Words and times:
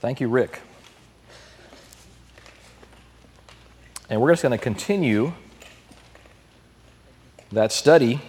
Thank 0.00 0.20
you, 0.20 0.28
Rick. 0.28 0.60
And 4.08 4.20
we're 4.20 4.30
just 4.30 4.42
going 4.42 4.56
to 4.56 4.62
continue 4.62 5.32
that 7.50 7.72
study 7.72 8.20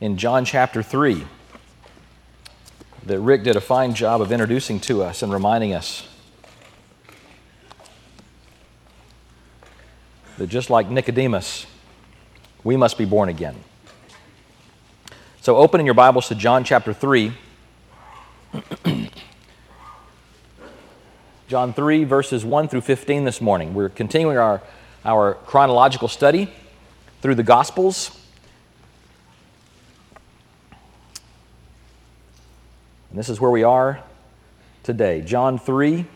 in 0.00 0.16
John 0.16 0.44
chapter 0.44 0.82
3 0.82 1.24
that 3.04 3.20
Rick 3.20 3.44
did 3.44 3.54
a 3.54 3.60
fine 3.60 3.94
job 3.94 4.20
of 4.20 4.32
introducing 4.32 4.80
to 4.80 5.04
us 5.04 5.22
and 5.22 5.32
reminding 5.32 5.72
us 5.72 6.08
that 10.38 10.48
just 10.48 10.70
like 10.70 10.90
Nicodemus, 10.90 11.66
we 12.64 12.76
must 12.76 12.98
be 12.98 13.04
born 13.04 13.28
again. 13.28 13.54
So, 15.40 15.56
opening 15.56 15.86
your 15.86 15.94
Bibles 15.94 16.26
to 16.28 16.34
John 16.34 16.64
chapter 16.64 16.92
3. 16.92 17.32
John 21.48 21.72
3, 21.72 22.02
verses 22.02 22.44
1 22.44 22.66
through 22.66 22.80
15 22.80 23.22
this 23.22 23.40
morning. 23.40 23.72
We're 23.72 23.88
continuing 23.88 24.36
our, 24.36 24.60
our 25.04 25.34
chronological 25.34 26.08
study 26.08 26.50
through 27.22 27.36
the 27.36 27.44
Gospels. 27.44 28.10
And 33.10 33.18
this 33.18 33.28
is 33.28 33.40
where 33.40 33.52
we 33.52 33.62
are 33.62 34.02
today. 34.82 35.20
John 35.20 35.56
3, 35.56 36.06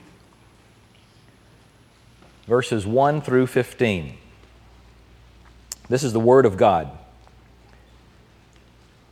verses 2.49 2.85
1 2.85 3.21
through 3.21 3.47
15. 3.47 4.17
This 5.89 6.03
is 6.03 6.13
the 6.13 6.19
Word 6.19 6.45
of 6.45 6.57
God. 6.57 6.91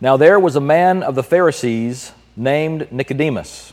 Now 0.00 0.16
there 0.16 0.40
was 0.40 0.56
a 0.56 0.60
man 0.60 1.04
of 1.04 1.14
the 1.14 1.22
Pharisees 1.22 2.10
named 2.36 2.90
Nicodemus 2.90 3.72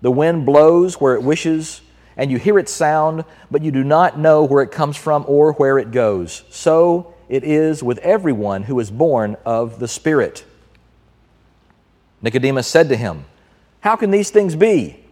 The 0.00 0.10
wind 0.10 0.46
blows 0.46 1.00
where 1.00 1.14
it 1.14 1.22
wishes, 1.22 1.80
and 2.16 2.30
you 2.30 2.38
hear 2.38 2.58
its 2.58 2.72
sound, 2.72 3.24
but 3.50 3.62
you 3.62 3.70
do 3.70 3.84
not 3.84 4.18
know 4.18 4.44
where 4.44 4.62
it 4.62 4.70
comes 4.70 4.96
from 4.96 5.24
or 5.26 5.52
where 5.54 5.78
it 5.78 5.90
goes. 5.90 6.44
So 6.50 7.14
it 7.28 7.44
is 7.44 7.82
with 7.82 7.98
everyone 7.98 8.64
who 8.64 8.78
is 8.80 8.90
born 8.90 9.36
of 9.44 9.78
the 9.78 9.88
Spirit. 9.88 10.44
Nicodemus 12.22 12.66
said 12.66 12.88
to 12.88 12.96
him, 12.96 13.24
How 13.80 13.96
can 13.96 14.10
these 14.10 14.30
things 14.30 14.56
be? 14.56 15.04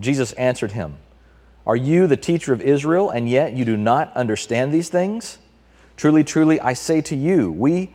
Jesus 0.00 0.32
answered 0.32 0.72
him, 0.72 0.96
Are 1.66 1.76
you 1.76 2.06
the 2.06 2.16
teacher 2.16 2.52
of 2.52 2.60
Israel, 2.60 3.10
and 3.10 3.28
yet 3.28 3.52
you 3.52 3.64
do 3.64 3.76
not 3.76 4.14
understand 4.16 4.72
these 4.72 4.88
things? 4.88 5.38
Truly, 5.96 6.24
truly, 6.24 6.60
I 6.60 6.74
say 6.74 7.00
to 7.02 7.16
you, 7.16 7.50
we 7.50 7.94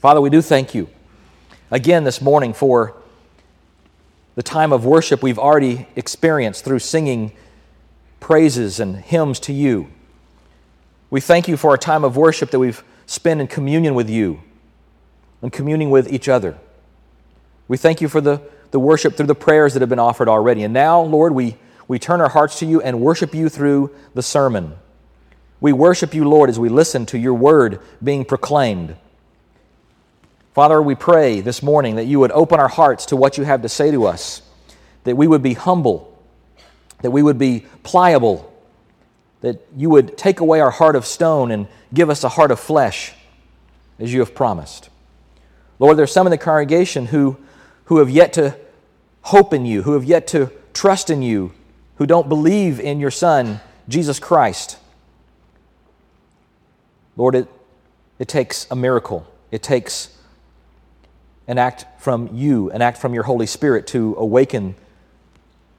Father, 0.00 0.20
we 0.20 0.28
do 0.28 0.42
thank 0.42 0.74
you 0.74 0.90
again 1.70 2.04
this 2.04 2.20
morning 2.20 2.52
for 2.52 2.94
the 4.34 4.42
time 4.42 4.70
of 4.70 4.84
worship 4.84 5.22
we've 5.22 5.38
already 5.38 5.88
experienced 5.96 6.66
through 6.66 6.80
singing 6.80 7.32
praises 8.20 8.78
and 8.78 8.96
hymns 8.96 9.40
to 9.40 9.54
you. 9.54 9.88
We 11.08 11.22
thank 11.22 11.48
you 11.48 11.56
for 11.56 11.70
our 11.70 11.78
time 11.78 12.04
of 12.04 12.14
worship 12.14 12.50
that 12.50 12.58
we've 12.58 12.84
spent 13.06 13.40
in 13.40 13.46
communion 13.46 13.94
with 13.94 14.10
you 14.10 14.42
and 15.40 15.50
communing 15.50 15.88
with 15.88 16.12
each 16.12 16.28
other. 16.28 16.58
We 17.66 17.78
thank 17.78 18.02
you 18.02 18.08
for 18.08 18.20
the, 18.20 18.42
the 18.72 18.78
worship 18.78 19.16
through 19.16 19.28
the 19.28 19.34
prayers 19.34 19.72
that 19.72 19.80
have 19.80 19.88
been 19.88 19.98
offered 19.98 20.28
already. 20.28 20.62
And 20.62 20.74
now, 20.74 21.00
Lord, 21.00 21.32
we, 21.32 21.56
we 21.88 21.98
turn 21.98 22.20
our 22.20 22.28
hearts 22.28 22.58
to 22.58 22.66
you 22.66 22.82
and 22.82 23.00
worship 23.00 23.34
you 23.34 23.48
through 23.48 23.94
the 24.12 24.22
sermon. 24.22 24.76
We 25.58 25.72
worship 25.72 26.12
you, 26.12 26.28
Lord, 26.28 26.50
as 26.50 26.58
we 26.58 26.68
listen 26.68 27.06
to 27.06 27.18
your 27.18 27.34
word 27.34 27.80
being 28.04 28.26
proclaimed. 28.26 28.96
Father, 30.56 30.80
we 30.80 30.94
pray 30.94 31.42
this 31.42 31.62
morning 31.62 31.96
that 31.96 32.06
you 32.06 32.18
would 32.18 32.32
open 32.32 32.58
our 32.58 32.66
hearts 32.66 33.04
to 33.04 33.16
what 33.16 33.36
you 33.36 33.44
have 33.44 33.60
to 33.60 33.68
say 33.68 33.90
to 33.90 34.06
us, 34.06 34.40
that 35.04 35.14
we 35.14 35.26
would 35.26 35.42
be 35.42 35.52
humble, 35.52 36.18
that 37.02 37.10
we 37.10 37.22
would 37.22 37.36
be 37.36 37.66
pliable, 37.82 38.50
that 39.42 39.60
you 39.76 39.90
would 39.90 40.16
take 40.16 40.40
away 40.40 40.60
our 40.60 40.70
heart 40.70 40.96
of 40.96 41.04
stone 41.04 41.50
and 41.50 41.68
give 41.92 42.08
us 42.08 42.24
a 42.24 42.30
heart 42.30 42.50
of 42.50 42.58
flesh, 42.58 43.12
as 43.98 44.14
you 44.14 44.20
have 44.20 44.34
promised. 44.34 44.88
Lord, 45.78 45.98
there's 45.98 46.10
some 46.10 46.26
in 46.26 46.30
the 46.30 46.38
congregation 46.38 47.04
who, 47.04 47.36
who 47.84 47.98
have 47.98 48.08
yet 48.08 48.32
to 48.32 48.56
hope 49.24 49.52
in 49.52 49.66
you, 49.66 49.82
who 49.82 49.92
have 49.92 50.04
yet 50.04 50.26
to 50.28 50.50
trust 50.72 51.10
in 51.10 51.20
you, 51.20 51.52
who 51.96 52.06
don't 52.06 52.30
believe 52.30 52.80
in 52.80 52.98
your 52.98 53.10
Son, 53.10 53.60
Jesus 53.90 54.18
Christ. 54.18 54.78
Lord, 57.14 57.34
it, 57.34 57.46
it 58.18 58.26
takes 58.26 58.66
a 58.70 58.74
miracle. 58.74 59.30
It 59.50 59.62
takes 59.62 60.15
an 61.48 61.58
act 61.58 61.86
from 61.98 62.34
you, 62.34 62.70
an 62.70 62.82
act 62.82 62.98
from 62.98 63.14
your 63.14 63.22
Holy 63.22 63.46
Spirit 63.46 63.86
to 63.88 64.14
awaken, 64.18 64.74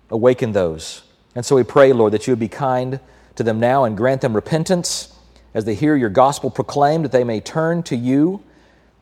awaken 0.09 0.53
those. 0.53 1.03
And 1.35 1.45
so 1.45 1.55
we 1.55 1.63
pray, 1.63 1.93
Lord, 1.93 2.13
that 2.13 2.27
you 2.27 2.31
would 2.31 2.39
be 2.39 2.47
kind 2.47 2.99
to 3.35 3.43
them 3.43 3.59
now 3.59 3.83
and 3.83 3.95
grant 3.95 4.21
them 4.21 4.33
repentance 4.33 5.13
as 5.53 5.65
they 5.65 5.75
hear 5.75 5.95
your 5.95 6.09
gospel 6.09 6.49
proclaimed, 6.49 7.05
that 7.05 7.11
they 7.11 7.23
may 7.23 7.39
turn 7.39 7.83
to 7.83 7.95
you, 7.95 8.43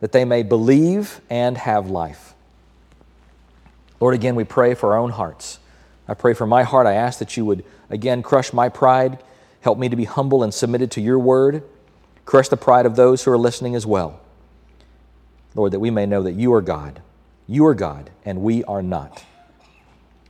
that 0.00 0.12
they 0.12 0.24
may 0.24 0.42
believe 0.42 1.20
and 1.30 1.56
have 1.56 1.88
life. 1.88 2.34
Lord, 4.00 4.14
again, 4.14 4.34
we 4.34 4.44
pray 4.44 4.74
for 4.74 4.92
our 4.92 4.98
own 4.98 5.10
hearts. 5.10 5.58
I 6.08 6.14
pray 6.14 6.34
for 6.34 6.46
my 6.46 6.62
heart. 6.62 6.86
I 6.86 6.94
ask 6.94 7.18
that 7.18 7.36
you 7.36 7.44
would 7.44 7.64
again 7.88 8.22
crush 8.22 8.52
my 8.52 8.68
pride, 8.68 9.18
help 9.60 9.78
me 9.78 9.88
to 9.88 9.96
be 9.96 10.04
humble 10.04 10.42
and 10.42 10.52
submitted 10.52 10.90
to 10.92 11.00
your 11.00 11.18
word. 11.18 11.62
Crush 12.24 12.48
the 12.48 12.56
pride 12.56 12.86
of 12.86 12.96
those 12.96 13.24
who 13.24 13.30
are 13.30 13.38
listening 13.38 13.74
as 13.74 13.86
well. 13.86 14.20
Lord, 15.56 15.72
that 15.72 15.80
we 15.80 15.90
may 15.90 16.06
know 16.06 16.22
that 16.22 16.34
you 16.34 16.54
are 16.54 16.62
God. 16.62 17.02
You 17.48 17.66
are 17.66 17.74
God, 17.74 18.10
and 18.24 18.42
we 18.42 18.62
are 18.64 18.82
not. 18.82 19.24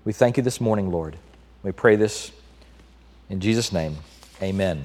We 0.04 0.12
thank 0.14 0.38
you 0.38 0.42
this 0.42 0.60
morning, 0.60 0.90
Lord. 0.90 1.16
We 1.62 1.72
pray 1.72 1.96
this 1.96 2.30
in 3.28 3.40
Jesus' 3.40 3.72
name. 3.72 3.96
Amen. 4.40 4.84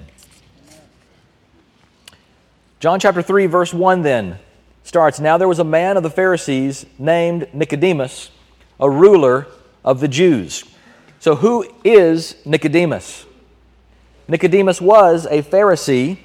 John 2.80 3.00
chapter 3.00 3.22
3, 3.22 3.46
verse 3.46 3.74
1 3.74 4.02
then 4.02 4.40
starts 4.84 5.20
Now 5.20 5.38
there 5.38 5.48
was 5.48 5.60
a 5.60 5.64
man 5.64 5.96
of 5.96 6.04
the 6.04 6.10
Pharisees 6.10 6.86
named 6.98 7.48
Nicodemus, 7.54 8.32
a 8.80 8.90
ruler 8.90 9.48
of 9.86 10.02
the 10.02 10.08
Jews. 10.10 10.66
So, 11.20 11.36
who 11.36 11.66
is 11.86 12.36
Nicodemus? 12.46 13.26
Nicodemus 14.28 14.82
was 14.82 15.26
a 15.28 15.44
Pharisee 15.44 16.18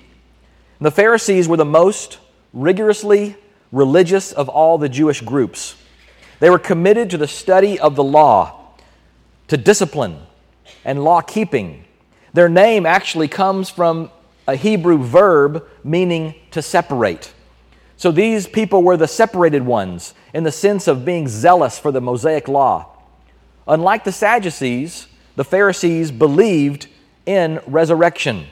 the 0.81 0.91
Pharisees 0.91 1.49
were 1.49 1.57
the 1.57 1.65
most 1.65 2.19
rigorously 2.53 3.37
religious 3.73 4.33
of 4.33 4.49
all 4.49 4.79
the 4.79 4.89
Jewish 4.89 5.21
groups. 5.21 5.77
They 6.41 6.51
were 6.51 6.59
committed 6.59 7.11
to 7.11 7.19
the 7.19 7.29
study 7.29 7.79
of 7.79 7.97
the 7.97 8.05
law. 8.05 8.53
to 9.49 9.57
discipline 9.57 10.19
and 10.85 11.05
law 11.05 11.21
keeping. 11.21 11.85
Their 12.33 12.49
name 12.49 12.87
actually 12.87 13.29
comes 13.29 13.71
from 13.71 14.11
a 14.47 14.57
Hebrew 14.57 14.99
verb 14.99 15.67
meaning 15.85 16.35
to 16.51 16.63
separate. 16.63 17.33
So 17.97 18.11
these 18.11 18.47
people 18.47 18.83
were 18.83 18.97
the 18.97 19.09
separated 19.09 19.65
ones 19.65 20.15
in 20.35 20.45
the 20.45 20.53
sense 20.53 20.87
of 20.87 21.05
being 21.05 21.29
zealous 21.29 21.79
for 21.79 21.91
the 21.91 22.01
Mosaic 22.01 22.47
law. 22.47 22.97
Unlike 23.67 24.05
the 24.05 24.13
Sadducees, 24.13 25.07
the 25.35 25.45
Pharisees 25.45 26.11
believed 26.11 26.89
in 27.25 27.61
resurrection. 27.67 28.47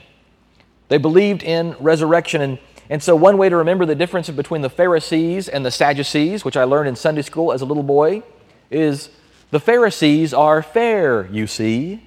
They 0.89 0.97
believed 0.97 1.43
in 1.43 1.75
resurrection. 1.79 2.41
And, 2.41 2.59
and 2.89 3.01
so, 3.01 3.15
one 3.15 3.37
way 3.37 3.49
to 3.49 3.57
remember 3.57 3.85
the 3.85 3.95
difference 3.95 4.29
between 4.29 4.61
the 4.61 4.69
Pharisees 4.69 5.47
and 5.47 5.65
the 5.65 5.71
Sadducees, 5.71 6.45
which 6.45 6.55
I 6.55 6.65
learned 6.65 6.87
in 6.87 6.95
Sunday 6.95 7.23
school 7.23 7.51
as 7.51 7.61
a 7.61 7.65
little 7.65 7.83
boy, 7.83 8.21
is 8.69 9.09
the 9.49 9.59
Pharisees 9.59 10.33
are 10.33 10.61
fair, 10.61 11.27
you 11.31 11.47
see, 11.47 12.03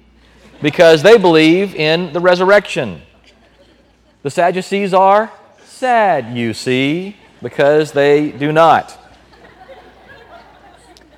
because 0.61 1.03
they 1.03 1.17
believe 1.17 1.75
in 1.75 2.13
the 2.13 2.21
resurrection. 2.21 3.01
The 4.23 4.29
Sadducees 4.29 4.93
are 4.93 5.31
sad, 5.65 6.37
you 6.37 6.53
see, 6.53 7.17
because 7.41 7.91
they 7.91 8.31
do 8.31 8.51
not. 8.53 8.97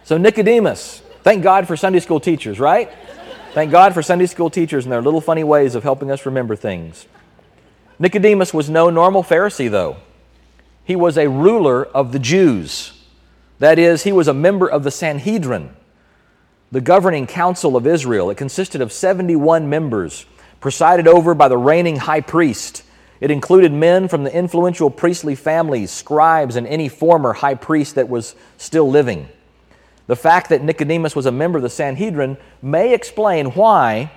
So, 0.04 0.18
Nicodemus, 0.18 1.02
thank 1.22 1.44
God 1.44 1.68
for 1.68 1.78
Sunday 1.78 2.00
school 2.00 2.19
teachers, 2.19 2.60
right? 2.60 2.92
Thank 3.54 3.69
God 3.69 3.94
for 3.94 4.02
Sunday 4.02 4.25
school 4.25 4.50
teachers 4.50 4.86
and 4.86 4.92
their 4.92 5.02
little 5.02 5.22
funny 5.22 5.44
ways 5.44 5.75
of 5.75 5.84
helping 5.84 6.10
us 6.10 6.25
remember 6.25 6.56
things. 6.56 7.06
Nicodemus 8.01 8.51
was 8.51 8.68
no 8.68 8.89
normal 8.89 9.21
Pharisee, 9.21 9.69
though. 9.69 9.98
He 10.83 10.95
was 10.95 11.19
a 11.19 11.30
ruler 11.30 11.86
of 11.86 12.12
the 12.12 12.18
Jews. 12.18 12.94
That 13.59 13.77
is, 13.77 14.01
he 14.01 14.12
was 14.12 14.27
a 14.27 14.33
member 14.33 14.68
of 14.68 14.83
the 14.83 14.89
Sanhedrin, 14.89 15.69
the 16.71 16.81
governing 16.81 17.27
council 17.27 17.77
of 17.77 17.86
Israel. 17.86 18.31
It 18.31 18.38
consisted 18.38 18.81
of 18.81 18.92
71 18.92 19.69
members, 19.69 20.25
presided 20.59 21.07
over 21.07 21.36
by 21.36 21.48
the 21.48 21.59
reigning 21.59 21.98
high 21.98 22.21
priest. 22.21 22.81
It 23.19 23.30
included 23.30 23.71
men 23.71 24.07
from 24.07 24.24
the 24.24 24.36
influential 24.36 24.89
priestly 24.89 25.36
families, 25.36 25.92
scribes, 25.92 26.56
and 26.56 26.65
any 26.65 26.89
former 26.89 27.33
high 27.33 27.54
priest 27.54 27.94
that 27.94 28.09
was 28.09 28.33
still 28.57 28.89
living. 28.89 29.30
The 30.07 30.15
fact 30.15 30.50
that 30.50 30.63
Nicodemus 30.63 31.15
was 31.15 31.27
a 31.27 31.31
member 31.31 31.59
of 31.59 31.63
the 31.63 31.69
Sanhedrin 31.69 32.38
may 32.63 32.95
explain 32.95 33.51
why 33.51 34.12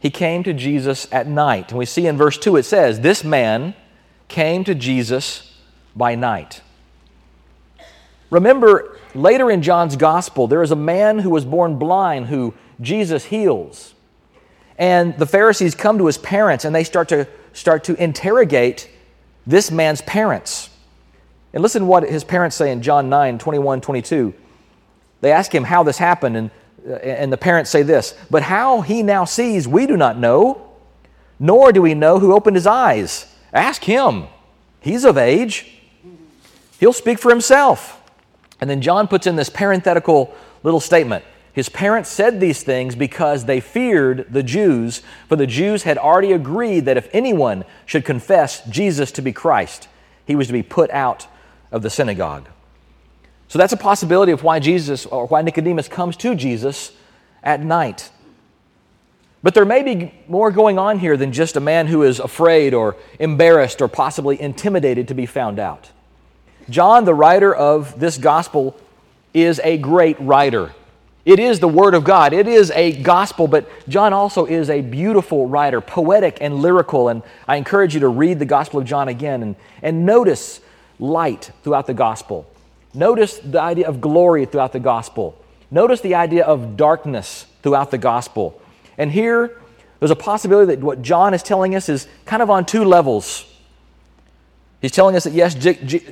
he 0.00 0.10
came 0.10 0.42
to 0.44 0.52
Jesus 0.54 1.06
at 1.12 1.26
night. 1.26 1.70
And 1.70 1.78
we 1.78 1.84
see 1.84 2.06
in 2.06 2.16
verse 2.16 2.38
2 2.38 2.56
it 2.56 2.62
says, 2.64 3.00
This 3.00 3.22
man 3.22 3.74
came 4.28 4.64
to 4.64 4.74
Jesus 4.74 5.54
by 5.94 6.14
night. 6.14 6.62
Remember, 8.30 8.96
later 9.14 9.50
in 9.50 9.60
John's 9.60 9.96
gospel, 9.96 10.46
there 10.46 10.62
is 10.62 10.70
a 10.70 10.76
man 10.76 11.18
who 11.18 11.30
was 11.30 11.44
born 11.44 11.78
blind 11.78 12.26
who 12.26 12.54
Jesus 12.80 13.26
heals. 13.26 13.94
And 14.78 15.16
the 15.18 15.26
Pharisees 15.26 15.74
come 15.74 15.98
to 15.98 16.06
his 16.06 16.16
parents 16.16 16.64
and 16.64 16.74
they 16.74 16.84
start 16.84 17.10
to, 17.10 17.28
start 17.52 17.84
to 17.84 18.02
interrogate 18.02 18.88
this 19.46 19.70
man's 19.70 20.00
parents. 20.02 20.70
And 21.52 21.62
listen 21.62 21.86
what 21.86 22.08
his 22.08 22.24
parents 22.24 22.56
say 22.56 22.72
in 22.72 22.80
John 22.80 23.10
9 23.10 23.38
21, 23.38 23.80
22. 23.80 24.32
They 25.20 25.32
ask 25.32 25.54
him 25.54 25.64
how 25.64 25.82
this 25.82 25.98
happened, 25.98 26.36
and, 26.36 26.50
and 27.02 27.32
the 27.32 27.36
parents 27.36 27.70
say 27.70 27.82
this 27.82 28.14
But 28.30 28.42
how 28.42 28.80
he 28.80 29.02
now 29.02 29.24
sees, 29.24 29.68
we 29.68 29.86
do 29.86 29.96
not 29.96 30.18
know, 30.18 30.70
nor 31.38 31.72
do 31.72 31.82
we 31.82 31.94
know 31.94 32.18
who 32.18 32.32
opened 32.32 32.56
his 32.56 32.66
eyes. 32.66 33.26
Ask 33.52 33.84
him. 33.84 34.26
He's 34.80 35.04
of 35.04 35.18
age, 35.18 35.78
he'll 36.78 36.92
speak 36.92 37.18
for 37.18 37.30
himself. 37.30 38.00
And 38.60 38.68
then 38.68 38.80
John 38.80 39.08
puts 39.08 39.26
in 39.26 39.36
this 39.36 39.50
parenthetical 39.50 40.34
little 40.62 40.80
statement. 40.80 41.24
His 41.52 41.68
parents 41.68 42.08
said 42.08 42.40
these 42.40 42.62
things 42.62 42.94
because 42.94 43.44
they 43.44 43.60
feared 43.60 44.32
the 44.32 44.42
Jews, 44.42 45.02
for 45.28 45.36
the 45.36 45.46
Jews 45.46 45.82
had 45.82 45.98
already 45.98 46.32
agreed 46.32 46.84
that 46.84 46.96
if 46.96 47.08
anyone 47.12 47.64
should 47.86 48.04
confess 48.04 48.64
Jesus 48.66 49.10
to 49.12 49.22
be 49.22 49.32
Christ, 49.32 49.88
he 50.26 50.36
was 50.36 50.46
to 50.46 50.52
be 50.52 50.62
put 50.62 50.90
out 50.90 51.26
of 51.72 51.82
the 51.82 51.90
synagogue. 51.90 52.48
So 53.50 53.58
that's 53.58 53.72
a 53.72 53.76
possibility 53.76 54.30
of 54.30 54.44
why 54.44 54.60
Jesus 54.60 55.06
or 55.06 55.26
why 55.26 55.42
Nicodemus 55.42 55.88
comes 55.88 56.16
to 56.18 56.36
Jesus 56.36 56.92
at 57.42 57.60
night. 57.60 58.08
But 59.42 59.54
there 59.54 59.64
may 59.64 59.82
be 59.82 60.14
more 60.28 60.52
going 60.52 60.78
on 60.78 61.00
here 61.00 61.16
than 61.16 61.32
just 61.32 61.56
a 61.56 61.60
man 61.60 61.88
who 61.88 62.04
is 62.04 62.20
afraid 62.20 62.74
or 62.74 62.96
embarrassed 63.18 63.82
or 63.82 63.88
possibly 63.88 64.40
intimidated 64.40 65.08
to 65.08 65.14
be 65.14 65.26
found 65.26 65.58
out. 65.58 65.90
John, 66.68 67.04
the 67.04 67.12
writer 67.12 67.52
of 67.52 67.98
this 67.98 68.18
gospel, 68.18 68.78
is 69.34 69.60
a 69.64 69.78
great 69.78 70.20
writer. 70.20 70.72
It 71.24 71.40
is 71.40 71.58
the 71.58 71.66
Word 71.66 71.94
of 71.94 72.04
God. 72.04 72.32
It 72.32 72.46
is 72.46 72.70
a 72.70 73.02
gospel, 73.02 73.48
but 73.48 73.68
John 73.88 74.12
also 74.12 74.46
is 74.46 74.70
a 74.70 74.80
beautiful 74.80 75.48
writer, 75.48 75.80
poetic 75.80 76.38
and 76.40 76.62
lyrical. 76.62 77.08
And 77.08 77.24
I 77.48 77.56
encourage 77.56 77.94
you 77.94 78.00
to 78.00 78.08
read 78.08 78.38
the 78.38 78.46
Gospel 78.46 78.78
of 78.78 78.86
John 78.86 79.08
again 79.08 79.42
and, 79.42 79.56
and 79.82 80.06
notice 80.06 80.60
light 81.00 81.50
throughout 81.64 81.88
the 81.88 81.94
gospel. 81.94 82.46
Notice 82.92 83.38
the 83.38 83.60
idea 83.60 83.88
of 83.88 84.00
glory 84.00 84.46
throughout 84.46 84.72
the 84.72 84.80
gospel. 84.80 85.36
Notice 85.70 86.00
the 86.00 86.14
idea 86.16 86.44
of 86.44 86.76
darkness 86.76 87.46
throughout 87.62 87.90
the 87.90 87.98
gospel. 87.98 88.60
And 88.98 89.12
here, 89.12 89.60
there's 90.00 90.10
a 90.10 90.16
possibility 90.16 90.74
that 90.74 90.82
what 90.82 91.02
John 91.02 91.34
is 91.34 91.42
telling 91.42 91.74
us 91.74 91.88
is 91.88 92.08
kind 92.24 92.42
of 92.42 92.50
on 92.50 92.64
two 92.66 92.84
levels. 92.84 93.46
He's 94.80 94.92
telling 94.92 95.14
us 95.14 95.24
that, 95.24 95.32
yes, 95.32 95.54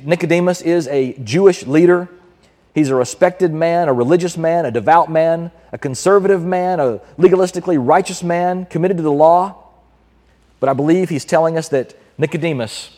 Nicodemus 0.03 0.61
is 0.61 0.87
a 0.87 1.13
Jewish 1.23 1.65
leader. 1.65 2.07
He's 2.73 2.89
a 2.89 2.95
respected 2.95 3.51
man, 3.51 3.89
a 3.89 3.93
religious 3.93 4.37
man, 4.37 4.65
a 4.65 4.71
devout 4.71 5.11
man, 5.11 5.51
a 5.73 5.77
conservative 5.77 6.45
man, 6.45 6.79
a 6.79 6.99
legalistically 7.17 7.77
righteous 7.79 8.23
man, 8.23 8.65
committed 8.67 8.97
to 8.97 9.03
the 9.03 9.11
law. 9.11 9.55
But 10.59 10.69
I 10.69 10.73
believe 10.73 11.09
he's 11.09 11.25
telling 11.25 11.57
us 11.57 11.67
that 11.69 11.95
Nicodemus 12.17 12.95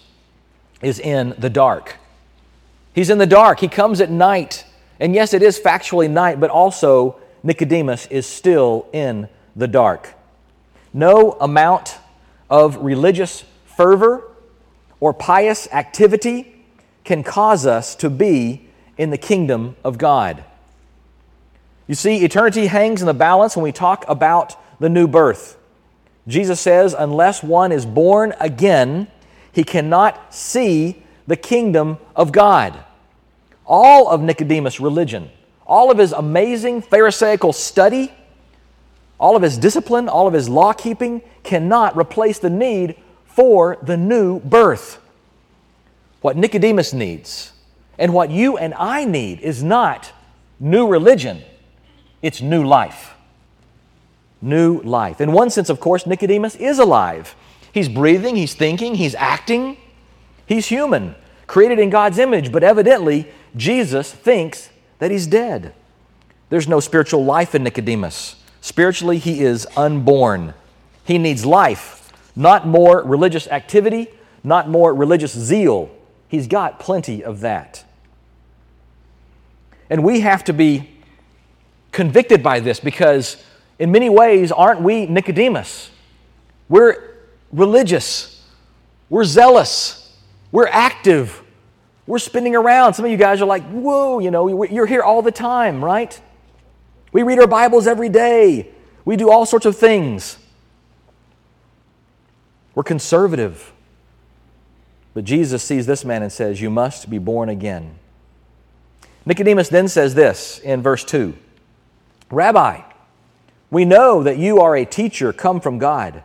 is 0.82 1.00
in 1.00 1.34
the 1.38 1.50
dark. 1.50 1.96
He's 2.94 3.10
in 3.10 3.18
the 3.18 3.26
dark. 3.26 3.60
He 3.60 3.68
comes 3.68 4.02
at 4.02 4.10
night. 4.10 4.66
And 5.00 5.16
yes, 5.16 5.34
it 5.34 5.42
is 5.42 5.60
factually 5.60 6.10
night, 6.10 6.40
but 6.40 6.50
also 6.50 7.20
Nicodemus 7.44 8.06
is 8.08 8.28
still 8.28 8.88
in 8.94 9.30
the 9.56 9.68
dark. 9.68 10.14
No 10.94 11.32
amount 11.34 11.98
of 12.50 12.78
religious 12.78 13.44
fervor 13.66 14.24
or 15.00 15.14
pious 15.14 15.68
activity 15.72 16.66
can 17.04 17.24
cause 17.24 17.66
us 17.66 17.96
to 17.96 18.10
be 18.10 18.68
in 18.98 19.10
the 19.10 19.18
kingdom 19.18 19.76
of 19.84 19.98
God. 19.98 20.44
You 21.88 21.96
see, 21.96 22.24
eternity 22.24 22.68
hangs 22.68 23.02
in 23.02 23.08
the 23.08 23.14
balance 23.14 23.56
when 23.56 23.64
we 23.64 23.72
talk 23.72 24.06
about 24.08 24.56
the 24.80 24.90
new 24.90 25.08
birth. 25.08 25.58
Jesus 26.28 26.60
says, 26.60 26.94
unless 26.98 27.42
one 27.42 27.72
is 27.72 27.86
born 27.86 28.34
again, 28.40 29.08
he 29.52 29.64
cannot 29.64 30.34
see 30.34 31.01
the 31.28 31.36
kingdom 31.36 31.98
of 32.16 32.32
God. 32.32 32.84
All 33.66 34.10
of 34.10 34.22
Nicodemus' 34.22 34.80
religion, 34.80 35.30
all 35.66 35.92
of 35.92 35.98
his 35.98 36.12
amazing 36.12 36.82
Pharisaical 36.82 37.54
study, 37.54 38.12
all 39.20 39.36
of 39.36 39.44
his 39.44 39.58
discipline, 39.58 40.10
all 40.10 40.28
of 40.28 40.34
his 40.34 40.50
law 40.50 40.74
keeping 40.74 41.22
cannot 41.44 41.96
replace 41.96 42.40
the 42.40 42.50
need 42.50 42.96
for 43.26 43.78
the 43.82 43.96
new 43.96 44.40
birth. 44.40 45.00
What 46.22 46.38
Nicodemus 46.38 46.92
needs 46.94 47.54
and 47.98 48.14
what 48.14 48.32
you 48.32 48.58
and 48.58 48.74
I 48.74 49.06
need 49.06 49.42
is 49.42 49.64
not 49.64 50.12
new 50.60 50.88
religion, 50.88 51.42
it's 52.22 52.42
new 52.42 52.64
life. 52.66 53.16
New 54.42 54.82
life. 54.82 55.22
In 55.22 55.34
one 55.34 55.52
sense, 55.52 55.70
of 55.70 55.80
course, 55.80 56.08
Nicodemus 56.08 56.56
is 56.56 56.80
alive. 56.80 57.36
He's 57.72 57.88
breathing, 57.88 58.36
he's 58.36 58.56
thinking, 58.56 58.96
he's 58.96 59.14
acting, 59.14 59.78
he's 60.52 60.68
human 60.68 61.16
created 61.48 61.80
in 61.80 61.90
God's 61.90 62.18
image, 62.18 62.52
but 62.52 62.62
evidently 62.62 63.28
Jesus 63.56 64.12
thinks 64.12 64.70
that 65.00 65.10
he's 65.10 65.26
dead. 65.26 65.74
There's 66.50 66.68
no 66.68 66.80
spiritual 66.82 67.24
life 67.24 67.56
in 67.56 67.64
Nicodemus. 67.64 68.36
Spiritually, 68.60 69.18
he 69.18 69.42
is 69.42 69.66
unborn. 69.78 70.54
He 71.06 71.18
needs 71.18 71.46
life, 71.46 72.12
not 72.36 72.68
more 72.68 73.02
religious 73.02 73.48
activity, 73.48 74.08
not 74.44 74.68
more 74.70 74.94
religious 74.94 75.38
zeal. 75.38 75.90
He's 76.28 76.48
got 76.48 76.80
plenty 76.80 77.24
of 77.24 77.40
that. 77.42 77.86
And 79.90 80.04
we 80.04 80.20
have 80.20 80.44
to 80.46 80.54
be 80.54 80.90
convicted 81.92 82.44
by 82.44 82.60
this 82.60 82.80
because, 82.80 83.44
in 83.80 83.92
many 83.92 84.10
ways, 84.10 84.52
aren't 84.52 84.82
we 84.82 85.06
Nicodemus? 85.06 85.92
We're 86.68 87.18
religious, 87.52 88.42
we're 89.10 89.26
zealous, 89.26 90.01
we're 90.52 90.68
active. 90.68 91.42
We're 92.08 92.20
spinning 92.20 92.56
around. 92.56 92.94
Some 92.94 93.06
of 93.06 93.12
you 93.12 93.18
guys 93.18 93.42
are 93.42 93.46
like, 93.46 93.64
whoa, 93.70 94.20
you 94.20 94.32
know, 94.32 94.64
you're 94.66 94.86
here 94.86 95.02
all 95.02 95.22
the 95.22 95.32
time, 95.32 95.84
right? 95.84 96.20
We 97.12 97.24
read 97.24 97.40
our 97.40 97.48
Bibles 97.48 97.88
every 97.88 98.10
day. 98.10 98.70
We 99.06 99.16
do 99.16 99.30
all 99.30 99.46
sorts 99.46 99.66
of 99.66 99.78
things. 99.78 100.38
We're 102.76 102.84
conservative. 102.84 103.74
But 105.14 105.26
Jesus 105.26 105.64
sees 105.64 105.86
this 105.86 106.06
man 106.06 106.24
and 106.24 106.32
says, 106.32 106.62
You 106.62 106.70
must 106.70 107.10
be 107.10 107.18
born 107.18 107.50
again. 107.50 107.96
Nicodemus 109.26 109.70
then 109.70 109.88
says 109.88 110.16
this 110.16 110.60
in 110.60 110.82
verse 110.82 111.04
2 111.04 111.36
Rabbi, 112.30 112.82
We 113.70 113.86
know 113.86 114.24
that 114.24 114.38
you 114.38 114.62
are 114.62 114.76
a 114.76 114.86
teacher 114.86 115.34
come 115.34 115.60
from 115.60 115.78
God. 115.78 116.24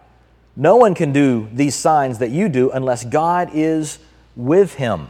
No 0.55 0.77
one 0.77 0.95
can 0.95 1.13
do 1.13 1.49
these 1.53 1.75
signs 1.75 2.19
that 2.19 2.31
you 2.31 2.49
do 2.49 2.71
unless 2.71 3.05
God 3.05 3.51
is 3.53 3.99
with 4.37 4.75
him. 4.75 5.09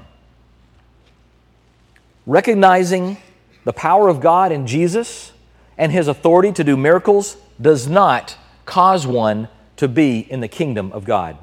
Recognizing 2.26 3.18
the 3.64 3.72
power 3.72 4.08
of 4.08 4.20
God 4.20 4.52
in 4.52 4.66
Jesus 4.66 5.32
and 5.76 5.92
his 5.92 6.08
authority 6.08 6.52
to 6.52 6.64
do 6.64 6.76
miracles 6.76 7.36
does 7.60 7.88
not 7.88 8.36
cause 8.64 9.06
one 9.06 9.48
to 9.76 9.88
be 9.88 10.20
in 10.20 10.40
the 10.40 10.48
kingdom 10.48 10.92
of 10.92 11.04
God. 11.04 11.36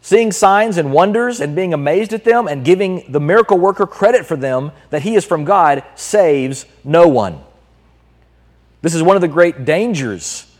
Seeing 0.00 0.32
signs 0.32 0.78
and 0.78 0.92
wonders 0.92 1.40
and 1.40 1.54
being 1.54 1.72
amazed 1.72 2.12
at 2.12 2.24
them 2.24 2.48
and 2.48 2.64
giving 2.64 3.10
the 3.10 3.20
miracle 3.20 3.58
worker 3.58 3.86
credit 3.86 4.26
for 4.26 4.36
them 4.36 4.72
that 4.90 5.02
he 5.02 5.14
is 5.14 5.24
from 5.24 5.44
God 5.44 5.84
saves 5.94 6.66
no 6.82 7.06
one. 7.06 7.40
This 8.80 8.94
is 8.94 9.02
one 9.02 9.16
of 9.16 9.22
the 9.22 9.28
great 9.28 9.64
dangers 9.64 10.52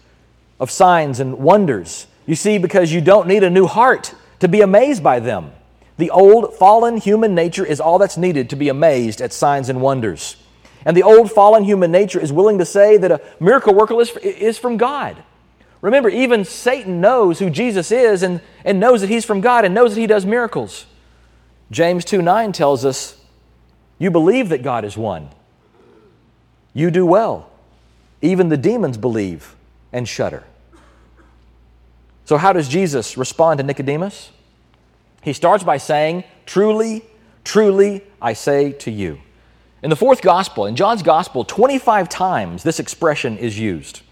of 0.60 0.70
signs 0.70 1.18
and 1.18 1.38
wonders. 1.38 2.06
You 2.24 2.36
see, 2.36 2.58
because 2.58 2.92
you 2.92 3.00
don't 3.00 3.26
need 3.26 3.42
a 3.42 3.50
new 3.50 3.66
heart 3.66 4.14
to 4.38 4.46
be 4.46 4.60
amazed 4.60 5.02
by 5.02 5.18
them. 5.18 5.50
The 6.02 6.10
old 6.10 6.56
fallen 6.56 6.96
human 6.96 7.32
nature 7.32 7.64
is 7.64 7.78
all 7.78 7.96
that's 8.00 8.16
needed 8.16 8.50
to 8.50 8.56
be 8.56 8.68
amazed 8.68 9.20
at 9.20 9.32
signs 9.32 9.68
and 9.68 9.80
wonders. 9.80 10.34
And 10.84 10.96
the 10.96 11.04
old 11.04 11.30
fallen 11.30 11.62
human 11.62 11.92
nature 11.92 12.18
is 12.18 12.32
willing 12.32 12.58
to 12.58 12.64
say 12.64 12.96
that 12.96 13.12
a 13.12 13.20
miracle 13.38 13.72
worker 13.72 13.94
is, 14.20 14.58
from 14.58 14.78
God. 14.78 15.22
Remember, 15.80 16.08
even 16.08 16.44
Satan 16.44 17.00
knows 17.00 17.38
who 17.38 17.50
Jesus 17.50 17.92
is 17.92 18.24
and, 18.24 18.40
and 18.64 18.80
knows 18.80 19.02
that 19.02 19.10
he's 19.10 19.24
from 19.24 19.40
God 19.40 19.64
and 19.64 19.76
knows 19.76 19.94
that 19.94 20.00
he 20.00 20.08
does 20.08 20.26
miracles. 20.26 20.86
James 21.70 22.04
2 22.04 22.20
9 22.20 22.50
tells 22.50 22.84
us, 22.84 23.24
You 24.00 24.10
believe 24.10 24.48
that 24.48 24.64
God 24.64 24.84
is 24.84 24.96
one. 24.96 25.28
You 26.74 26.90
do 26.90 27.06
well. 27.06 27.48
Even 28.22 28.48
the 28.48 28.56
demons 28.56 28.96
believe 28.96 29.54
and 29.92 30.08
shudder. 30.08 30.42
So, 32.24 32.38
how 32.38 32.52
does 32.52 32.68
Jesus 32.68 33.16
respond 33.16 33.58
to 33.58 33.62
Nicodemus? 33.62 34.32
He 35.22 35.32
starts 35.32 35.64
by 35.64 35.78
saying, 35.78 36.24
Truly, 36.44 37.04
truly, 37.44 38.02
I 38.20 38.34
say 38.34 38.72
to 38.72 38.90
you. 38.90 39.20
In 39.82 39.90
the 39.90 39.96
fourth 39.96 40.22
gospel, 40.22 40.66
in 40.66 40.76
John's 40.76 41.02
gospel, 41.02 41.44
25 41.44 42.08
times 42.08 42.62
this 42.62 42.78
expression 42.78 43.38
is 43.38 43.58
used. 43.58 44.02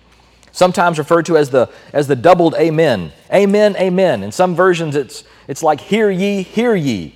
Sometimes 0.53 0.99
referred 0.99 1.27
to 1.27 1.37
as 1.37 1.51
the, 1.51 1.71
as 1.93 2.09
the 2.09 2.17
doubled 2.17 2.55
amen. 2.59 3.13
Amen, 3.33 3.77
amen. 3.77 4.25
In 4.25 4.33
some 4.33 4.57
versions, 4.57 4.97
it's, 4.97 5.23
it's 5.47 5.63
like 5.63 5.81
hear 5.81 6.11
ye, 6.11 6.43
hear 6.43 6.75
ye. 6.75 7.15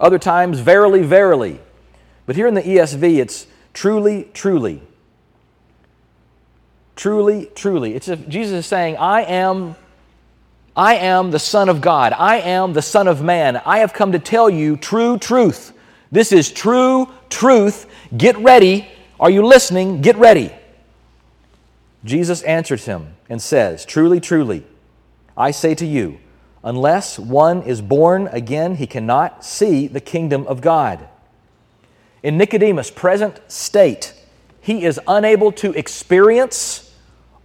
Other 0.00 0.18
times, 0.18 0.58
verily, 0.58 1.02
verily. 1.02 1.60
But 2.26 2.34
here 2.34 2.48
in 2.48 2.54
the 2.54 2.62
ESV, 2.62 3.20
it's 3.20 3.46
truly, 3.72 4.28
truly. 4.34 4.82
Truly, 6.96 7.50
truly. 7.54 7.94
It's 7.94 8.08
a, 8.08 8.16
Jesus 8.16 8.64
is 8.64 8.66
saying, 8.66 8.96
I 8.96 9.22
am 9.22 9.76
I 10.76 10.94
am 10.94 11.30
the 11.30 11.38
Son 11.38 11.68
of 11.68 11.80
God. 11.80 12.14
I 12.14 12.38
am 12.38 12.72
the 12.72 12.82
Son 12.82 13.06
of 13.06 13.22
Man. 13.22 13.60
I 13.66 13.78
have 13.78 13.92
come 13.92 14.12
to 14.12 14.18
tell 14.18 14.48
you 14.48 14.76
true 14.76 15.18
truth. 15.18 15.72
This 16.10 16.32
is 16.32 16.50
true 16.50 17.08
truth. 17.28 17.86
Get 18.16 18.38
ready. 18.38 18.88
Are 19.20 19.30
you 19.30 19.44
listening? 19.44 20.00
Get 20.00 20.16
ready. 20.16 20.50
Jesus 22.04 22.42
answers 22.42 22.86
him 22.86 23.14
and 23.28 23.40
says, 23.40 23.84
Truly, 23.84 24.18
truly, 24.18 24.64
I 25.36 25.50
say 25.50 25.74
to 25.74 25.86
you, 25.86 26.18
unless 26.64 27.18
one 27.18 27.62
is 27.62 27.82
born 27.82 28.28
again, 28.28 28.76
he 28.76 28.86
cannot 28.86 29.44
see 29.44 29.86
the 29.86 30.00
kingdom 30.00 30.46
of 30.46 30.60
God. 30.60 31.06
In 32.22 32.38
Nicodemus' 32.38 32.90
present 32.90 33.40
state, 33.48 34.14
he 34.60 34.84
is 34.84 34.98
unable 35.06 35.52
to 35.52 35.72
experience 35.72 36.94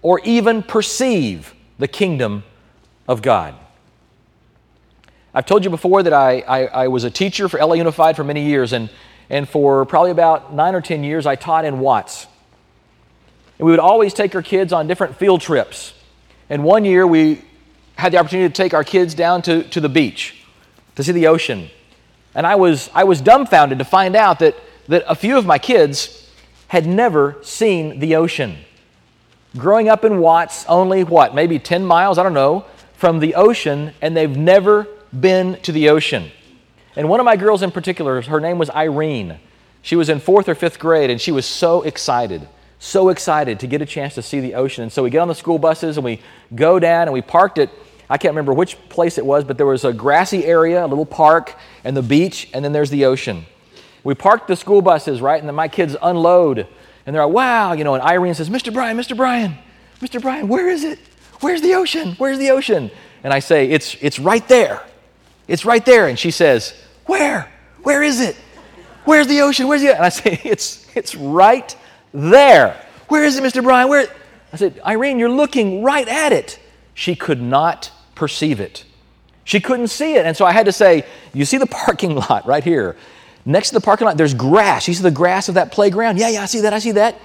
or 0.01 0.21
even 0.21 0.63
perceive 0.63 1.53
the 1.77 1.87
kingdom 1.87 2.43
of 3.07 3.21
God. 3.21 3.55
I've 5.33 5.45
told 5.45 5.63
you 5.63 5.69
before 5.69 6.03
that 6.03 6.13
I, 6.13 6.39
I, 6.39 6.65
I, 6.65 6.87
was 6.87 7.03
a 7.03 7.11
teacher 7.11 7.47
for 7.47 7.59
LA 7.59 7.75
Unified 7.75 8.15
for 8.15 8.23
many 8.23 8.45
years, 8.45 8.73
and, 8.73 8.89
and 9.29 9.47
for 9.47 9.85
probably 9.85 10.11
about 10.11 10.53
nine 10.53 10.73
or 10.73 10.81
10 10.81 11.03
years, 11.03 11.25
I 11.25 11.35
taught 11.35 11.63
in 11.63 11.79
Watts. 11.79 12.27
And 13.59 13.65
we 13.65 13.71
would 13.71 13.79
always 13.79 14.13
take 14.13 14.33
our 14.35 14.41
kids 14.41 14.73
on 14.73 14.87
different 14.87 15.17
field 15.17 15.41
trips. 15.41 15.93
And 16.49 16.63
one 16.63 16.85
year, 16.85 17.05
we 17.05 17.41
had 17.95 18.13
the 18.13 18.17
opportunity 18.17 18.51
to 18.51 18.53
take 18.53 18.73
our 18.73 18.83
kids 18.83 19.13
down 19.13 19.41
to, 19.43 19.63
to 19.69 19.79
the 19.79 19.89
beach 19.89 20.43
to 20.95 21.03
see 21.03 21.11
the 21.11 21.27
ocean. 21.27 21.69
And 22.33 22.45
I 22.45 22.55
was, 22.55 22.89
I 22.93 23.03
was 23.03 23.21
dumbfounded 23.21 23.79
to 23.79 23.85
find 23.85 24.15
out 24.15 24.39
that, 24.39 24.55
that 24.87 25.03
a 25.07 25.15
few 25.15 25.37
of 25.37 25.45
my 25.45 25.59
kids 25.59 26.29
had 26.67 26.85
never 26.85 27.37
seen 27.43 27.99
the 27.99 28.15
ocean. 28.15 28.57
Growing 29.55 29.89
up 29.89 30.03
in 30.03 30.19
Watts, 30.19 30.65
only 30.65 31.03
what, 31.03 31.33
maybe 31.33 31.59
10 31.59 31.85
miles, 31.85 32.17
I 32.17 32.23
don't 32.23 32.33
know, 32.33 32.65
from 32.97 33.19
the 33.19 33.35
ocean, 33.35 33.93
and 34.01 34.17
they've 34.17 34.35
never 34.35 34.87
been 35.17 35.59
to 35.61 35.71
the 35.71 35.89
ocean. 35.89 36.31
And 36.95 37.07
one 37.07 37.19
of 37.19 37.25
my 37.25 37.35
girls 37.35 37.61
in 37.61 37.71
particular, 37.71 38.21
her 38.23 38.39
name 38.39 38.57
was 38.57 38.71
Irene. 38.71 39.39
She 39.83 39.95
was 39.95 40.09
in 40.09 40.19
fourth 40.19 40.49
or 40.49 40.55
fifth 40.55 40.79
grade, 40.79 41.11
and 41.11 41.21
she 41.21 41.31
was 41.31 41.45
so 41.45 41.83
excited, 41.83 42.47
so 42.79 43.09
excited 43.09 43.59
to 43.59 43.67
get 43.67 43.83
a 43.83 43.85
chance 43.85 44.15
to 44.15 44.23
see 44.23 44.39
the 44.39 44.55
ocean. 44.55 44.81
And 44.81 44.91
so 44.91 45.03
we 45.03 45.11
get 45.11 45.19
on 45.19 45.27
the 45.27 45.35
school 45.35 45.59
buses 45.59 45.97
and 45.97 46.03
we 46.03 46.21
go 46.55 46.79
down 46.79 47.03
and 47.03 47.13
we 47.13 47.21
parked 47.21 47.59
it. 47.59 47.69
I 48.09 48.17
can't 48.17 48.31
remember 48.31 48.53
which 48.53 48.77
place 48.89 49.19
it 49.19 49.25
was, 49.25 49.43
but 49.43 49.57
there 49.57 49.67
was 49.67 49.85
a 49.85 49.93
grassy 49.93 50.45
area, 50.45 50.83
a 50.83 50.87
little 50.87 51.05
park, 51.05 51.55
and 51.83 51.95
the 51.95 52.01
beach, 52.01 52.49
and 52.53 52.65
then 52.65 52.71
there's 52.71 52.89
the 52.89 53.05
ocean. 53.05 53.45
We 54.03 54.15
parked 54.15 54.47
the 54.47 54.55
school 54.55 54.81
buses, 54.81 55.21
right? 55.21 55.39
And 55.39 55.47
then 55.47 55.55
my 55.55 55.67
kids 55.67 55.95
unload, 56.01 56.67
and 57.05 57.15
they're 57.15 57.25
like, 57.25 57.33
wow, 57.33 57.73
you 57.73 57.83
know, 57.83 57.93
and 57.93 58.03
Irene 58.03 58.33
says, 58.33 58.49
Mr. 58.49 58.73
Bryan, 58.73 58.97
Mr. 58.97 59.15
Bryan, 59.15 59.57
Mr. 59.99 60.21
Bryan, 60.21 60.47
where 60.47 60.69
is 60.69 60.83
it? 60.83 60.99
Where's 61.39 61.61
the 61.61 61.75
ocean? 61.75 62.13
Where's 62.17 62.39
the 62.39 62.51
ocean? 62.51 62.91
And 63.23 63.33
I 63.33 63.39
say, 63.39 63.69
It's, 63.69 63.95
it's 64.01 64.19
right 64.19 64.47
there. 64.47 64.83
It's 65.47 65.65
right 65.65 65.85
there. 65.85 66.07
And 66.07 66.17
she 66.17 66.31
says, 66.31 66.73
Where? 67.05 67.51
Where 67.83 68.03
is 68.03 68.21
it? 68.21 68.35
Where's 69.05 69.27
the 69.27 69.41
ocean? 69.41 69.67
Where's 69.67 69.81
the 69.81 69.95
And 69.95 70.03
I 70.03 70.09
say, 70.09 70.39
It's, 70.43 70.87
it's 70.95 71.15
right 71.15 71.75
there. 72.13 72.83
Where 73.07 73.23
is 73.23 73.37
it, 73.37 73.43
Mr. 73.43 73.63
Bryan? 73.63 73.89
Where? 73.89 74.07
I 74.51 74.57
said, 74.57 74.79
Irene, 74.85 75.19
you're 75.19 75.29
looking 75.29 75.83
right 75.83 76.07
at 76.07 76.33
it. 76.33 76.59
She 76.93 77.15
could 77.15 77.41
not 77.41 77.91
perceive 78.15 78.59
it. 78.59 78.83
She 79.43 79.59
couldn't 79.59 79.87
see 79.87 80.15
it. 80.15 80.25
And 80.25 80.35
so 80.35 80.45
I 80.45 80.51
had 80.51 80.65
to 80.65 80.71
say, 80.71 81.05
You 81.33 81.45
see 81.45 81.57
the 81.57 81.67
parking 81.85 82.15
lot 82.15 82.45
right 82.45 82.63
here? 82.63 82.97
Next 83.45 83.69
to 83.69 83.75
the 83.75 83.81
parking 83.81 84.05
lot, 84.07 84.17
there's 84.17 84.33
grass. 84.33 84.89
You 84.89 84.93
see 84.93 85.03
the 85.03 85.11
grass 85.11 85.47
of 85.47 85.55
that 85.55 85.71
playground? 85.71 86.17
Yeah, 86.17 86.27
yeah, 86.29 86.41
I 86.41 86.47
see 86.47 86.61
that. 86.61 86.73
I 86.73 86.79
see 86.79 86.91
that. 86.93 87.15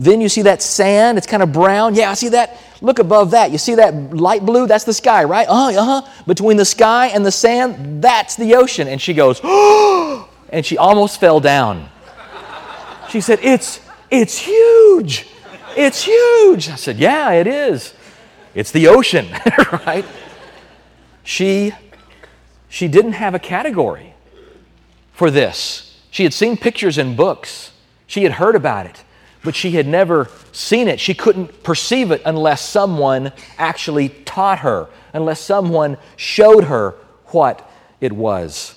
Then 0.00 0.22
you 0.22 0.30
see 0.30 0.40
that 0.42 0.62
sand, 0.62 1.18
it's 1.18 1.26
kind 1.26 1.42
of 1.42 1.52
brown. 1.52 1.94
Yeah, 1.94 2.10
I 2.10 2.14
see 2.14 2.30
that. 2.30 2.56
Look 2.80 3.00
above 3.00 3.32
that. 3.32 3.50
You 3.50 3.58
see 3.58 3.74
that 3.74 4.16
light 4.16 4.46
blue? 4.46 4.66
That's 4.66 4.84
the 4.84 4.94
sky, 4.94 5.24
right? 5.24 5.46
Uh 5.46 5.72
huh, 5.72 5.78
uh 5.78 6.00
huh. 6.00 6.24
Between 6.26 6.56
the 6.56 6.64
sky 6.64 7.08
and 7.08 7.24
the 7.24 7.30
sand, 7.30 8.02
that's 8.02 8.34
the 8.34 8.54
ocean. 8.54 8.88
And 8.88 8.98
she 8.98 9.12
goes, 9.12 9.42
oh, 9.44 10.26
and 10.48 10.64
she 10.64 10.78
almost 10.78 11.20
fell 11.20 11.38
down. 11.38 11.90
She 13.10 13.20
said, 13.20 13.40
It's, 13.42 13.78
it's 14.10 14.38
huge. 14.38 15.28
It's 15.76 16.04
huge. 16.04 16.70
I 16.70 16.76
said, 16.76 16.96
Yeah, 16.96 17.32
it 17.32 17.46
is. 17.46 17.92
It's 18.54 18.72
the 18.72 18.88
ocean, 18.88 19.28
right? 19.86 20.06
She, 21.24 21.72
she 22.70 22.88
didn't 22.88 23.12
have 23.12 23.34
a 23.34 23.38
category 23.38 24.14
for 25.12 25.30
this. 25.30 26.00
She 26.10 26.22
had 26.22 26.32
seen 26.32 26.56
pictures 26.56 26.96
in 26.96 27.16
books, 27.16 27.72
she 28.06 28.22
had 28.22 28.32
heard 28.32 28.56
about 28.56 28.86
it 28.86 29.04
but 29.42 29.54
she 29.54 29.72
had 29.72 29.86
never 29.86 30.28
seen 30.52 30.88
it. 30.88 31.00
She 31.00 31.14
couldn't 31.14 31.62
perceive 31.62 32.10
it 32.10 32.22
unless 32.24 32.60
someone 32.60 33.32
actually 33.58 34.10
taught 34.10 34.60
her, 34.60 34.88
unless 35.12 35.40
someone 35.40 35.96
showed 36.16 36.64
her 36.64 36.94
what 37.26 37.68
it 38.00 38.12
was. 38.12 38.74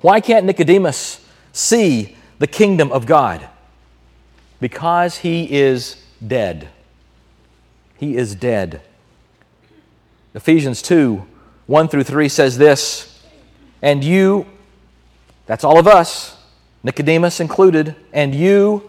Why 0.00 0.20
can't 0.20 0.46
Nicodemus 0.46 1.24
see 1.52 2.16
the 2.38 2.46
kingdom 2.46 2.92
of 2.92 3.06
God? 3.06 3.48
Because 4.60 5.18
he 5.18 5.52
is 5.52 6.02
dead. 6.26 6.68
He 7.96 8.16
is 8.16 8.34
dead. 8.34 8.80
Ephesians 10.34 10.82
2 10.82 11.26
1 11.66 11.88
through 11.88 12.04
3 12.04 12.30
says 12.30 12.56
this, 12.56 13.22
and 13.82 14.02
you, 14.02 14.46
that's 15.44 15.64
all 15.64 15.78
of 15.78 15.86
us, 15.86 16.34
Nicodemus 16.82 17.40
included, 17.40 17.94
and 18.10 18.34
you 18.34 18.88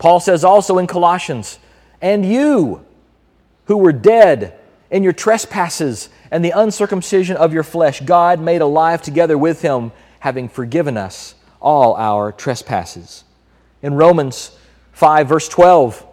Paul 0.00 0.18
says 0.18 0.44
also 0.44 0.78
in 0.78 0.86
Colossians, 0.86 1.58
and 2.00 2.24
you, 2.24 2.86
who 3.66 3.76
were 3.76 3.92
dead 3.92 4.58
in 4.90 5.02
your 5.02 5.12
trespasses 5.12 6.08
and 6.30 6.42
the 6.42 6.52
uncircumcision 6.52 7.36
of 7.36 7.52
your 7.52 7.62
flesh, 7.62 8.00
God 8.00 8.40
made 8.40 8.62
alive 8.62 9.02
together 9.02 9.36
with 9.36 9.60
him, 9.60 9.92
having 10.20 10.48
forgiven 10.48 10.96
us 10.96 11.34
all 11.60 11.94
our 11.96 12.32
trespasses. 12.32 13.24
In 13.82 13.92
Romans 13.92 14.56
5, 14.92 15.28
verse 15.28 15.48
12, 15.50 16.06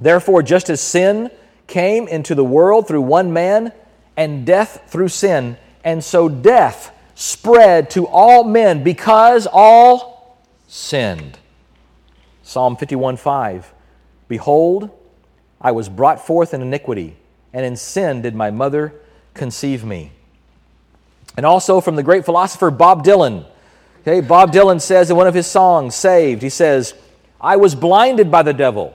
therefore, 0.00 0.42
just 0.42 0.70
as 0.70 0.80
sin 0.80 1.30
came 1.66 2.08
into 2.08 2.34
the 2.34 2.42
world 2.42 2.88
through 2.88 3.02
one 3.02 3.34
man, 3.34 3.70
and 4.16 4.46
death 4.46 4.84
through 4.88 5.08
sin, 5.08 5.58
and 5.84 6.02
so 6.02 6.30
death 6.30 6.90
spread 7.14 7.90
to 7.90 8.06
all 8.06 8.44
men 8.44 8.82
because 8.82 9.46
all 9.52 10.38
sinned. 10.68 11.38
Psalm 12.44 12.76
51 12.76 13.16
5. 13.16 13.72
Behold, 14.28 14.90
I 15.60 15.72
was 15.72 15.88
brought 15.88 16.24
forth 16.24 16.54
in 16.54 16.62
iniquity, 16.62 17.16
and 17.52 17.64
in 17.64 17.74
sin 17.74 18.22
did 18.22 18.34
my 18.34 18.50
mother 18.50 18.94
conceive 19.32 19.84
me. 19.84 20.12
And 21.36 21.44
also 21.44 21.80
from 21.80 21.96
the 21.96 22.02
great 22.02 22.24
philosopher 22.24 22.70
Bob 22.70 23.02
Dylan. 23.04 23.46
Okay, 24.02 24.20
Bob 24.20 24.52
Dylan 24.52 24.80
says 24.80 25.10
in 25.10 25.16
one 25.16 25.26
of 25.26 25.34
his 25.34 25.46
songs, 25.46 25.94
Saved, 25.94 26.42
he 26.42 26.50
says, 26.50 26.94
I 27.40 27.56
was 27.56 27.74
blinded 27.74 28.30
by 28.30 28.42
the 28.42 28.52
devil, 28.52 28.94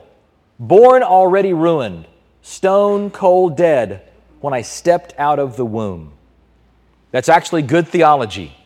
born 0.58 1.02
already 1.02 1.52
ruined, 1.52 2.06
stone 2.42 3.10
cold 3.10 3.56
dead 3.56 4.08
when 4.40 4.54
I 4.54 4.62
stepped 4.62 5.12
out 5.18 5.40
of 5.40 5.56
the 5.56 5.66
womb. 5.66 6.12
That's 7.10 7.28
actually 7.28 7.62
good 7.62 7.88
theology. 7.88 8.56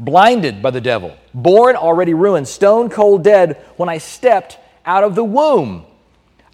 Blinded 0.00 0.62
by 0.62 0.70
the 0.70 0.80
devil, 0.80 1.14
born 1.34 1.76
already 1.76 2.14
ruined, 2.14 2.48
stone 2.48 2.88
cold 2.88 3.22
dead 3.22 3.58
when 3.76 3.90
I 3.90 3.98
stepped 3.98 4.58
out 4.86 5.04
of 5.04 5.14
the 5.14 5.22
womb. 5.22 5.84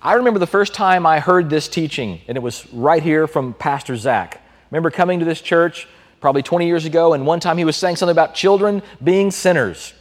I 0.03 0.15
remember 0.15 0.41
the 0.41 0.49
first 0.49 0.75
time 0.75 1.07
I 1.07 1.21
heard 1.21 1.49
this 1.49 1.69
teaching, 1.69 2.21
and 2.26 2.37
it 2.37 2.41
was 2.41 2.67
right 2.73 3.00
here 3.00 3.29
from 3.29 3.55
Pastor 3.55 3.97
Zach. 3.97 4.35
I 4.35 4.41
remember 4.73 4.91
coming 4.91 5.21
to 5.21 5.25
this 5.25 5.41
church 5.41 5.87
probably 6.21 6.43
20 6.43 6.67
years 6.67 6.87
ago, 6.87 7.12
and 7.12 7.25
one 7.25 7.38
time 7.38 7.57
he 7.57 7.65
was 7.65 7.76
saying 7.76 7.95
something 7.95 8.12
about 8.12 8.35
children 8.35 8.83
being 9.05 9.31
sinners, 9.31 9.95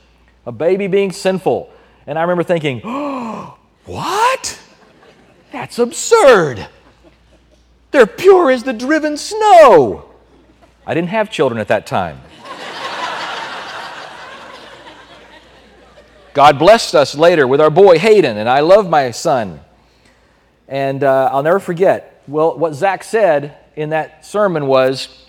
a 0.47 0.51
baby 0.51 0.87
being 0.87 1.11
sinful. 1.11 1.71
And 2.07 2.17
I 2.17 2.23
remember 2.23 2.41
thinking, 2.41 2.81
oh, 2.83 3.59
what? 3.85 4.59
That's 5.51 5.77
absurd. 5.77 6.67
They're 7.91 8.07
pure 8.07 8.49
as 8.49 8.63
the 8.63 8.73
driven 8.73 9.17
snow. 9.17 10.09
I 10.87 10.95
didn't 10.95 11.09
have 11.09 11.29
children 11.29 11.61
at 11.61 11.67
that 11.67 11.85
time. 11.85 12.21
God 16.35 16.59
blessed 16.59 16.95
us 16.95 17.15
later 17.15 17.47
with 17.47 17.61
our 17.61 17.69
boy 17.69 17.97
Hayden, 17.97 18.35
and 18.35 18.49
I 18.49 18.59
love 18.59 18.89
my 18.89 19.11
son. 19.11 19.61
And 20.67 21.01
uh, 21.01 21.29
I'll 21.31 21.43
never 21.43 21.61
forget. 21.61 22.21
Well, 22.27 22.59
what 22.59 22.73
Zach 22.73 23.05
said 23.05 23.55
in 23.77 23.91
that 23.91 24.25
sermon 24.25 24.67
was 24.67 25.27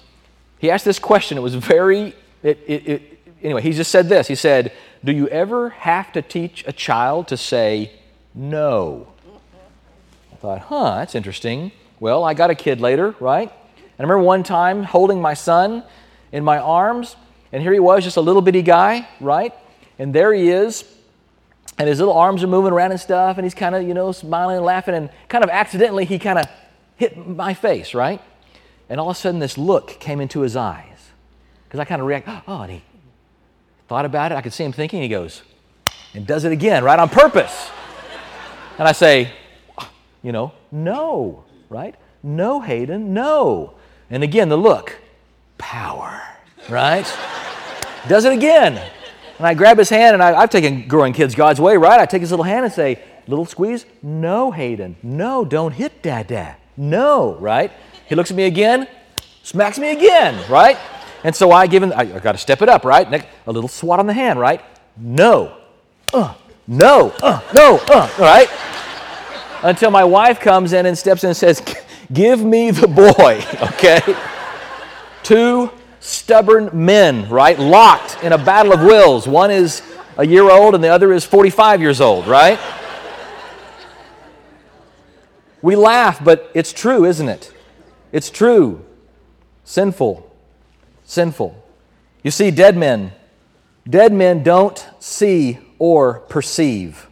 he 0.59 0.69
asked 0.69 0.85
this 0.85 0.99
question. 0.99 1.39
It 1.39 1.43
was 1.43 1.55
very, 1.55 2.13
it, 2.43 2.59
it, 2.67 2.89
it, 2.89 3.19
anyway, 3.41 3.63
he 3.63 3.71
just 3.71 3.93
said 3.93 4.09
this. 4.09 4.27
He 4.27 4.35
said, 4.35 4.73
Do 5.05 5.13
you 5.13 5.29
ever 5.29 5.69
have 5.71 6.11
to 6.11 6.23
teach 6.23 6.65
a 6.67 6.73
child 6.73 7.29
to 7.29 7.37
say 7.37 7.93
no? 8.35 9.07
I 10.33 10.37
thought, 10.39 10.59
huh, 10.63 10.97
that's 10.97 11.15
interesting. 11.15 11.71
Well, 12.01 12.25
I 12.25 12.35
got 12.35 12.51
a 12.51 12.57
kid 12.57 12.81
later, 12.81 13.15
right? 13.21 13.49
And 13.77 14.01
I 14.01 14.03
remember 14.03 14.25
one 14.25 14.43
time 14.43 14.83
holding 14.83 15.21
my 15.21 15.35
son 15.35 15.85
in 16.33 16.43
my 16.43 16.59
arms, 16.59 17.15
and 17.53 17.63
here 17.63 17.73
he 17.73 17.79
was, 17.79 18.03
just 18.03 18.17
a 18.17 18.21
little 18.21 18.43
bitty 18.43 18.63
guy, 18.63 19.07
right? 19.21 19.55
And 20.01 20.13
there 20.13 20.35
he 20.35 20.51
is, 20.51 20.96
and 21.78 21.88
his 21.88 21.99
little 21.99 22.14
arms 22.14 22.42
are 22.42 22.47
moving 22.47 22.73
around 22.73 22.92
and 22.92 23.00
stuff, 23.00 23.37
and 23.37 23.45
he's 23.45 23.54
kind 23.54 23.75
of, 23.75 23.83
you 23.83 23.95
know, 23.95 24.12
smiling 24.12 24.56
and 24.56 24.64
laughing, 24.64 24.95
and 24.95 25.11
kind 25.28 25.45
of 25.45 25.50
accidentally 25.50 26.04
he 26.04 26.18
kind 26.18 26.38
of 26.38 26.47
hit 26.97 27.16
my 27.26 27.52
face, 27.54 27.95
right? 27.95 28.21
And 28.88 29.00
all 29.00 29.11
of 29.11 29.16
a 29.16 29.18
sudden 29.18 29.40
this 29.40 29.58
look 29.58 29.99
came 30.00 30.21
into 30.21 30.41
his 30.41 30.56
eyes. 30.56 31.10
Because 31.65 31.80
I 31.80 31.84
kind 31.84 32.00
of 32.00 32.06
react, 32.06 32.28
oh, 32.47 32.62
and 32.62 32.73
he 32.73 32.82
thought 33.89 34.04
about 34.04 34.32
it. 34.32 34.36
I 34.36 34.41
could 34.41 34.52
see 34.52 34.65
him 34.65 34.73
thinking, 34.73 35.02
he 35.02 35.08
goes, 35.08 35.43
and 36.15 36.26
does 36.26 36.45
it 36.45 36.52
again, 36.52 36.84
right 36.84 36.99
on 36.99 37.08
purpose. 37.08 37.71
And 38.78 38.86
I 38.86 38.93
say, 38.93 39.30
you 40.23 40.32
know, 40.32 40.52
no, 40.71 41.45
right? 41.69 41.95
No, 42.23 42.60
Hayden, 42.60 43.12
no. 43.12 43.75
And 44.10 44.23
again, 44.23 44.49
the 44.49 44.56
look, 44.56 44.97
power, 45.58 46.23
right? 46.69 47.06
Does 48.08 48.25
it 48.25 48.32
again. 48.32 48.80
And 49.39 49.47
I 49.47 49.55
grab 49.55 49.79
his 49.79 49.91
hand, 49.91 50.15
and 50.15 50.23
I, 50.23 50.41
have 50.41 50.51
taken 50.51 50.89
growing 50.89 51.13
kids 51.13 51.35
God's 51.35 51.61
way, 51.61 51.77
right? 51.77 52.01
I 52.01 52.07
take 52.07 52.21
his 52.21 52.31
little 52.31 52.45
hand 52.45 52.65
and 52.65 52.73
say, 52.73 52.99
little 53.27 53.45
squeeze, 53.45 53.85
no, 54.03 54.51
Hayden, 54.51 54.97
no, 55.03 55.45
don't 55.45 55.73
hit 55.73 56.03
dad, 56.03 56.29
dad, 56.29 56.57
no, 56.77 57.35
right? 57.35 57.71
He 58.07 58.15
looks 58.15 58.31
at 58.31 58.37
me 58.37 58.45
again, 58.45 58.89
smacks 59.43 59.79
me 59.79 59.91
again, 59.93 60.43
right? 60.51 60.79
And 61.25 61.35
so 61.35 61.51
I 61.51 61.67
give 61.67 61.83
him, 61.83 61.93
I, 61.93 62.03
I 62.03 62.19
got 62.21 62.33
to 62.33 62.39
step 62.39 62.63
it 62.63 62.69
up, 62.69 62.85
right? 62.85 63.27
A 63.47 63.53
little 63.53 63.69
swat 63.69 63.99
on 63.99 64.07
the 64.07 64.15
hand, 64.15 64.39
right? 64.39 64.63
No, 64.97 65.57
uh, 66.15 66.35
no, 66.67 67.13
uh, 67.23 67.41
no, 67.55 67.79
uh, 67.89 68.09
right? 68.19 68.49
Until 69.63 69.91
my 69.91 70.05
wife 70.05 70.41
comes 70.41 70.73
in 70.73 70.87
and 70.87 70.97
steps 70.97 71.25
in 71.25 71.29
and 71.29 71.37
says, 71.37 71.63
Give 72.13 72.43
me 72.43 72.71
the 72.71 72.87
boy, 72.87 73.43
okay? 73.73 74.01
Two 75.23 75.71
stubborn 76.06 76.71
men, 76.73 77.28
right? 77.28 77.58
Locked 77.58 78.23
in 78.23 78.32
a 78.32 78.38
battle 78.38 78.73
of 78.73 78.80
wills. 78.80 79.26
One 79.26 79.50
is 79.50 79.82
a 80.16 80.25
year 80.25 80.49
old 80.49 80.75
and 80.75 80.82
the 80.82 80.88
other 80.88 81.12
is 81.12 81.25
45 81.25 81.80
years 81.80 82.00
old, 82.00 82.26
right? 82.26 82.58
We 85.60 85.75
laugh, 85.75 86.23
but 86.23 86.50
it's 86.54 86.73
true, 86.73 87.04
isn't 87.04 87.28
it? 87.28 87.52
It's 88.12 88.30
true. 88.30 88.84
Sinful. 89.64 90.30
Sinful. 91.04 91.64
You 92.23 92.30
see, 92.30 92.52
dead 92.52 92.76
men, 92.76 93.12
dead 93.88 94.12
men 94.12 94.45
don't 94.45 94.86
see 95.00 95.58
or 95.78 96.21
perceive. 96.21 97.08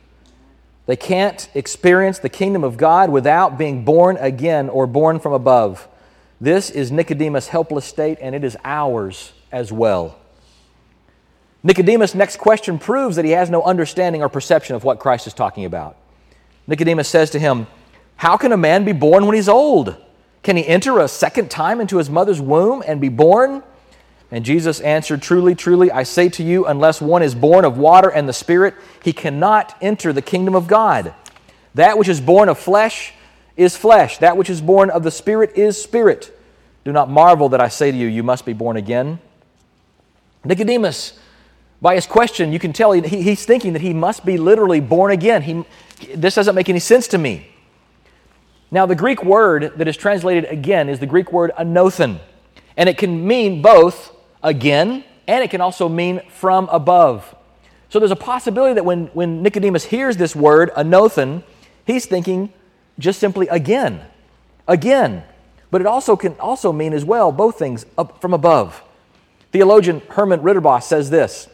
They 0.86 0.96
can't 0.96 1.48
experience 1.54 2.20
the 2.20 2.28
kingdom 2.28 2.62
of 2.62 2.76
God 2.76 3.10
without 3.10 3.58
being 3.58 3.84
born 3.84 4.18
again 4.18 4.68
or 4.68 4.86
born 4.86 5.18
from 5.18 5.32
above. 5.32 5.88
This 6.40 6.70
is 6.70 6.90
Nicodemus' 6.90 7.48
helpless 7.48 7.84
state, 7.84 8.18
and 8.20 8.34
it 8.34 8.44
is 8.44 8.56
ours 8.64 9.32
as 9.52 9.72
well. 9.72 10.18
Nicodemus' 11.62 12.14
next 12.14 12.36
question 12.36 12.78
proves 12.78 13.16
that 13.16 13.24
he 13.24 13.30
has 13.30 13.48
no 13.48 13.62
understanding 13.62 14.22
or 14.22 14.28
perception 14.28 14.76
of 14.76 14.84
what 14.84 14.98
Christ 14.98 15.26
is 15.26 15.32
talking 15.32 15.64
about. 15.64 15.96
Nicodemus 16.66 17.08
says 17.08 17.30
to 17.30 17.38
him, 17.38 17.66
How 18.16 18.36
can 18.36 18.52
a 18.52 18.56
man 18.56 18.84
be 18.84 18.92
born 18.92 19.26
when 19.26 19.34
he's 19.34 19.48
old? 19.48 19.96
Can 20.42 20.56
he 20.56 20.66
enter 20.66 20.98
a 20.98 21.08
second 21.08 21.50
time 21.50 21.80
into 21.80 21.96
his 21.96 22.10
mother's 22.10 22.40
womb 22.40 22.82
and 22.86 23.00
be 23.00 23.08
born? 23.08 23.62
And 24.30 24.44
Jesus 24.44 24.80
answered, 24.80 25.22
Truly, 25.22 25.54
truly, 25.54 25.90
I 25.90 26.02
say 26.02 26.28
to 26.30 26.42
you, 26.42 26.66
unless 26.66 27.00
one 27.00 27.22
is 27.22 27.34
born 27.34 27.64
of 27.64 27.78
water 27.78 28.10
and 28.10 28.28
the 28.28 28.32
Spirit, 28.32 28.74
he 29.02 29.12
cannot 29.12 29.74
enter 29.80 30.12
the 30.12 30.20
kingdom 30.20 30.54
of 30.54 30.66
God. 30.66 31.14
That 31.74 31.96
which 31.96 32.08
is 32.08 32.20
born 32.20 32.48
of 32.48 32.58
flesh 32.58 33.14
is 33.56 33.76
flesh, 33.76 34.18
that 34.18 34.36
which 34.36 34.50
is 34.50 34.60
born 34.60 34.90
of 34.90 35.02
the 35.02 35.10
Spirit 35.10 35.56
is 35.56 35.80
spirit. 35.80 36.36
Do 36.84 36.92
not 36.92 37.08
marvel 37.08 37.48
that 37.50 37.60
I 37.60 37.68
say 37.68 37.90
to 37.90 37.96
you, 37.96 38.06
You 38.06 38.22
must 38.22 38.44
be 38.44 38.52
born 38.52 38.76
again. 38.76 39.18
Nicodemus, 40.44 41.18
by 41.80 41.94
his 41.94 42.06
question, 42.06 42.52
you 42.52 42.58
can 42.58 42.72
tell 42.72 42.92
he, 42.92 43.22
he's 43.22 43.44
thinking 43.44 43.72
that 43.72 43.82
he 43.82 43.94
must 43.94 44.24
be 44.24 44.36
literally 44.36 44.80
born 44.80 45.10
again. 45.12 45.42
He, 45.42 45.64
this 46.14 46.34
doesn't 46.34 46.54
make 46.54 46.68
any 46.68 46.78
sense 46.78 47.08
to 47.08 47.18
me. 47.18 47.48
Now, 48.70 48.86
the 48.86 48.94
Greek 48.94 49.22
word 49.22 49.74
that 49.76 49.86
is 49.86 49.96
translated 49.96 50.46
again 50.46 50.88
is 50.88 50.98
the 50.98 51.06
Greek 51.06 51.32
word 51.32 51.52
anothen, 51.58 52.20
and 52.76 52.88
it 52.88 52.98
can 52.98 53.26
mean 53.26 53.62
both 53.62 54.14
again, 54.42 55.04
and 55.28 55.44
it 55.44 55.50
can 55.50 55.60
also 55.60 55.88
mean 55.88 56.20
from 56.28 56.68
above. 56.70 57.34
So 57.88 57.98
there's 58.00 58.10
a 58.10 58.16
possibility 58.16 58.74
that 58.74 58.84
when, 58.84 59.06
when 59.08 59.42
Nicodemus 59.42 59.84
hears 59.84 60.16
this 60.16 60.34
word, 60.34 60.70
anothen, 60.76 61.44
he's 61.86 62.06
thinking 62.06 62.52
just 62.98 63.18
simply 63.18 63.48
again, 63.48 64.04
again. 64.68 65.24
But 65.70 65.80
it 65.80 65.86
also 65.86 66.16
can 66.16 66.34
also 66.34 66.72
mean 66.72 66.92
as 66.92 67.04
well 67.04 67.32
both 67.32 67.58
things 67.58 67.86
up 67.98 68.20
from 68.20 68.32
above. 68.32 68.82
Theologian 69.52 70.02
Herman 70.10 70.40
Ridderbos 70.40 70.84
says 70.84 71.10
this 71.10 71.48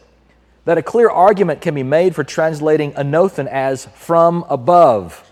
that 0.65 0.77
a 0.77 0.83
clear 0.83 1.09
argument 1.09 1.59
can 1.59 1.73
be 1.73 1.83
made 1.83 2.13
for 2.13 2.23
translating 2.23 2.91
anothen 2.93 3.47
as 3.47 3.85
from 3.95 4.45
above. 4.47 5.27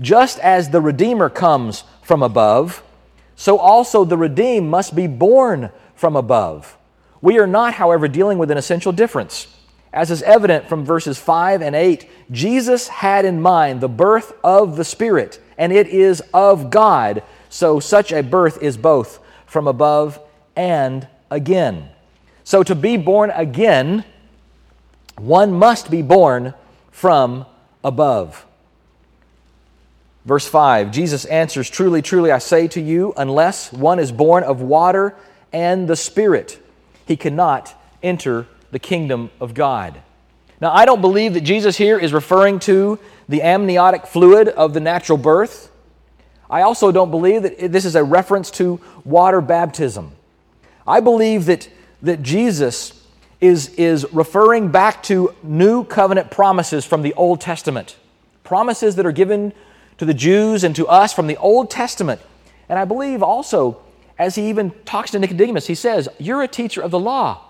Just 0.00 0.40
as 0.40 0.70
the 0.70 0.80
Redeemer 0.80 1.30
comes 1.30 1.84
from 2.02 2.22
above, 2.22 2.82
so 3.36 3.58
also 3.58 4.04
the 4.04 4.16
redeemed 4.16 4.68
must 4.68 4.94
be 4.94 5.06
born 5.06 5.70
from 5.94 6.16
above. 6.16 6.76
We 7.20 7.38
are 7.38 7.46
not, 7.46 7.74
however, 7.74 8.08
dealing 8.08 8.38
with 8.38 8.50
an 8.50 8.58
essential 8.58 8.92
difference. 8.92 9.46
As 9.92 10.10
is 10.10 10.22
evident 10.22 10.68
from 10.68 10.84
verses 10.84 11.18
5 11.18 11.62
and 11.62 11.74
8, 11.74 12.08
Jesus 12.30 12.88
had 12.88 13.24
in 13.24 13.40
mind 13.40 13.80
the 13.80 13.88
birth 13.88 14.32
of 14.42 14.76
the 14.76 14.84
Spirit, 14.84 15.40
and 15.58 15.72
it 15.72 15.86
is 15.88 16.22
of 16.32 16.70
God. 16.70 17.22
So 17.48 17.80
such 17.80 18.12
a 18.12 18.22
birth 18.22 18.62
is 18.62 18.76
both 18.76 19.20
from 19.46 19.66
above 19.68 20.18
and 20.56 21.06
again. 21.30 21.88
So 22.44 22.62
to 22.62 22.74
be 22.74 22.96
born 22.96 23.30
again, 23.30 24.04
one 25.16 25.52
must 25.52 25.90
be 25.90 26.02
born 26.02 26.54
from 26.90 27.46
above. 27.82 28.44
Verse 30.24 30.46
5 30.46 30.90
Jesus 30.90 31.24
answers, 31.26 31.68
Truly, 31.68 32.02
truly, 32.02 32.30
I 32.30 32.38
say 32.38 32.68
to 32.68 32.80
you, 32.80 33.12
unless 33.16 33.72
one 33.72 33.98
is 33.98 34.10
born 34.10 34.42
of 34.42 34.60
water 34.60 35.14
and 35.52 35.88
the 35.88 35.96
Spirit, 35.96 36.58
he 37.06 37.16
cannot 37.16 37.74
enter 38.02 38.46
the 38.70 38.78
kingdom 38.78 39.30
of 39.40 39.54
God. 39.54 40.00
Now, 40.60 40.72
I 40.72 40.84
don't 40.84 41.00
believe 41.00 41.34
that 41.34 41.42
Jesus 41.42 41.76
here 41.76 41.98
is 41.98 42.12
referring 42.12 42.58
to 42.60 42.98
the 43.28 43.42
amniotic 43.42 44.06
fluid 44.06 44.48
of 44.48 44.74
the 44.74 44.80
natural 44.80 45.18
birth. 45.18 45.70
I 46.48 46.62
also 46.62 46.92
don't 46.92 47.10
believe 47.10 47.42
that 47.42 47.72
this 47.72 47.84
is 47.84 47.96
a 47.96 48.04
reference 48.04 48.50
to 48.52 48.80
water 49.04 49.40
baptism. 49.40 50.12
I 50.86 51.00
believe 51.00 51.46
that, 51.46 51.68
that 52.02 52.22
Jesus 52.22 53.04
is, 53.40 53.68
is 53.70 54.06
referring 54.12 54.70
back 54.70 55.02
to 55.04 55.34
new 55.42 55.84
covenant 55.84 56.30
promises 56.30 56.84
from 56.84 57.02
the 57.02 57.14
Old 57.14 57.40
Testament, 57.40 57.96
promises 58.42 58.96
that 58.96 59.06
are 59.06 59.12
given 59.12 59.52
to 59.98 60.04
the 60.04 60.14
Jews 60.14 60.64
and 60.64 60.74
to 60.76 60.86
us 60.86 61.12
from 61.12 61.26
the 61.26 61.36
Old 61.36 61.70
Testament. 61.70 62.20
And 62.68 62.78
I 62.78 62.84
believe 62.84 63.22
also, 63.22 63.80
as 64.18 64.34
he 64.34 64.48
even 64.48 64.72
talks 64.84 65.10
to 65.12 65.18
Nicodemus, 65.18 65.66
he 65.66 65.74
says, 65.74 66.08
You're 66.18 66.42
a 66.42 66.48
teacher 66.48 66.80
of 66.80 66.90
the 66.90 66.98
law. 66.98 67.42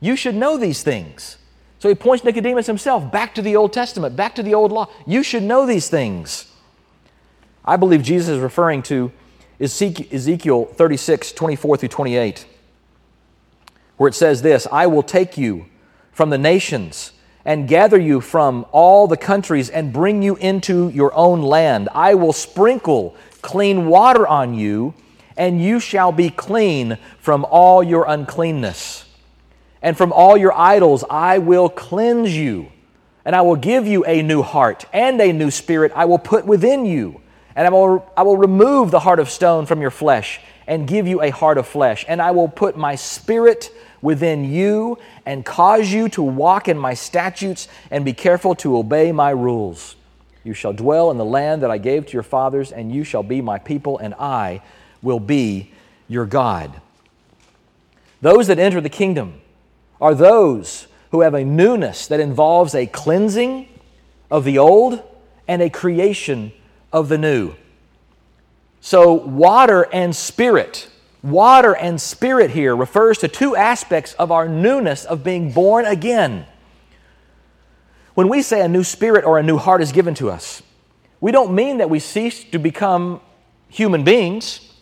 You 0.00 0.16
should 0.16 0.34
know 0.34 0.56
these 0.56 0.82
things. 0.82 1.38
So 1.78 1.88
he 1.88 1.94
points 1.94 2.24
Nicodemus 2.24 2.66
himself 2.66 3.10
back 3.12 3.34
to 3.34 3.42
the 3.42 3.56
Old 3.56 3.72
Testament, 3.72 4.16
back 4.16 4.34
to 4.36 4.42
the 4.42 4.54
Old 4.54 4.72
Law. 4.72 4.88
You 5.06 5.22
should 5.22 5.42
know 5.42 5.66
these 5.66 5.88
things. 5.88 6.50
I 7.64 7.76
believe 7.76 8.02
Jesus 8.02 8.36
is 8.36 8.40
referring 8.40 8.82
to 8.84 9.12
Ezekiel 9.60 10.66
36, 10.66 11.32
24 11.32 11.76
through 11.78 11.88
28, 11.88 12.46
where 13.96 14.08
it 14.08 14.14
says 14.14 14.42
this 14.42 14.66
I 14.70 14.86
will 14.86 15.02
take 15.02 15.36
you 15.36 15.66
from 16.12 16.30
the 16.30 16.38
nations 16.38 17.12
and 17.44 17.68
gather 17.68 17.98
you 17.98 18.20
from 18.20 18.66
all 18.72 19.06
the 19.06 19.16
countries 19.16 19.70
and 19.70 19.92
bring 19.92 20.22
you 20.22 20.36
into 20.36 20.90
your 20.90 21.14
own 21.14 21.42
land. 21.42 21.88
I 21.94 22.14
will 22.14 22.32
sprinkle 22.32 23.16
clean 23.40 23.86
water 23.86 24.26
on 24.26 24.54
you, 24.54 24.94
and 25.36 25.62
you 25.62 25.78
shall 25.78 26.12
be 26.12 26.28
clean 26.28 26.98
from 27.18 27.46
all 27.48 27.82
your 27.82 28.04
uncleanness. 28.08 29.05
And 29.82 29.96
from 29.96 30.12
all 30.12 30.36
your 30.36 30.52
idols 30.52 31.04
I 31.08 31.38
will 31.38 31.68
cleanse 31.68 32.36
you, 32.36 32.70
and 33.24 33.34
I 33.34 33.42
will 33.42 33.56
give 33.56 33.86
you 33.86 34.04
a 34.04 34.22
new 34.22 34.42
heart 34.42 34.84
and 34.92 35.20
a 35.20 35.32
new 35.32 35.50
spirit 35.50 35.92
I 35.94 36.04
will 36.04 36.18
put 36.18 36.46
within 36.46 36.86
you. 36.86 37.20
And 37.54 37.66
I 37.66 37.70
will, 37.70 38.06
I 38.16 38.22
will 38.22 38.36
remove 38.36 38.90
the 38.90 39.00
heart 39.00 39.18
of 39.18 39.30
stone 39.30 39.64
from 39.66 39.80
your 39.80 39.90
flesh 39.90 40.40
and 40.66 40.86
give 40.86 41.06
you 41.06 41.22
a 41.22 41.30
heart 41.30 41.58
of 41.58 41.66
flesh. 41.66 42.04
And 42.06 42.20
I 42.20 42.32
will 42.32 42.48
put 42.48 42.76
my 42.76 42.96
spirit 42.96 43.70
within 44.02 44.44
you 44.44 44.98
and 45.24 45.44
cause 45.44 45.90
you 45.90 46.08
to 46.10 46.22
walk 46.22 46.68
in 46.68 46.76
my 46.76 46.94
statutes 46.94 47.66
and 47.90 48.04
be 48.04 48.12
careful 48.12 48.54
to 48.56 48.76
obey 48.76 49.10
my 49.10 49.30
rules. 49.30 49.96
You 50.44 50.54
shall 50.54 50.72
dwell 50.72 51.10
in 51.10 51.18
the 51.18 51.24
land 51.24 51.62
that 51.62 51.70
I 51.70 51.78
gave 51.78 52.06
to 52.06 52.12
your 52.12 52.22
fathers, 52.22 52.70
and 52.70 52.94
you 52.94 53.02
shall 53.02 53.24
be 53.24 53.40
my 53.40 53.58
people, 53.58 53.98
and 53.98 54.14
I 54.14 54.62
will 55.02 55.18
be 55.18 55.72
your 56.08 56.24
God. 56.24 56.80
Those 58.20 58.46
that 58.46 58.58
enter 58.58 58.80
the 58.80 58.88
kingdom 58.88 59.40
are 60.00 60.14
those 60.14 60.86
who 61.10 61.20
have 61.20 61.34
a 61.34 61.44
newness 61.44 62.06
that 62.08 62.20
involves 62.20 62.74
a 62.74 62.86
cleansing 62.86 63.68
of 64.30 64.44
the 64.44 64.58
old 64.58 65.02
and 65.48 65.62
a 65.62 65.70
creation 65.70 66.52
of 66.92 67.08
the 67.08 67.18
new. 67.18 67.54
So, 68.80 69.14
water 69.14 69.88
and 69.92 70.14
spirit 70.14 70.88
Water 71.26 71.74
and 71.74 72.00
spirit 72.00 72.52
here 72.52 72.76
refers 72.76 73.18
to 73.18 73.26
two 73.26 73.56
aspects 73.56 74.12
of 74.14 74.30
our 74.30 74.48
newness 74.48 75.04
of 75.04 75.24
being 75.24 75.50
born 75.50 75.84
again. 75.84 76.46
When 78.14 78.28
we 78.28 78.42
say 78.42 78.60
a 78.60 78.68
new 78.68 78.84
spirit 78.84 79.24
or 79.24 79.36
a 79.36 79.42
new 79.42 79.58
heart 79.58 79.82
is 79.82 79.90
given 79.90 80.14
to 80.14 80.30
us, 80.30 80.62
we 81.20 81.32
don't 81.32 81.52
mean 81.52 81.78
that 81.78 81.90
we 81.90 81.98
cease 81.98 82.44
to 82.44 82.60
become 82.60 83.20
human 83.68 84.04
beings. 84.04 84.72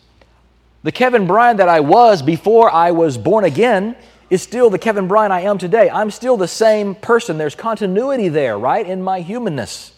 The 0.83 0.91
Kevin 0.91 1.25
Bryan 1.25 1.57
that 1.57 1.67
I 1.67 1.79
was 1.79 2.21
before 2.21 2.71
I 2.71 2.91
was 2.91 3.17
born 3.17 3.43
again 3.43 3.95
is 4.29 4.41
still 4.41 4.69
the 4.69 4.79
Kevin 4.79 5.07
Bryan 5.07 5.31
I 5.31 5.41
am 5.41 5.57
today. 5.57 5.89
I'm 5.89 6.11
still 6.11 6.37
the 6.37 6.47
same 6.47 6.95
person. 6.95 7.37
There's 7.37 7.55
continuity 7.55 8.29
there, 8.29 8.57
right, 8.57 8.85
in 8.85 9.01
my 9.01 9.21
humanness. 9.21 9.93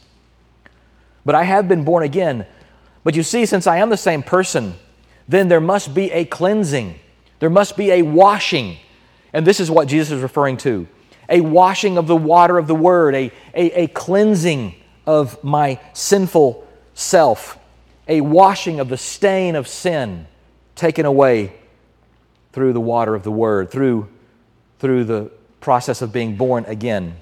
But 1.26 1.36
I 1.36 1.44
have 1.44 1.68
been 1.68 1.84
born 1.84 2.04
again. 2.04 2.46
But 3.04 3.16
you 3.16 3.24
see, 3.24 3.46
since 3.46 3.68
I 3.68 3.78
am 3.78 3.90
the 3.90 3.98
same 3.98 4.24
person, 4.24 4.76
then 5.28 5.48
there 5.48 5.62
must 5.62 5.94
be 5.94 6.12
a 6.12 6.26
cleansing. 6.26 7.00
There 7.40 7.50
must 7.50 7.78
be 7.78 7.92
a 7.92 8.02
washing. 8.02 8.78
And 9.34 9.46
this 9.46 9.60
is 9.60 9.70
what 9.70 9.88
Jesus 9.88 10.12
is 10.12 10.22
referring 10.22 10.58
to 10.58 10.88
a 11.30 11.42
washing 11.42 11.98
of 11.98 12.08
the 12.08 12.16
water 12.16 12.58
of 12.58 12.68
the 12.68 12.76
Word, 12.76 13.14
a, 13.14 13.32
a, 13.54 13.84
a 13.84 13.88
cleansing 13.88 14.74
of 15.06 15.44
my 15.44 15.80
sinful 15.94 16.66
self, 16.94 17.58
a 18.08 18.22
washing 18.22 18.80
of 18.80 18.90
the 18.90 18.98
stain 18.98 19.56
of 19.56 19.68
sin 19.68 20.28
taken 20.76 21.06
away 21.06 21.54
through 22.54 22.74
the 22.74 22.80
water 22.80 23.14
of 23.14 23.24
the 23.24 23.32
Word, 23.32 23.70
through, 23.70 24.08
through 24.80 25.04
the 25.06 25.32
process 25.60 26.02
of 26.02 26.12
being 26.12 26.36
born 26.36 26.66
again. 26.66 27.16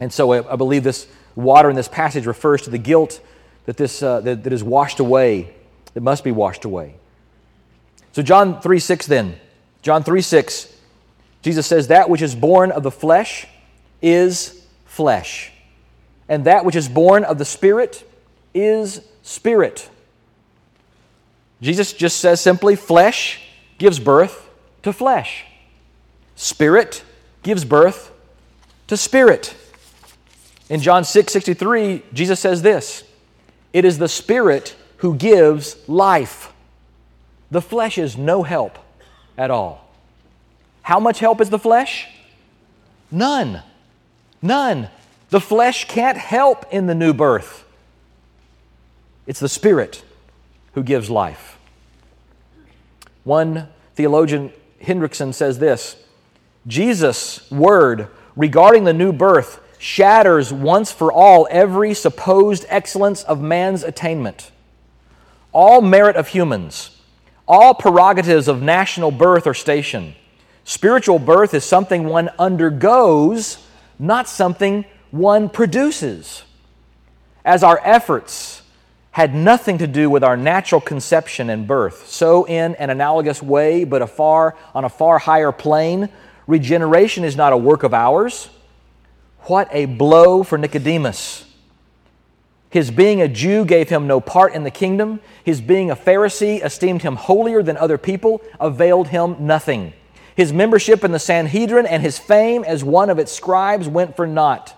And 0.00 0.12
so 0.12 0.32
I, 0.32 0.52
I 0.52 0.56
believe 0.56 0.84
this 0.84 1.06
water 1.34 1.70
in 1.70 1.76
this 1.76 1.88
passage 1.88 2.26
refers 2.26 2.62
to 2.62 2.70
the 2.70 2.78
guilt 2.78 3.20
that, 3.66 3.76
this, 3.76 4.02
uh, 4.02 4.20
that, 4.20 4.44
that 4.44 4.52
is 4.52 4.62
washed 4.62 5.00
away, 5.00 5.54
that 5.94 6.00
must 6.00 6.24
be 6.24 6.32
washed 6.32 6.64
away. 6.64 6.94
So, 8.12 8.22
John 8.22 8.60
3 8.60 8.78
6 8.78 9.06
then. 9.06 9.38
John 9.82 10.02
3 10.02 10.20
6, 10.20 10.74
Jesus 11.42 11.66
says, 11.66 11.88
That 11.88 12.10
which 12.10 12.22
is 12.22 12.34
born 12.34 12.72
of 12.72 12.82
the 12.82 12.90
flesh 12.90 13.46
is 14.02 14.66
flesh, 14.84 15.52
and 16.28 16.44
that 16.44 16.64
which 16.64 16.76
is 16.76 16.88
born 16.88 17.24
of 17.24 17.38
the 17.38 17.44
Spirit 17.44 18.04
is 18.54 19.00
spirit. 19.22 19.88
Jesus 21.60 21.92
just 21.92 22.18
says 22.18 22.40
simply, 22.40 22.76
flesh 22.76 23.40
gives 23.78 23.98
birth 23.98 24.48
to 24.82 24.92
flesh. 24.92 25.44
Spirit 26.38 27.02
gives 27.42 27.64
birth 27.64 28.12
to 28.86 28.96
spirit. 28.96 29.56
In 30.70 30.80
John 30.80 31.02
6 31.02 31.32
63, 31.32 32.04
Jesus 32.12 32.38
says 32.38 32.62
this 32.62 33.02
It 33.72 33.84
is 33.84 33.98
the 33.98 34.08
Spirit 34.08 34.76
who 34.98 35.16
gives 35.16 35.76
life. 35.88 36.52
The 37.50 37.60
flesh 37.60 37.98
is 37.98 38.16
no 38.16 38.44
help 38.44 38.78
at 39.36 39.50
all. 39.50 39.90
How 40.82 41.00
much 41.00 41.18
help 41.18 41.40
is 41.40 41.50
the 41.50 41.58
flesh? 41.58 42.06
None. 43.10 43.62
None. 44.40 44.90
The 45.30 45.40
flesh 45.40 45.88
can't 45.88 46.16
help 46.16 46.72
in 46.72 46.86
the 46.86 46.94
new 46.94 47.12
birth. 47.12 47.64
It's 49.26 49.40
the 49.40 49.48
Spirit 49.48 50.04
who 50.74 50.84
gives 50.84 51.10
life. 51.10 51.58
One 53.24 53.68
theologian, 53.96 54.52
Hendriksen, 54.80 55.34
says 55.34 55.58
this 55.58 55.96
Jesus' 56.66 57.50
word 57.50 58.08
regarding 58.36 58.84
the 58.84 58.92
new 58.92 59.12
birth 59.12 59.60
shatters 59.78 60.52
once 60.52 60.90
for 60.90 61.12
all 61.12 61.46
every 61.50 61.94
supposed 61.94 62.64
excellence 62.68 63.22
of 63.22 63.40
man's 63.40 63.82
attainment. 63.82 64.50
All 65.52 65.80
merit 65.80 66.16
of 66.16 66.28
humans 66.28 66.98
all 67.48 67.72
prerogatives 67.72 68.46
of 68.46 68.60
national 68.60 69.10
birth 69.10 69.46
or 69.46 69.54
station. 69.54 70.14
Spiritual 70.64 71.18
birth 71.18 71.54
is 71.54 71.64
something 71.64 72.04
one 72.04 72.28
undergoes, 72.38 73.66
not 73.98 74.28
something 74.28 74.84
one 75.10 75.48
produces. 75.48 76.42
As 77.44 77.62
our 77.62 77.80
efforts 77.82 78.60
had 79.12 79.34
nothing 79.34 79.78
to 79.78 79.86
do 79.86 80.10
with 80.10 80.22
our 80.22 80.36
natural 80.36 80.80
conception 80.80 81.48
and 81.48 81.66
birth, 81.66 82.06
so 82.06 82.44
in 82.46 82.74
an 82.74 82.90
analogous 82.90 83.42
way, 83.42 83.84
but 83.84 84.02
a 84.02 84.06
far, 84.06 84.54
on 84.74 84.84
a 84.84 84.90
far 84.90 85.18
higher 85.18 85.50
plane, 85.50 86.10
regeneration 86.48 87.22
is 87.22 87.36
not 87.36 87.52
a 87.52 87.56
work 87.56 87.84
of 87.84 87.94
ours. 87.94 88.48
What 89.42 89.68
a 89.70 89.84
blow 89.84 90.42
for 90.42 90.58
Nicodemus 90.58 91.44
his 92.70 92.90
being 92.90 93.22
a 93.22 93.28
Jew 93.28 93.64
gave 93.64 93.88
him 93.88 94.06
no 94.06 94.20
part 94.20 94.54
in 94.54 94.64
the 94.64 94.70
kingdom. 94.70 95.20
His 95.42 95.60
being 95.60 95.90
a 95.90 95.96
Pharisee 95.96 96.62
esteemed 96.62 97.02
him 97.02 97.16
holier 97.16 97.62
than 97.62 97.76
other 97.76 97.96
people, 97.96 98.42
availed 98.60 99.08
him 99.08 99.36
nothing. 99.40 99.94
His 100.36 100.52
membership 100.52 101.02
in 101.02 101.12
the 101.12 101.18
Sanhedrin 101.18 101.86
and 101.86 102.02
his 102.02 102.18
fame 102.18 102.64
as 102.64 102.84
one 102.84 103.10
of 103.10 103.18
its 103.18 103.32
scribes 103.32 103.88
went 103.88 104.16
for 104.16 104.26
naught. 104.26 104.74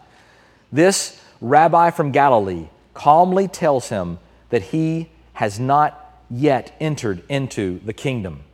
This 0.73 1.21
rabbi 1.41 1.91
from 1.91 2.13
Galilee 2.13 2.69
calmly 2.95 3.49
tells 3.49 3.89
him 3.89 4.19
that 4.51 4.63
he 4.63 5.11
has 5.35 5.59
not 5.59 6.23
yet 6.31 6.75
entered 6.81 7.23
into 7.29 7.81
the 7.81 7.93
kingdom. 7.93 8.45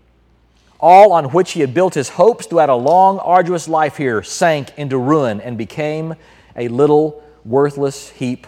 All 0.79 1.13
on 1.13 1.27
which 1.27 1.53
he 1.53 1.61
had 1.61 1.73
built 1.73 1.95
his 1.95 2.11
hopes 2.11 2.47
throughout 2.47 2.69
a 2.69 2.75
long, 2.75 3.19
arduous 3.19 3.69
life 3.69 3.97
here 3.97 4.23
sank 4.23 4.77
into 4.77 4.99
ruin 4.99 5.41
and 5.41 5.57
became 5.57 6.15
a 6.55 6.69
little 6.69 7.23
worthless 7.45 8.11
heap 8.11 8.47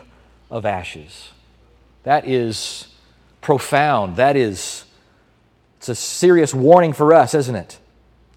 of 0.50 0.66
ashes. 0.66 1.30
That 2.02 2.26
is 2.26 2.88
profound. 3.40 4.16
That 4.16 4.36
is, 4.36 4.84
it's 5.78 5.88
a 5.88 5.94
serious 5.94 6.54
warning 6.54 6.92
for 6.92 7.14
us, 7.14 7.34
isn't 7.34 7.54
it? 7.54 7.78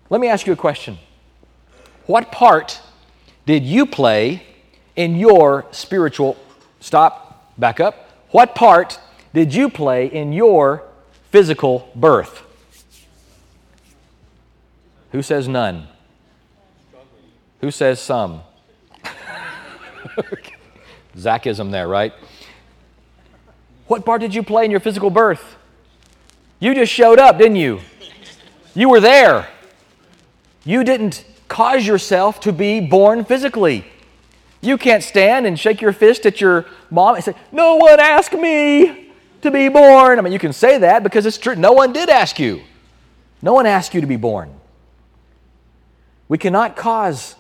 Let 0.10 0.22
me 0.22 0.28
ask 0.28 0.48
you 0.48 0.54
a 0.54 0.58
question. 0.58 0.98
What 2.06 2.32
part 2.32 2.82
did 3.46 3.64
you 3.64 3.86
play 3.86 4.44
in 4.96 5.16
your 5.16 5.66
spiritual, 5.72 6.38
stop, 6.80 7.54
back 7.58 7.80
up. 7.80 8.10
What 8.30 8.56
part 8.56 9.00
did 9.34 9.54
you 9.54 9.70
play 9.70 10.08
in 10.08 10.34
your 10.34 10.84
physical 11.30 11.90
birth? 11.96 12.44
Who 15.12 15.22
says 15.22 15.48
none? 15.48 15.88
Who 17.62 17.72
says 17.72 18.00
some? 18.00 18.42
Zachism 21.16 21.72
there, 21.72 21.88
right? 21.88 22.14
What 23.88 24.06
part 24.06 24.22
did 24.22 24.34
you 24.34 24.42
play 24.42 24.66
in 24.66 24.72
your 24.72 24.80
physical 24.80 25.10
birth? 25.10 25.58
You 26.60 26.74
just 26.74 26.94
showed 26.94 27.20
up, 27.20 27.38
didn't 27.38 27.58
you? 27.58 27.82
You 28.74 28.90
were 28.90 29.00
there. 29.02 29.50
You 30.64 30.84
didn't 30.84 31.26
cause 31.48 31.86
yourself 31.86 32.40
to 32.42 32.54
be 32.54 32.80
born 32.80 33.26
physically. 33.26 33.86
You 34.62 34.78
can't 34.78 35.04
stand 35.04 35.46
and 35.46 35.60
shake 35.60 35.82
your 35.82 35.92
fist 35.92 36.26
at 36.26 36.40
your 36.40 36.66
mom 36.90 37.16
and 37.16 37.24
say, 37.24 37.34
No 37.52 37.76
one 37.76 38.00
asked 38.00 38.34
me 38.34 39.12
to 39.42 39.52
be 39.52 39.68
born. 39.70 40.20
I 40.20 40.22
mean, 40.22 40.32
you 40.32 40.40
can 40.40 40.54
say 40.54 40.78
that 40.78 41.04
because 41.04 41.26
it's 41.26 41.38
true. 41.38 41.56
No 41.56 41.74
one 41.74 41.92
did 41.92 42.10
ask 42.10 42.40
you. 42.40 42.62
No 43.42 43.54
one 43.54 43.66
asked 43.66 43.94
you 43.94 44.02
to 44.02 44.08
be 44.08 44.18
born. 44.18 44.54
We 46.32 46.38
cannot 46.38 46.78
cause 46.78 47.36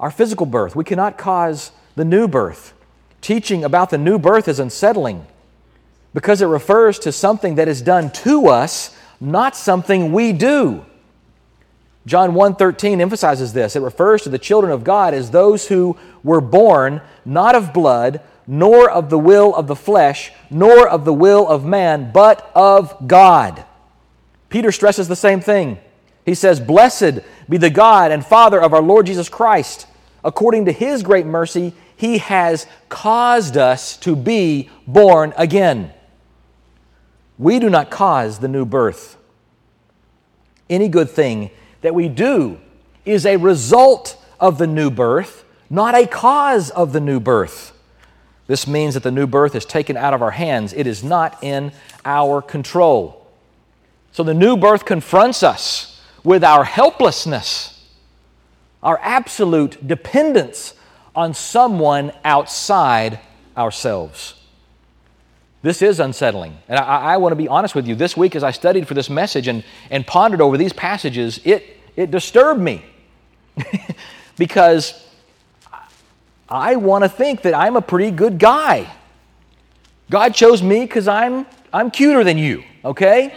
our 0.00 0.10
physical 0.10 0.44
birth, 0.44 0.74
we 0.74 0.82
cannot 0.82 1.16
cause 1.16 1.70
the 1.94 2.04
new 2.04 2.26
birth. 2.26 2.72
Teaching 3.20 3.62
about 3.62 3.90
the 3.90 3.98
new 3.98 4.18
birth 4.18 4.48
is 4.48 4.58
unsettling 4.58 5.26
because 6.12 6.42
it 6.42 6.46
refers 6.46 6.98
to 6.98 7.12
something 7.12 7.54
that 7.54 7.68
is 7.68 7.80
done 7.80 8.10
to 8.10 8.48
us, 8.48 8.96
not 9.20 9.54
something 9.54 10.10
we 10.10 10.32
do. 10.32 10.84
John 12.04 12.34
1:13 12.34 13.00
emphasizes 13.00 13.52
this. 13.52 13.76
It 13.76 13.80
refers 13.80 14.22
to 14.22 14.28
the 14.28 14.40
children 14.40 14.72
of 14.72 14.82
God 14.82 15.14
as 15.14 15.30
those 15.30 15.68
who 15.68 15.96
were 16.24 16.40
born 16.40 17.02
not 17.24 17.54
of 17.54 17.72
blood, 17.72 18.20
nor 18.44 18.90
of 18.90 19.08
the 19.08 19.20
will 19.20 19.54
of 19.54 19.68
the 19.68 19.76
flesh, 19.76 20.32
nor 20.50 20.88
of 20.88 21.04
the 21.04 21.14
will 21.14 21.46
of 21.46 21.64
man, 21.64 22.10
but 22.12 22.50
of 22.56 23.06
God. 23.06 23.62
Peter 24.48 24.72
stresses 24.72 25.06
the 25.06 25.14
same 25.14 25.40
thing. 25.40 25.78
He 26.24 26.34
says, 26.34 26.60
"Blessed 26.60 27.20
be 27.48 27.56
the 27.56 27.70
God 27.70 28.10
and 28.10 28.24
Father 28.24 28.60
of 28.60 28.72
our 28.72 28.82
Lord 28.82 29.06
Jesus 29.06 29.28
Christ. 29.28 29.86
According 30.22 30.66
to 30.66 30.72
his 30.72 31.02
great 31.02 31.26
mercy, 31.26 31.74
he 31.96 32.18
has 32.18 32.66
caused 32.88 33.56
us 33.56 33.96
to 33.98 34.14
be 34.14 34.68
born 34.86 35.32
again." 35.36 35.92
We 37.38 37.58
do 37.58 37.70
not 37.70 37.90
cause 37.90 38.38
the 38.38 38.48
new 38.48 38.66
birth. 38.66 39.16
Any 40.68 40.88
good 40.88 41.10
thing 41.10 41.50
that 41.80 41.94
we 41.94 42.08
do 42.08 42.58
is 43.06 43.24
a 43.24 43.36
result 43.38 44.16
of 44.38 44.58
the 44.58 44.66
new 44.66 44.90
birth, 44.90 45.44
not 45.70 45.94
a 45.94 46.06
cause 46.06 46.70
of 46.70 46.92
the 46.92 47.00
new 47.00 47.18
birth. 47.18 47.72
This 48.46 48.66
means 48.66 48.94
that 48.94 49.02
the 49.02 49.10
new 49.10 49.26
birth 49.26 49.54
is 49.54 49.64
taken 49.64 49.96
out 49.96 50.12
of 50.12 50.22
our 50.22 50.32
hands, 50.32 50.72
it 50.74 50.86
is 50.86 51.02
not 51.02 51.38
in 51.42 51.72
our 52.04 52.42
control. 52.42 53.26
So 54.12 54.22
the 54.22 54.34
new 54.34 54.56
birth 54.56 54.84
confronts 54.84 55.42
us 55.42 55.89
with 56.24 56.44
our 56.44 56.64
helplessness, 56.64 57.86
our 58.82 58.98
absolute 59.02 59.86
dependence 59.86 60.74
on 61.14 61.34
someone 61.34 62.12
outside 62.24 63.18
ourselves. 63.56 64.34
This 65.62 65.82
is 65.82 66.00
unsettling. 66.00 66.56
And 66.68 66.78
I, 66.78 67.14
I 67.14 67.16
want 67.18 67.32
to 67.32 67.36
be 67.36 67.48
honest 67.48 67.74
with 67.74 67.86
you. 67.86 67.94
This 67.94 68.16
week, 68.16 68.34
as 68.34 68.42
I 68.42 68.50
studied 68.50 68.88
for 68.88 68.94
this 68.94 69.10
message 69.10 69.48
and, 69.48 69.62
and 69.90 70.06
pondered 70.06 70.40
over 70.40 70.56
these 70.56 70.72
passages, 70.72 71.40
it, 71.44 71.78
it 71.96 72.10
disturbed 72.10 72.60
me 72.60 72.84
because 74.38 75.06
I 76.48 76.76
want 76.76 77.04
to 77.04 77.08
think 77.08 77.42
that 77.42 77.54
I'm 77.54 77.76
a 77.76 77.82
pretty 77.82 78.10
good 78.10 78.38
guy. 78.38 78.90
God 80.08 80.34
chose 80.34 80.62
me 80.62 80.80
because 80.80 81.06
I'm, 81.06 81.46
I'm 81.72 81.90
cuter 81.90 82.24
than 82.24 82.38
you, 82.38 82.64
okay? 82.84 83.34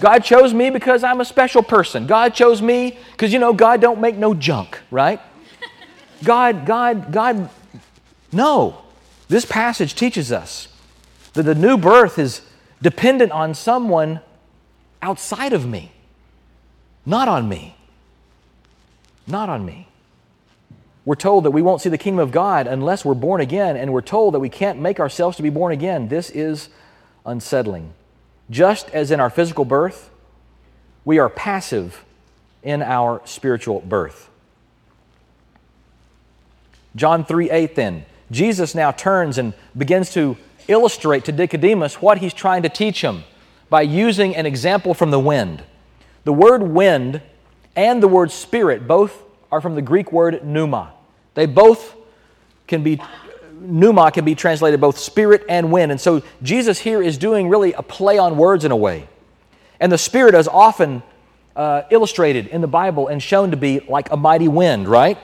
God 0.00 0.24
chose 0.24 0.52
me 0.52 0.70
because 0.70 1.02
I'm 1.02 1.20
a 1.20 1.24
special 1.24 1.62
person. 1.62 2.06
God 2.06 2.34
chose 2.34 2.60
me 2.60 2.98
because, 3.12 3.32
you 3.32 3.38
know, 3.38 3.52
God 3.52 3.80
don't 3.80 4.00
make 4.00 4.16
no 4.16 4.34
junk, 4.34 4.78
right? 4.90 5.20
God, 6.24 6.66
God, 6.66 7.12
God, 7.12 7.50
no. 8.32 8.82
This 9.28 9.44
passage 9.44 9.94
teaches 9.94 10.30
us 10.30 10.68
that 11.32 11.42
the 11.42 11.54
new 11.54 11.76
birth 11.76 12.18
is 12.18 12.42
dependent 12.82 13.32
on 13.32 13.54
someone 13.54 14.20
outside 15.02 15.52
of 15.52 15.66
me, 15.66 15.92
not 17.04 17.28
on 17.28 17.48
me. 17.48 17.76
Not 19.26 19.48
on 19.48 19.64
me. 19.64 19.88
We're 21.04 21.16
told 21.16 21.44
that 21.44 21.50
we 21.50 21.62
won't 21.62 21.80
see 21.80 21.88
the 21.88 21.98
kingdom 21.98 22.20
of 22.20 22.30
God 22.30 22.66
unless 22.66 23.04
we're 23.04 23.14
born 23.14 23.40
again, 23.40 23.76
and 23.76 23.92
we're 23.92 24.00
told 24.00 24.34
that 24.34 24.40
we 24.40 24.48
can't 24.48 24.78
make 24.78 25.00
ourselves 25.00 25.36
to 25.36 25.42
be 25.42 25.50
born 25.50 25.72
again. 25.72 26.08
This 26.08 26.30
is 26.30 26.68
unsettling. 27.24 27.92
Just 28.50 28.90
as 28.90 29.10
in 29.10 29.20
our 29.20 29.30
physical 29.30 29.64
birth, 29.64 30.10
we 31.04 31.18
are 31.18 31.28
passive 31.28 32.04
in 32.62 32.82
our 32.82 33.20
spiritual 33.24 33.80
birth. 33.80 34.28
John 36.94 37.24
3 37.24 37.50
8 37.50 37.74
then. 37.74 38.04
Jesus 38.30 38.74
now 38.74 38.90
turns 38.90 39.38
and 39.38 39.54
begins 39.76 40.12
to 40.14 40.36
illustrate 40.66 41.24
to 41.26 41.32
Nicodemus 41.32 42.02
what 42.02 42.18
he's 42.18 42.34
trying 42.34 42.62
to 42.62 42.68
teach 42.68 43.02
him 43.02 43.22
by 43.68 43.82
using 43.82 44.34
an 44.34 44.46
example 44.46 44.94
from 44.94 45.10
the 45.10 45.20
wind. 45.20 45.62
The 46.24 46.32
word 46.32 46.62
wind 46.62 47.22
and 47.76 48.02
the 48.02 48.08
word 48.08 48.32
spirit 48.32 48.88
both 48.88 49.22
are 49.52 49.60
from 49.60 49.74
the 49.74 49.82
Greek 49.82 50.10
word 50.10 50.44
pneuma. 50.44 50.92
They 51.34 51.46
both 51.46 51.94
can 52.66 52.82
be, 52.82 53.00
pneuma 53.58 54.10
can 54.10 54.24
be 54.24 54.34
translated 54.34 54.80
both 54.80 54.98
spirit 54.98 55.44
and 55.48 55.72
wind. 55.72 55.90
And 55.90 56.00
so 56.00 56.22
Jesus 56.42 56.78
here 56.78 57.02
is 57.02 57.18
doing 57.18 57.48
really 57.48 57.72
a 57.72 57.82
play 57.82 58.18
on 58.18 58.36
words 58.36 58.64
in 58.64 58.70
a 58.70 58.76
way. 58.76 59.08
And 59.80 59.90
the 59.90 59.98
spirit 59.98 60.34
is 60.34 60.48
often 60.48 61.02
uh, 61.54 61.82
illustrated 61.90 62.48
in 62.48 62.60
the 62.60 62.66
Bible 62.66 63.08
and 63.08 63.22
shown 63.22 63.50
to 63.50 63.56
be 63.56 63.80
like 63.80 64.10
a 64.10 64.16
mighty 64.16 64.48
wind, 64.48 64.88
right? 64.88 65.18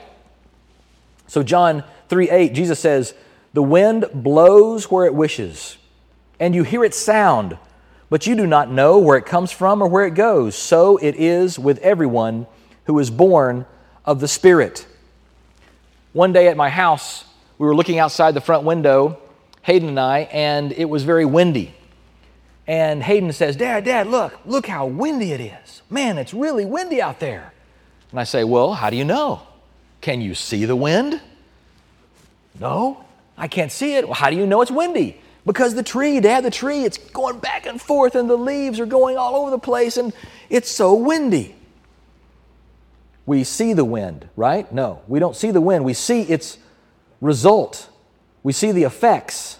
So 1.27 1.43
John 1.43 1.83
3 2.09 2.29
8, 2.29 2.53
Jesus 2.53 2.79
says, 2.79 3.13
the 3.53 3.63
wind 3.63 4.05
blows 4.13 4.89
where 4.89 5.05
it 5.05 5.13
wishes, 5.13 5.77
and 6.39 6.55
you 6.55 6.63
hear 6.63 6.83
its 6.83 6.97
sound, 6.97 7.57
but 8.09 8.25
you 8.25 8.35
do 8.35 8.47
not 8.47 8.71
know 8.71 8.97
where 8.97 9.15
it 9.15 9.27
comes 9.27 9.51
from 9.51 9.81
or 9.81 9.87
where 9.87 10.07
it 10.07 10.15
goes. 10.15 10.55
So 10.55 10.97
it 10.97 11.15
is 11.15 11.59
with 11.59 11.77
everyone 11.79 12.47
who 12.85 12.97
is 12.97 13.11
born 13.11 13.67
of 14.05 14.19
the 14.19 14.27
Spirit. 14.27 14.87
One 16.13 16.33
day 16.33 16.47
at 16.47 16.57
my 16.57 16.69
house, 16.69 17.25
we 17.63 17.69
were 17.69 17.75
looking 17.75 17.97
outside 17.97 18.33
the 18.33 18.41
front 18.41 18.65
window, 18.65 19.17
Hayden 19.61 19.87
and 19.87 19.97
I, 19.97 20.27
and 20.33 20.73
it 20.73 20.83
was 20.83 21.05
very 21.05 21.23
windy. 21.23 21.73
And 22.67 23.01
Hayden 23.01 23.31
says, 23.31 23.55
Dad, 23.55 23.85
Dad, 23.85 24.07
look, 24.07 24.37
look 24.45 24.67
how 24.67 24.85
windy 24.85 25.31
it 25.31 25.39
is. 25.39 25.81
Man, 25.89 26.17
it's 26.17 26.33
really 26.33 26.65
windy 26.65 27.01
out 27.01 27.21
there. 27.21 27.53
And 28.11 28.19
I 28.19 28.25
say, 28.25 28.43
Well, 28.43 28.73
how 28.73 28.89
do 28.89 28.97
you 28.97 29.05
know? 29.05 29.43
Can 30.01 30.19
you 30.19 30.35
see 30.35 30.65
the 30.65 30.75
wind? 30.75 31.21
No. 32.59 33.05
I 33.37 33.47
can't 33.47 33.71
see 33.71 33.95
it. 33.95 34.03
Well, 34.03 34.13
how 34.13 34.29
do 34.29 34.35
you 34.35 34.45
know 34.45 34.61
it's 34.61 34.69
windy? 34.69 35.21
Because 35.45 35.73
the 35.73 35.83
tree, 35.83 36.19
Dad, 36.19 36.43
the 36.43 36.51
tree, 36.51 36.83
it's 36.83 36.97
going 36.97 37.39
back 37.39 37.65
and 37.65 37.81
forth 37.81 38.15
and 38.15 38.29
the 38.29 38.35
leaves 38.35 38.77
are 38.81 38.85
going 38.85 39.17
all 39.17 39.37
over 39.37 39.51
the 39.51 39.57
place 39.57 39.95
and 39.95 40.11
it's 40.49 40.69
so 40.69 40.95
windy. 40.95 41.55
We 43.25 43.45
see 43.45 43.71
the 43.71 43.85
wind, 43.85 44.27
right? 44.35 44.69
No, 44.73 45.01
we 45.07 45.19
don't 45.19 45.35
see 45.37 45.51
the 45.51 45.61
wind. 45.61 45.85
We 45.85 45.93
see 45.93 46.23
its 46.23 46.57
result. 47.23 47.89
We 48.43 48.53
see 48.53 48.71
the 48.71 48.83
effects 48.83 49.57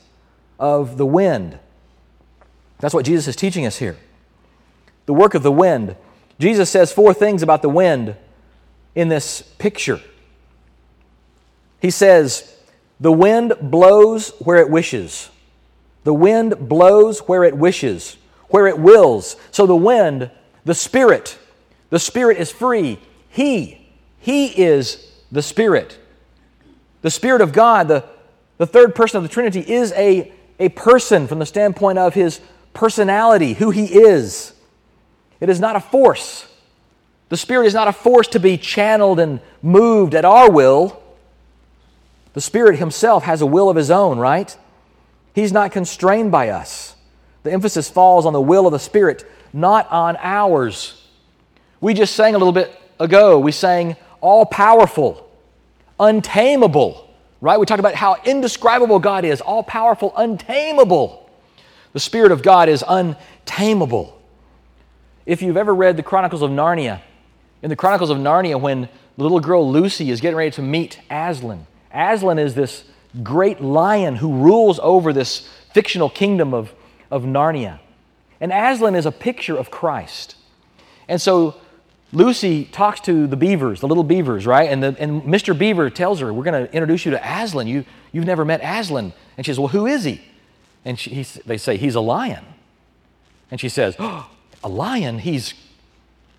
of 0.59 0.97
the 0.97 1.05
wind. 1.05 1.57
That's 2.79 2.93
what 2.93 3.05
Jesus 3.05 3.27
is 3.29 3.35
teaching 3.35 3.65
us 3.65 3.77
here. 3.77 3.97
The 5.05 5.13
work 5.13 5.33
of 5.33 5.43
the 5.43 5.51
wind. 5.51 5.95
Jesus 6.39 6.69
says 6.69 6.91
four 6.91 7.13
things 7.13 7.41
about 7.41 7.61
the 7.61 7.69
wind 7.69 8.15
in 8.93 9.07
this 9.07 9.41
picture. 9.57 10.01
He 11.81 11.89
says, 11.89 12.57
the 12.99 13.11
wind 13.11 13.53
blows 13.61 14.31
where 14.39 14.57
it 14.57 14.69
wishes. 14.69 15.29
The 16.03 16.13
wind 16.13 16.67
blows 16.67 17.19
where 17.19 17.43
it 17.43 17.57
wishes, 17.57 18.17
where 18.49 18.67
it 18.67 18.77
wills. 18.77 19.37
So 19.51 19.65
the 19.65 19.75
wind, 19.75 20.29
the 20.65 20.75
Spirit, 20.75 21.37
the 21.89 21.99
Spirit 21.99 22.37
is 22.37 22.51
free. 22.51 22.99
He, 23.29 23.87
He 24.19 24.47
is 24.47 25.11
the 25.31 25.41
Spirit. 25.41 25.97
The 27.03 27.11
Spirit 27.11 27.41
of 27.41 27.53
God, 27.53 27.87
the, 27.87 28.03
the 28.57 28.65
third 28.65 28.95
person 28.95 29.17
of 29.17 29.23
the 29.23 29.29
Trinity, 29.29 29.59
is 29.59 29.91
a, 29.91 30.31
a 30.57 30.69
person 30.69 31.27
from 31.27 31.37
the 31.37 31.45
standpoint 31.45 31.99
of 31.99 32.15
His 32.15 32.41
personality, 32.73 33.53
who 33.53 33.69
He 33.69 33.85
is. 33.85 34.53
It 35.39 35.49
is 35.49 35.59
not 35.59 35.75
a 35.75 35.79
force. 35.79 36.47
The 37.29 37.37
Spirit 37.37 37.67
is 37.67 37.73
not 37.73 37.87
a 37.87 37.93
force 37.93 38.27
to 38.29 38.39
be 38.39 38.57
channeled 38.57 39.19
and 39.19 39.41
moved 39.61 40.15
at 40.15 40.25
our 40.25 40.49
will. 40.49 41.01
The 42.33 42.41
Spirit 42.41 42.79
Himself 42.79 43.23
has 43.23 43.41
a 43.41 43.45
will 43.45 43.69
of 43.69 43.75
His 43.75 43.91
own, 43.91 44.17
right? 44.17 44.55
He's 45.35 45.51
not 45.51 45.71
constrained 45.71 46.31
by 46.31 46.49
us. 46.49 46.95
The 47.43 47.51
emphasis 47.51 47.89
falls 47.89 48.25
on 48.25 48.33
the 48.33 48.41
will 48.41 48.65
of 48.65 48.71
the 48.71 48.79
Spirit, 48.79 49.29
not 49.51 49.91
on 49.91 50.15
ours. 50.21 51.05
We 51.81 51.93
just 51.93 52.15
sang 52.15 52.33
a 52.33 52.37
little 52.37 52.53
bit 52.53 52.79
ago, 52.99 53.39
we 53.39 53.51
sang 53.51 53.97
all 54.21 54.45
powerful, 54.45 55.22
untamable, 56.07 57.09
right? 57.41 57.59
We 57.59 57.65
talked 57.65 57.79
about 57.79 57.95
how 57.95 58.17
indescribable 58.25 58.99
God 58.99 59.25
is, 59.25 59.41
all 59.41 59.63
powerful, 59.63 60.13
untamable. 60.15 61.29
The 61.93 61.99
Spirit 61.99 62.31
of 62.31 62.41
God 62.41 62.69
is 62.69 62.83
untamable. 62.87 64.19
If 65.25 65.41
you've 65.41 65.57
ever 65.57 65.73
read 65.73 65.97
the 65.97 66.03
Chronicles 66.03 66.41
of 66.41 66.51
Narnia, 66.51 67.01
in 67.61 67.69
the 67.69 67.75
Chronicles 67.75 68.09
of 68.09 68.17
Narnia, 68.17 68.59
when 68.59 68.89
the 69.15 69.23
little 69.23 69.39
girl 69.39 69.69
Lucy 69.71 70.09
is 70.09 70.19
getting 70.19 70.35
ready 70.35 70.51
to 70.51 70.61
meet 70.61 70.99
Aslan, 71.09 71.65
Aslan 71.93 72.39
is 72.39 72.55
this 72.55 72.83
great 73.21 73.61
lion 73.61 74.15
who 74.15 74.33
rules 74.33 74.79
over 74.79 75.13
this 75.13 75.47
fictional 75.71 76.09
kingdom 76.09 76.53
of, 76.53 76.73
of 77.09 77.23
Narnia. 77.23 77.79
And 78.41 78.51
Aslan 78.51 78.95
is 78.95 79.05
a 79.05 79.11
picture 79.11 79.55
of 79.55 79.71
Christ. 79.71 80.35
And 81.07 81.21
so 81.21 81.55
Lucy 82.13 82.65
talks 82.65 82.99
to 83.01 83.25
the 83.25 83.35
beavers, 83.35 83.81
the 83.81 83.87
little 83.87 84.03
beavers, 84.03 84.45
right? 84.45 84.69
And, 84.69 84.83
the, 84.83 84.95
and 84.99 85.23
Mr. 85.23 85.57
Beaver 85.57 85.89
tells 85.89 86.19
her, 86.19 86.31
We're 86.31 86.43
going 86.43 86.67
to 86.67 86.71
introduce 86.71 87.05
you 87.05 87.11
to 87.11 87.41
Aslan. 87.41 87.67
You, 87.67 87.85
you've 88.11 88.25
never 88.25 88.45
met 88.45 88.61
Aslan. 88.63 89.13
And 89.35 89.45
she 89.45 89.51
says, 89.51 89.59
Well, 89.59 89.69
who 89.69 89.87
is 89.87 90.03
he? 90.03 90.21
And 90.85 90.99
she, 90.99 91.09
he, 91.09 91.23
they 91.45 91.57
say, 91.57 91.75
He's 91.75 91.95
a 91.95 92.01
lion. 92.01 92.45
And 93.49 93.59
she 93.59 93.67
says, 93.67 93.95
oh, 93.97 94.29
A 94.63 94.69
lion? 94.69 95.19
He's, 95.19 95.55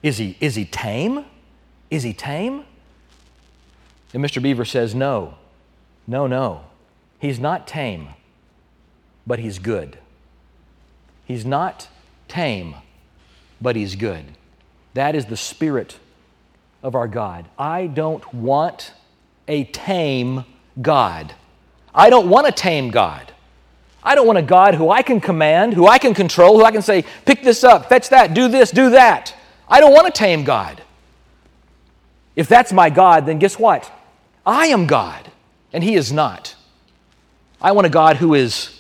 is 0.01 0.19
he, 0.19 0.37
is 0.41 0.55
he 0.55 0.65
tame? 0.65 1.25
Is 1.91 2.05
he 2.05 2.13
tame? 2.13 2.65
And 4.13 4.25
Mr. 4.25 4.41
Beaver 4.41 4.65
says, 4.65 4.95
No, 4.95 5.35
no, 6.07 6.29
no. 6.29 6.67
He's 7.19 7.41
not 7.41 7.67
tame, 7.67 8.11
but 9.27 9.41
he's 9.41 9.59
good. 9.59 9.99
He's 11.25 11.45
not 11.45 11.89
tame, 12.29 12.77
but 13.61 13.75
he's 13.75 13.97
good. 13.97 14.37
That 14.95 15.15
is 15.15 15.27
the 15.27 15.37
spirit 15.37 15.99
of 16.83 16.95
our 16.95 17.09
God. 17.09 17.47
I 17.59 17.87
don't 17.87 18.33
want 18.33 18.93
a 19.49 19.65
tame 19.65 20.45
God. 20.81 21.35
I 21.95 22.11
don't 22.11 22.29
want 22.29 22.47
a 22.47 22.53
tame 22.53 22.91
God. 22.91 23.33
I 24.03 24.15
don't 24.15 24.27
want 24.27 24.39
a 24.39 24.43
God 24.43 24.75
who 24.75 24.91
I 24.91 25.03
can 25.03 25.21
command, 25.21 25.75
who 25.75 25.87
I 25.87 25.99
can 25.99 26.15
control, 26.15 26.59
who 26.59 26.65
I 26.65 26.73
can 26.73 26.83
say, 26.83 27.05
pick 27.25 27.43
this 27.43 27.65
up, 27.65 27.89
fetch 27.89 28.11
that, 28.11 28.35
do 28.35 28.49
this, 28.49 28.71
do 28.71 28.91
that. 28.91 29.35
I 29.69 29.81
don't 29.81 29.93
want 29.93 30.07
a 30.07 30.11
tame 30.11 30.45
God. 30.45 30.83
If 32.37 32.49
that's 32.49 32.73
my 32.73 32.91
God, 32.91 33.27
then 33.27 33.39
guess 33.39 33.59
what? 33.59 33.91
I 34.45 34.67
am 34.67 34.87
God, 34.87 35.31
and 35.73 35.83
He 35.83 35.95
is 35.95 36.13
not. 36.13 36.55
I 37.63 37.73
want 37.73 37.87
a 37.87 37.91
God 37.91 38.17
who 38.17 38.35
is 38.35 38.79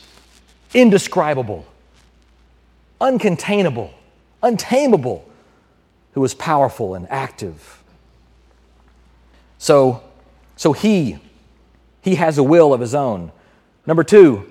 indescribable, 0.74 1.64
uncontainable, 3.00 3.90
untamable, 4.42 5.24
who 6.14 6.24
is 6.24 6.34
powerful 6.34 6.94
and 6.94 7.10
active. 7.10 7.82
So, 9.58 10.02
so 10.56 10.72
he, 10.72 11.18
he 12.02 12.14
has 12.14 12.38
a 12.38 12.42
will 12.42 12.72
of 12.72 12.80
his 12.80 12.94
own. 12.94 13.32
Number 13.86 14.04
two, 14.04 14.50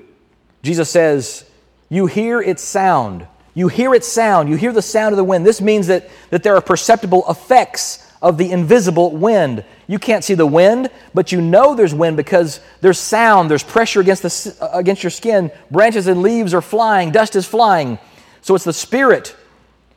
Jesus 0.61 0.89
says, 0.89 1.49
You 1.89 2.05
hear 2.05 2.41
its 2.41 2.61
sound. 2.61 3.27
You 3.53 3.67
hear 3.67 3.93
its 3.93 4.07
sound. 4.07 4.49
You 4.49 4.55
hear 4.55 4.73
the 4.73 4.81
sound 4.81 5.13
of 5.13 5.17
the 5.17 5.23
wind. 5.23 5.45
This 5.45 5.61
means 5.61 5.87
that, 5.87 6.09
that 6.31 6.43
there 6.43 6.55
are 6.55 6.61
perceptible 6.61 7.23
effects 7.29 8.11
of 8.21 8.37
the 8.37 8.51
invisible 8.51 9.11
wind. 9.11 9.63
You 9.85 9.99
can't 9.99 10.23
see 10.23 10.33
the 10.33 10.47
wind, 10.47 10.89
but 11.13 11.31
you 11.31 11.41
know 11.41 11.75
there's 11.75 11.93
wind 11.93 12.17
because 12.17 12.61
there's 12.81 12.97
sound, 12.97 13.51
there's 13.51 13.63
pressure 13.63 13.99
against, 13.99 14.23
the, 14.23 14.69
against 14.73 15.03
your 15.03 15.11
skin. 15.11 15.51
Branches 15.69 16.07
and 16.07 16.21
leaves 16.21 16.53
are 16.53 16.61
flying, 16.61 17.11
dust 17.11 17.35
is 17.35 17.45
flying. 17.45 17.99
So 18.41 18.55
it's 18.55 18.63
the 18.63 18.73
Spirit 18.73 19.35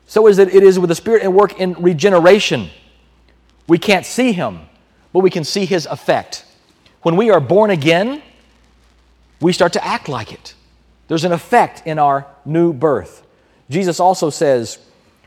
so 0.07 0.27
is 0.29 0.38
it, 0.38 0.55
it 0.55 0.62
is 0.62 0.79
with 0.79 0.88
the 0.88 0.95
Spirit 0.95 1.23
and 1.23 1.35
work 1.35 1.61
in 1.61 1.75
regeneration. 1.75 2.71
We 3.66 3.79
can't 3.79 4.07
see 4.07 4.33
Him, 4.33 4.61
but 5.12 5.21
we 5.21 5.31
can 5.31 5.45
see 5.45 5.64
His 5.64 5.87
effect. 5.87 6.45
When 7.03 7.16
we 7.16 7.31
are 7.31 7.40
born 7.40 7.71
again, 7.71 8.23
we 9.40 9.53
start 9.53 9.73
to 9.75 9.85
act 9.85 10.09
like 10.09 10.33
it. 10.33 10.55
There's 11.09 11.25
an 11.25 11.33
effect 11.33 11.87
in 11.87 11.99
our 11.99 12.27
new 12.45 12.73
birth. 12.73 13.25
Jesus 13.69 14.01
also 14.01 14.31
says, 14.31 14.79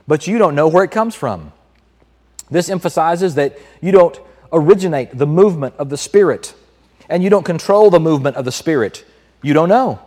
but 0.07 0.27
you 0.27 0.37
don't 0.37 0.55
know 0.55 0.67
where 0.67 0.83
it 0.83 0.91
comes 0.91 1.15
from. 1.15 1.51
This 2.49 2.69
emphasizes 2.69 3.35
that 3.35 3.57
you 3.81 3.91
don't 3.91 4.19
originate 4.51 5.17
the 5.17 5.27
movement 5.27 5.75
of 5.77 5.89
the 5.89 5.97
Spirit 5.97 6.53
and 7.09 7.23
you 7.23 7.29
don't 7.29 7.45
control 7.45 7.89
the 7.89 7.99
movement 7.99 8.35
of 8.35 8.45
the 8.45 8.51
Spirit. 8.51 9.05
You 9.41 9.53
don't 9.53 9.69
know. 9.69 9.99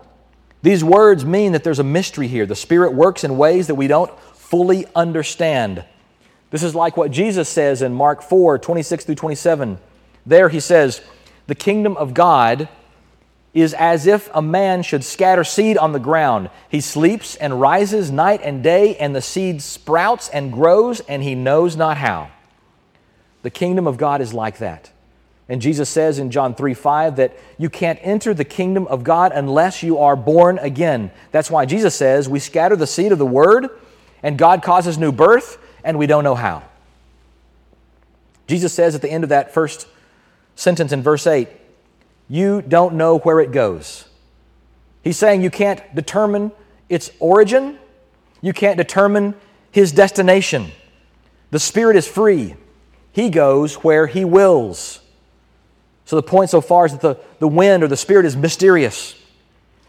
These 0.63 0.85
words 0.85 1.25
mean 1.25 1.53
that 1.53 1.65
there's 1.65 1.81
a 1.81 1.85
mystery 1.85 2.29
here. 2.29 2.47
The 2.47 2.55
Spirit 2.55 2.95
works 2.95 3.25
in 3.25 3.37
ways 3.37 3.67
that 3.67 3.75
we 3.75 3.89
don't 3.89 4.11
fully 4.53 4.85
understand. 4.95 5.83
This 6.51 6.63
is 6.63 6.75
like 6.75 6.99
what 6.99 7.11
Jesus 7.11 7.49
says 7.49 7.81
in 7.81 7.95
Mark 7.95 8.23
4 8.23 8.59
26 8.59 9.07
through 9.07 9.15
27. 9.15 9.79
There 10.27 10.51
he 10.51 10.61
says, 10.61 11.01
The 11.47 11.55
kingdom 11.55 11.97
of 11.97 12.13
God 12.13 12.69
is 13.55 13.73
as 13.73 14.07
if 14.07 14.29
a 14.35 14.43
man 14.43 14.83
should 14.83 15.05
scatter 15.05 15.43
seed 15.43 15.79
on 15.79 15.93
the 15.93 15.99
ground. 15.99 16.51
He 16.69 16.83
sleeps 16.83 17.35
and 17.37 17.63
rises 17.63 18.11
night 18.11 18.43
and 18.45 18.63
day, 18.63 18.95
and 18.99 19.17
the 19.17 19.23
seed 19.23 19.63
sprouts 19.63 20.29
and 20.29 20.53
grows, 20.53 21.01
and 21.01 21.23
he 21.23 21.35
knows 21.35 21.75
not 21.75 21.97
how. 21.97 22.29
The 23.41 23.51
kingdom 23.51 23.87
of 23.87 23.97
God 23.97 24.21
is 24.21 24.35
like 24.35 24.59
that. 24.59 24.93
And 25.49 25.63
Jesus 25.63 25.89
says 25.89 26.19
in 26.19 26.31
John 26.31 26.55
3 26.55 26.75
5 26.75 27.17
that 27.17 27.35
you 27.57 27.71
can't 27.71 27.99
enter 28.03 28.35
the 28.35 28.45
kingdom 28.45 28.87
of 28.89 29.03
God 29.03 29.33
unless 29.35 29.83
you 29.83 29.97
are 29.97 30.15
born 30.15 30.59
again. 30.59 31.11
That's 31.31 31.51
why 31.51 31.65
Jesus 31.65 31.95
says 31.95 32.29
we 32.29 32.39
scatter 32.39 32.77
the 32.77 32.87
seed 32.87 33.13
of 33.13 33.19
the 33.19 33.25
word 33.25 33.71
and 34.23 34.39
God 34.39 34.63
causes 34.63 34.99
new 34.99 35.13
birth, 35.13 35.59
and 35.85 35.99
we 35.99 36.07
don't 36.07 36.25
know 36.25 36.35
how. 36.35 36.63
Jesus 38.47 38.73
says 38.73 38.95
at 38.95 39.03
the 39.03 39.11
end 39.11 39.25
of 39.25 39.31
that 39.31 39.55
first 39.55 39.87
sentence 40.57 40.93
in 40.93 41.03
verse 41.03 41.27
8, 41.27 41.49
You 42.29 42.63
don't 42.63 42.95
know 42.95 43.19
where 43.19 43.41
it 43.41 43.53
goes. 43.53 44.07
He's 45.03 45.17
saying 45.17 45.43
you 45.43 45.51
can't 45.51 45.83
determine 45.95 46.53
its 46.89 47.11
origin, 47.19 47.79
you 48.41 48.53
can't 48.53 48.77
determine 48.77 49.35
his 49.73 49.91
destination. 49.91 50.71
The 51.51 51.59
Spirit 51.59 51.97
is 51.97 52.07
free, 52.07 52.55
He 53.11 53.31
goes 53.31 53.77
where 53.77 54.07
He 54.07 54.25
wills. 54.25 55.01
So 56.05 56.17
the 56.17 56.23
point 56.23 56.51
so 56.51 56.61
far 56.61 56.87
is 56.87 56.93
that 56.93 57.01
the, 57.01 57.17
the 57.39 57.49
wind 57.49 57.83
or 57.83 57.89
the 57.89 57.97
Spirit 57.97 58.27
is 58.27 58.37
mysterious. 58.37 59.15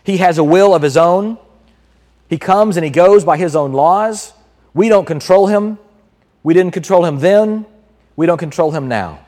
He 0.04 0.17
has 0.17 0.38
a 0.38 0.43
will 0.43 0.74
of 0.74 0.82
His 0.82 0.98
own. 0.98 1.38
He 2.30 2.38
comes 2.38 2.78
and 2.78 2.84
he 2.84 2.90
goes 2.90 3.24
by 3.24 3.38
his 3.38 3.56
own 3.56 3.74
laws. 3.74 4.34
We 4.74 4.90
don't 4.90 5.06
control 5.06 5.48
him. 5.48 5.78
We 6.42 6.54
didn't 6.54 6.74
control 6.74 7.06
him 7.06 7.20
then. 7.20 7.66
We 8.16 8.26
don't 8.26 8.38
control 8.38 8.72
him 8.72 8.88
now. 8.88 9.26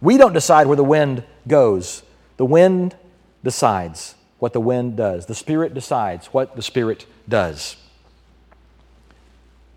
We 0.00 0.16
don't 0.16 0.32
decide 0.32 0.66
where 0.66 0.76
the 0.76 0.84
wind 0.84 1.24
goes. 1.46 2.02
The 2.36 2.44
wind 2.44 2.96
decides 3.42 4.14
what 4.38 4.52
the 4.52 4.60
wind 4.60 4.96
does. 4.96 5.26
The 5.26 5.34
Spirit 5.34 5.74
decides 5.74 6.26
what 6.28 6.56
the 6.56 6.62
Spirit 6.62 7.06
does. 7.28 7.76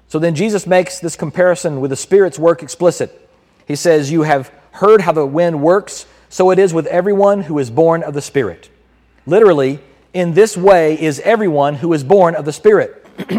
So 0.08 0.20
then 0.20 0.36
Jesus 0.36 0.66
makes 0.66 1.00
this 1.00 1.16
comparison 1.16 1.80
with 1.80 1.92
the 1.92 1.96
Spirit's 1.96 2.40
work 2.40 2.64
explicit. 2.64 3.30
He 3.68 3.76
says, 3.76 4.12
You 4.12 4.24
have 4.24 4.52
heard 4.72 5.02
how 5.02 5.12
the 5.12 5.26
wind 5.26 5.62
works, 5.62 6.06
so 6.30 6.50
it 6.52 6.60
is 6.60 6.74
with 6.74 6.88
everyone 6.88 7.42
who 7.42 7.60
is 7.60 7.70
born 7.70 8.04
of 8.04 8.14
the 8.14 8.22
Spirit. 8.22 8.70
Literally, 9.26 9.80
in 10.14 10.34
this 10.34 10.58
way 10.58 11.00
is 11.00 11.20
everyone 11.22 11.76
who 11.76 11.94
is 11.94 12.04
born 12.04 12.36
of 12.36 12.46
the 12.46 12.54
Spirit. 12.54 13.06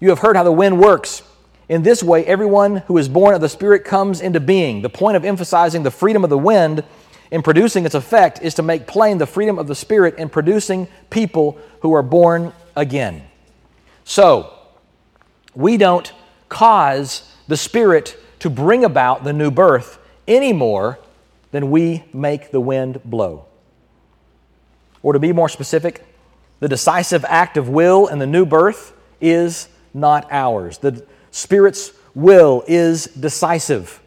you 0.00 0.08
have 0.08 0.20
heard 0.20 0.36
how 0.36 0.44
the 0.44 0.52
wind 0.52 0.80
works. 0.80 1.22
In 1.68 1.82
this 1.82 2.02
way, 2.02 2.24
everyone 2.26 2.78
who 2.78 2.98
is 2.98 3.08
born 3.08 3.34
of 3.34 3.40
the 3.40 3.48
Spirit 3.48 3.84
comes 3.84 4.20
into 4.20 4.40
being. 4.40 4.82
The 4.82 4.88
point 4.88 5.16
of 5.16 5.24
emphasizing 5.24 5.82
the 5.82 5.90
freedom 5.90 6.24
of 6.24 6.30
the 6.30 6.38
wind 6.38 6.84
in 7.30 7.42
producing 7.42 7.86
its 7.86 7.94
effect 7.94 8.42
is 8.42 8.54
to 8.54 8.62
make 8.62 8.86
plain 8.86 9.18
the 9.18 9.26
freedom 9.26 9.58
of 9.58 9.66
the 9.66 9.74
Spirit 9.74 10.16
in 10.16 10.28
producing 10.28 10.88
people 11.08 11.58
who 11.80 11.94
are 11.94 12.02
born 12.02 12.52
again. 12.76 13.22
So, 14.04 14.52
we 15.54 15.76
don't 15.76 16.12
cause 16.48 17.30
the 17.48 17.56
Spirit 17.56 18.18
to 18.40 18.50
bring 18.50 18.84
about 18.84 19.24
the 19.24 19.32
new 19.32 19.50
birth 19.50 19.98
any 20.26 20.52
more 20.52 20.98
than 21.52 21.70
we 21.70 22.04
make 22.12 22.50
the 22.50 22.60
wind 22.60 23.00
blow. 23.04 23.46
Or 25.02 25.12
to 25.12 25.18
be 25.18 25.32
more 25.32 25.48
specific, 25.48 26.04
the 26.60 26.68
decisive 26.68 27.24
act 27.28 27.56
of 27.56 27.68
will 27.68 28.06
in 28.06 28.18
the 28.18 28.26
new 28.26 28.46
birth 28.46 28.92
is 29.20 29.68
not 29.92 30.26
ours. 30.30 30.78
The 30.78 31.04
Spirit's 31.30 31.92
will 32.14 32.62
is 32.66 33.06
decisive. 33.06 34.00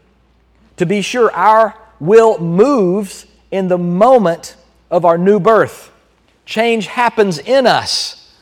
To 0.77 0.85
be 0.85 1.01
sure, 1.01 1.31
our 1.31 1.75
will 1.99 2.39
moves 2.39 3.25
in 3.51 3.67
the 3.67 3.77
moment 3.77 4.55
of 4.91 5.05
our 5.05 5.17
new 5.17 5.39
birth. 5.39 5.91
Change 6.45 6.87
happens 6.87 7.39
in 7.39 7.65
us. 7.65 8.33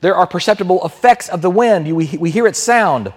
There 0.00 0.16
are 0.16 0.26
perceptible 0.26 0.84
effects 0.84 1.28
of 1.28 1.42
the 1.42 1.50
wind. 1.50 1.94
We, 1.94 2.06
we 2.18 2.30
hear 2.30 2.46
its 2.46 2.58
sound. 2.58 3.12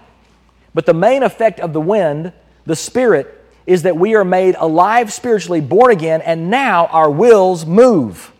But 0.74 0.86
the 0.86 0.94
main 0.94 1.24
effect 1.24 1.60
of 1.60 1.74
the 1.74 1.82
wind, 1.82 2.32
the 2.66 2.76
Spirit, 2.76 3.44
is 3.66 3.84
that 3.84 3.98
we 3.98 4.14
are 4.14 4.26
made 4.26 4.56
alive 4.60 5.12
spiritually, 5.12 5.62
born 5.62 5.92
again, 5.92 6.22
and 6.22 6.50
now 6.52 6.86
our 6.88 7.10
wills 7.10 7.66
move. 7.66 8.32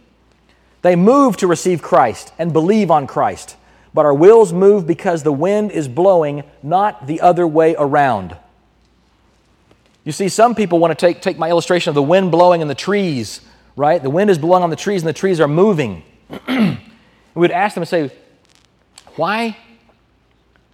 They 0.86 0.96
move 0.96 1.36
to 1.38 1.48
receive 1.48 1.82
Christ 1.82 2.32
and 2.38 2.54
believe 2.54 2.92
on 2.92 3.08
Christ, 3.08 3.58
but 3.92 4.06
our 4.06 4.14
wills 4.14 4.54
move 4.54 4.86
because 4.86 5.24
the 5.24 5.32
wind 5.32 5.72
is 5.72 5.88
blowing, 5.88 6.44
not 6.62 7.08
the 7.08 7.22
other 7.22 7.48
way 7.48 7.76
around. 7.76 8.38
You 10.04 10.12
see, 10.12 10.30
some 10.30 10.54
people 10.54 10.78
want 10.78 10.92
to 10.92 10.96
take, 10.96 11.24
take 11.24 11.40
my 11.40 11.50
illustration 11.50 11.90
of 11.90 11.96
the 11.96 12.04
wind 12.04 12.30
blowing 12.30 12.62
in 12.62 12.68
the 12.68 12.76
trees, 12.76 13.42
right? 13.76 14.00
The 14.00 14.12
wind 14.12 14.30
is 14.30 14.38
blowing 14.38 14.62
on 14.62 14.70
the 14.70 14.76
trees 14.76 15.02
and 15.02 15.10
the 15.10 15.14
trees 15.14 15.40
are 15.40 15.48
moving. 15.48 16.04
we 16.48 16.78
would 17.34 17.50
ask 17.50 17.74
them 17.74 17.82
and 17.82 17.90
say, 17.90 18.12
Why? 19.16 19.58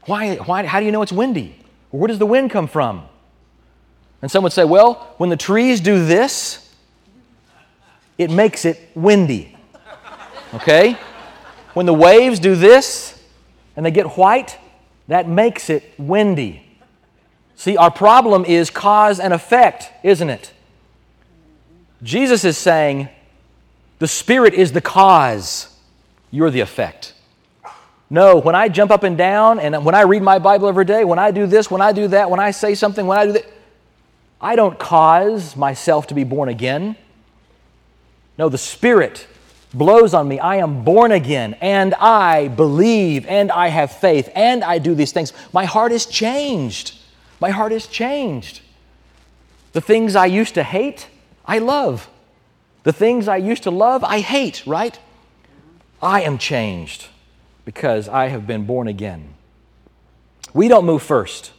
Why, 0.07 0.35
why? 0.35 0.65
How 0.65 0.81
do 0.81 0.85
you 0.85 0.91
know 0.91 1.03
it's 1.03 1.13
windy? 1.13 1.55
Where 1.89 2.09
does 2.09 2.19
the 2.19 2.25
wind 2.25 2.51
come 2.51 2.67
from? 2.67 3.07
And 4.21 4.29
some 4.29 4.43
would 4.43 4.51
say, 4.51 4.65
well, 4.65 5.13
when 5.19 5.29
the 5.29 5.37
trees 5.37 5.79
do 5.79 6.05
this, 6.05 6.69
it 8.17 8.29
makes 8.29 8.65
it 8.65 8.91
windy. 8.93 9.50
Okay? 10.53 10.97
When 11.73 11.85
the 11.85 11.93
waves 11.93 12.39
do 12.39 12.55
this 12.55 13.21
and 13.75 13.85
they 13.85 13.91
get 13.91 14.17
white, 14.17 14.57
that 15.07 15.27
makes 15.27 15.69
it 15.69 15.93
windy. 15.97 16.65
See, 17.55 17.77
our 17.77 17.91
problem 17.91 18.43
is 18.45 18.69
cause 18.69 19.19
and 19.19 19.33
effect, 19.33 19.91
isn't 20.03 20.29
it? 20.29 20.51
Jesus 22.03 22.43
is 22.43 22.57
saying 22.57 23.09
the 23.99 24.07
Spirit 24.07 24.53
is 24.53 24.71
the 24.71 24.81
cause, 24.81 25.77
you're 26.31 26.49
the 26.49 26.61
effect. 26.61 27.13
No, 28.09 28.39
when 28.39 28.55
I 28.55 28.67
jump 28.67 28.91
up 28.91 29.03
and 29.03 29.17
down 29.17 29.59
and 29.59 29.85
when 29.85 29.95
I 29.95 30.01
read 30.01 30.21
my 30.21 30.39
Bible 30.39 30.67
every 30.67 30.85
day, 30.85 31.05
when 31.05 31.19
I 31.19 31.31
do 31.31 31.45
this, 31.45 31.71
when 31.71 31.81
I 31.81 31.93
do 31.93 32.07
that, 32.09 32.29
when 32.29 32.39
I 32.39 32.51
say 32.51 32.75
something, 32.75 33.05
when 33.05 33.17
I 33.17 33.25
do 33.27 33.31
that, 33.33 33.45
I 34.41 34.55
don't 34.55 34.77
cause 34.77 35.55
myself 35.55 36.07
to 36.07 36.15
be 36.15 36.23
born 36.23 36.49
again. 36.49 36.97
No, 38.37 38.49
the 38.49 38.57
Spirit 38.57 39.27
blows 39.73 40.13
on 40.13 40.27
me. 40.27 40.39
I 40.39 40.57
am 40.57 40.83
born 40.83 41.11
again, 41.11 41.55
and 41.61 41.93
I 41.95 42.49
believe, 42.49 43.25
and 43.25 43.51
I 43.51 43.67
have 43.67 43.91
faith, 43.91 44.29
and 44.35 44.63
I 44.63 44.77
do 44.77 44.95
these 44.95 45.11
things. 45.11 45.33
My 45.53 45.65
heart 45.65 45.91
is 45.91 46.05
changed. 46.05 46.97
My 47.39 47.49
heart 47.49 47.71
is 47.71 47.87
changed. 47.87 48.61
The 49.73 49.81
things 49.81 50.15
I 50.15 50.25
used 50.25 50.55
to 50.55 50.63
hate, 50.63 51.07
I 51.45 51.59
love. 51.59 52.09
The 52.83 52.93
things 52.93 53.27
I 53.27 53.37
used 53.37 53.63
to 53.63 53.71
love, 53.71 54.03
I 54.03 54.19
hate, 54.19 54.63
right? 54.65 54.97
I 56.01 56.21
am 56.21 56.37
changed 56.37 57.07
because 57.63 58.09
I 58.09 58.27
have 58.27 58.47
been 58.47 58.65
born 58.65 58.87
again. 58.87 59.35
We 60.53 60.67
don't 60.67 60.85
move 60.85 61.03
first. 61.03 61.51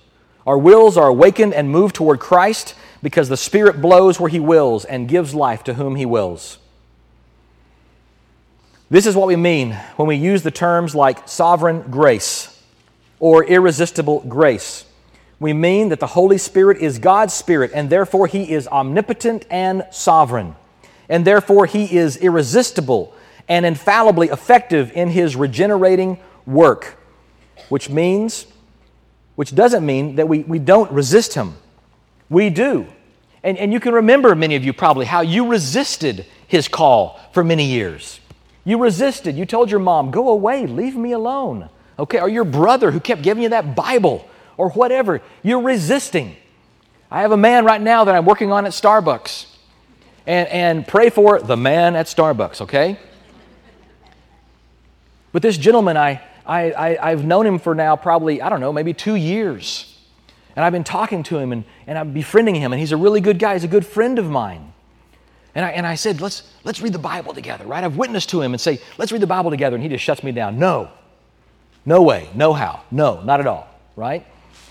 Our 0.46 0.58
wills 0.58 0.96
are 0.96 1.08
awakened 1.08 1.54
and 1.54 1.70
moved 1.70 1.94
toward 1.94 2.18
Christ 2.20 2.74
because 3.02 3.28
the 3.28 3.36
Spirit 3.36 3.80
blows 3.80 4.18
where 4.18 4.28
He 4.28 4.40
wills 4.40 4.84
and 4.84 5.08
gives 5.08 5.34
life 5.34 5.64
to 5.64 5.74
whom 5.74 5.94
He 5.94 6.04
wills. 6.04 6.58
This 8.92 9.06
is 9.06 9.16
what 9.16 9.26
we 9.26 9.36
mean 9.36 9.72
when 9.96 10.06
we 10.06 10.16
use 10.16 10.42
the 10.42 10.50
terms 10.50 10.94
like 10.94 11.26
sovereign 11.26 11.80
grace 11.90 12.62
or 13.20 13.42
irresistible 13.42 14.20
grace. 14.28 14.84
We 15.40 15.54
mean 15.54 15.88
that 15.88 15.98
the 15.98 16.08
Holy 16.08 16.36
Spirit 16.36 16.76
is 16.76 16.98
God's 16.98 17.32
Spirit, 17.32 17.70
and 17.74 17.88
therefore 17.88 18.26
He 18.26 18.52
is 18.52 18.68
omnipotent 18.68 19.46
and 19.48 19.86
sovereign. 19.90 20.56
And 21.08 21.24
therefore 21.24 21.64
He 21.64 21.96
is 21.96 22.18
irresistible 22.18 23.14
and 23.48 23.64
infallibly 23.64 24.28
effective 24.28 24.92
in 24.92 25.08
His 25.08 25.36
regenerating 25.36 26.18
work, 26.44 26.98
which 27.70 27.88
means, 27.88 28.44
which 29.36 29.54
doesn't 29.54 29.86
mean 29.86 30.16
that 30.16 30.28
we, 30.28 30.40
we 30.40 30.58
don't 30.58 30.92
resist 30.92 31.32
Him. 31.32 31.54
We 32.28 32.50
do. 32.50 32.86
And, 33.42 33.56
and 33.56 33.72
you 33.72 33.80
can 33.80 33.94
remember, 33.94 34.34
many 34.34 34.54
of 34.54 34.64
you 34.64 34.74
probably, 34.74 35.06
how 35.06 35.22
you 35.22 35.48
resisted 35.48 36.26
His 36.46 36.68
call 36.68 37.18
for 37.32 37.42
many 37.42 37.64
years. 37.64 38.20
You 38.64 38.78
resisted. 38.78 39.36
You 39.36 39.44
told 39.44 39.70
your 39.70 39.80
mom, 39.80 40.10
go 40.10 40.28
away, 40.28 40.66
leave 40.66 40.96
me 40.96 41.12
alone. 41.12 41.68
Okay, 41.98 42.20
or 42.20 42.28
your 42.28 42.44
brother 42.44 42.90
who 42.90 43.00
kept 43.00 43.22
giving 43.22 43.42
you 43.42 43.50
that 43.50 43.74
Bible 43.74 44.28
or 44.56 44.70
whatever. 44.70 45.20
You're 45.42 45.62
resisting. 45.62 46.36
I 47.10 47.22
have 47.22 47.32
a 47.32 47.36
man 47.36 47.64
right 47.64 47.80
now 47.80 48.04
that 48.04 48.14
I'm 48.14 48.24
working 48.24 48.52
on 48.52 48.64
at 48.64 48.72
Starbucks. 48.72 49.46
And, 50.24 50.48
and 50.48 50.86
pray 50.86 51.10
for 51.10 51.40
the 51.40 51.56
man 51.56 51.96
at 51.96 52.06
Starbucks, 52.06 52.60
okay? 52.62 52.96
But 55.32 55.42
this 55.42 55.58
gentleman, 55.58 55.96
I, 55.96 56.22
I, 56.46 56.96
I, 56.96 57.10
have 57.10 57.24
known 57.24 57.44
him 57.44 57.58
for 57.58 57.74
now 57.74 57.96
probably, 57.96 58.40
I 58.40 58.48
don't 58.48 58.60
know, 58.60 58.72
maybe 58.72 58.94
two 58.94 59.16
years. 59.16 59.98
And 60.54 60.64
I've 60.64 60.72
been 60.72 60.84
talking 60.84 61.24
to 61.24 61.38
him 61.38 61.50
and, 61.50 61.64
and 61.86 61.98
I'm 61.98 62.12
befriending 62.12 62.54
him, 62.54 62.72
and 62.72 62.78
he's 62.78 62.92
a 62.92 62.96
really 62.96 63.20
good 63.20 63.38
guy. 63.38 63.54
He's 63.54 63.64
a 63.64 63.68
good 63.68 63.84
friend 63.84 64.18
of 64.18 64.30
mine. 64.30 64.71
And 65.54 65.64
I, 65.64 65.70
and 65.70 65.86
I 65.86 65.96
said, 65.96 66.20
let's, 66.20 66.50
let's 66.64 66.80
read 66.80 66.92
the 66.92 66.98
Bible 66.98 67.34
together, 67.34 67.66
right? 67.66 67.84
I've 67.84 67.96
witnessed 67.96 68.30
to 68.30 68.40
him 68.40 68.52
and 68.54 68.60
say, 68.60 68.80
let's 68.96 69.12
read 69.12 69.20
the 69.20 69.26
Bible 69.26 69.50
together. 69.50 69.76
And 69.76 69.82
he 69.82 69.88
just 69.88 70.02
shuts 70.02 70.22
me 70.22 70.32
down. 70.32 70.58
No, 70.58 70.90
no 71.84 72.02
way, 72.02 72.30
no 72.34 72.52
how, 72.52 72.82
no, 72.90 73.20
not 73.22 73.40
at 73.40 73.46
all, 73.46 73.68
right? 73.96 74.26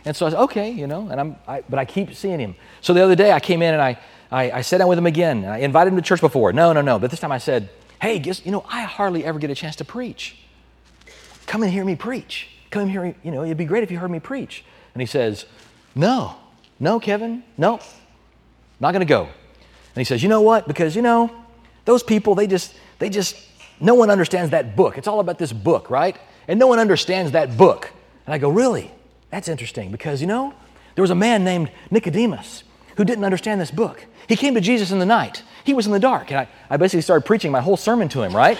And 0.05 0.15
so 0.15 0.25
I 0.25 0.29
said, 0.29 0.39
okay, 0.39 0.71
you 0.71 0.87
know, 0.87 1.09
and 1.09 1.19
I'm, 1.19 1.35
I, 1.47 1.63
but 1.69 1.77
I 1.77 1.85
keep 1.85 2.15
seeing 2.15 2.39
him. 2.39 2.55
So 2.81 2.93
the 2.93 3.03
other 3.03 3.15
day 3.15 3.31
I 3.31 3.39
came 3.39 3.61
in 3.61 3.73
and 3.73 3.81
I, 3.81 3.99
I, 4.31 4.51
I 4.51 4.61
sat 4.61 4.79
down 4.79 4.87
with 4.87 4.97
him 4.97 5.05
again. 5.05 5.45
I 5.45 5.59
invited 5.59 5.91
him 5.91 5.97
to 5.97 6.01
church 6.01 6.21
before. 6.21 6.53
No, 6.53 6.73
no, 6.73 6.81
no. 6.81 6.97
But 6.97 7.11
this 7.11 7.19
time 7.19 7.31
I 7.31 7.37
said, 7.37 7.69
hey, 8.01 8.17
guess, 8.17 8.43
you 8.45 8.51
know, 8.51 8.65
I 8.67 8.81
hardly 8.83 9.23
ever 9.23 9.37
get 9.37 9.51
a 9.51 9.55
chance 9.55 9.75
to 9.75 9.85
preach. 9.85 10.37
Come 11.45 11.61
and 11.61 11.71
hear 11.71 11.85
me 11.85 11.95
preach. 11.95 12.47
Come 12.71 12.83
and 12.83 12.91
hear 12.91 13.15
you 13.23 13.31
know, 13.31 13.43
it'd 13.43 13.57
be 13.57 13.65
great 13.65 13.83
if 13.83 13.91
you 13.91 13.99
heard 13.99 14.09
me 14.09 14.19
preach. 14.19 14.63
And 14.95 15.01
he 15.01 15.05
says, 15.05 15.45
no, 15.93 16.35
no, 16.79 16.99
Kevin, 16.99 17.43
no, 17.57 17.79
not 18.79 18.93
going 18.93 19.05
to 19.05 19.05
go. 19.05 19.29
And 19.95 20.01
he 20.01 20.03
says, 20.05 20.23
You 20.23 20.29
know 20.29 20.41
what? 20.41 20.67
Because, 20.67 20.95
you 20.95 21.01
know, 21.01 21.31
those 21.85 22.03
people, 22.03 22.35
they 22.35 22.47
just, 22.47 22.75
they 22.99 23.09
just, 23.09 23.35
no 23.79 23.95
one 23.95 24.09
understands 24.09 24.51
that 24.51 24.75
book. 24.75 24.97
It's 24.97 25.07
all 25.07 25.19
about 25.19 25.37
this 25.37 25.53
book, 25.53 25.89
right? 25.89 26.17
And 26.47 26.59
no 26.59 26.67
one 26.67 26.79
understands 26.79 27.31
that 27.31 27.57
book. 27.57 27.91
And 28.25 28.33
I 28.33 28.37
go, 28.37 28.49
Really? 28.49 28.91
That's 29.29 29.47
interesting 29.47 29.91
because, 29.91 30.21
you 30.21 30.27
know, 30.27 30.53
there 30.95 31.03
was 31.03 31.11
a 31.11 31.15
man 31.15 31.43
named 31.43 31.71
Nicodemus 31.89 32.63
who 32.97 33.05
didn't 33.05 33.23
understand 33.23 33.61
this 33.61 33.71
book. 33.71 34.05
He 34.27 34.35
came 34.35 34.53
to 34.55 34.61
Jesus 34.61 34.91
in 34.91 34.99
the 34.99 35.05
night. 35.05 35.43
He 35.63 35.73
was 35.73 35.85
in 35.85 35.93
the 35.93 35.99
dark. 35.99 36.31
And 36.31 36.41
I, 36.41 36.47
I 36.69 36.77
basically 36.77 37.01
started 37.01 37.25
preaching 37.25 37.51
my 37.51 37.61
whole 37.61 37.77
sermon 37.77 38.09
to 38.09 38.21
him, 38.21 38.35
right? 38.35 38.57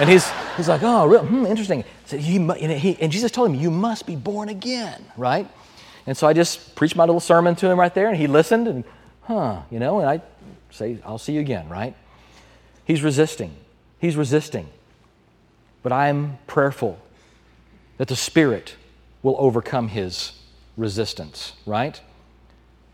and 0.00 0.08
he's, 0.08 0.28
he's 0.56 0.68
like, 0.68 0.82
Oh, 0.82 1.06
real, 1.06 1.24
hmm, 1.24 1.46
interesting. 1.46 1.84
So 2.06 2.16
he, 2.16 2.36
and, 2.36 2.72
he, 2.72 2.96
and 3.00 3.12
Jesus 3.12 3.30
told 3.30 3.50
him, 3.50 3.56
You 3.56 3.70
must 3.70 4.06
be 4.06 4.16
born 4.16 4.48
again, 4.48 5.04
right? 5.16 5.46
And 6.06 6.16
so 6.16 6.26
I 6.26 6.32
just 6.32 6.74
preached 6.74 6.96
my 6.96 7.04
little 7.04 7.20
sermon 7.20 7.54
to 7.56 7.70
him 7.70 7.78
right 7.78 7.94
there, 7.94 8.08
and 8.08 8.16
he 8.16 8.26
listened, 8.26 8.66
and 8.66 8.84
huh, 9.22 9.60
you 9.70 9.78
know, 9.78 10.00
and 10.00 10.08
I 10.08 10.22
say, 10.70 10.98
I'll 11.04 11.18
see 11.18 11.34
you 11.34 11.40
again, 11.40 11.68
right? 11.68 11.94
He's 12.84 13.02
resisting. 13.02 13.54
He's 13.98 14.16
resisting. 14.16 14.68
But 15.82 15.92
I'm 15.92 16.38
prayerful 16.46 16.98
that 17.98 18.08
the 18.08 18.16
Spirit 18.16 18.76
will 19.22 19.36
overcome 19.38 19.88
his 19.88 20.32
resistance, 20.76 21.52
right? 21.66 22.00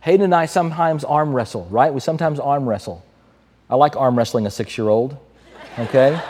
Hayden 0.01 0.22
and 0.22 0.35
I 0.35 0.47
sometimes 0.47 1.05
arm 1.05 1.33
wrestle, 1.35 1.66
right? 1.70 1.93
We 1.93 2.01
sometimes 2.01 2.39
arm 2.39 2.68
wrestle. 2.68 3.05
I 3.68 3.74
like 3.77 3.97
arm 3.97 4.16
wrestling 4.16 4.47
a 4.47 4.51
six 4.51 4.77
year 4.79 4.89
old, 4.89 5.16
okay? 5.79 6.20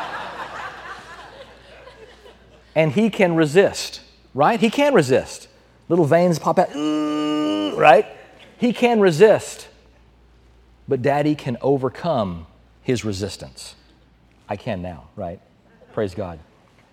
and 2.75 2.93
he 2.93 3.11
can 3.11 3.35
resist, 3.37 4.01
right? 4.35 4.59
He 4.59 4.71
can 4.71 4.95
resist. 4.95 5.49
Little 5.89 6.05
veins 6.05 6.39
pop 6.39 6.59
out, 6.59 6.75
right? 7.77 8.07
He 8.59 8.73
can 8.73 9.01
resist 9.01 9.69
but 10.89 11.03
daddy 11.03 11.35
can 11.35 11.57
overcome 11.61 12.47
his 12.83 13.05
resistance. 13.05 13.75
I 14.49 14.57
can 14.57 14.83
now, 14.83 15.09
right? 15.17 15.41
Praise 15.93 16.15
God. 16.15 16.39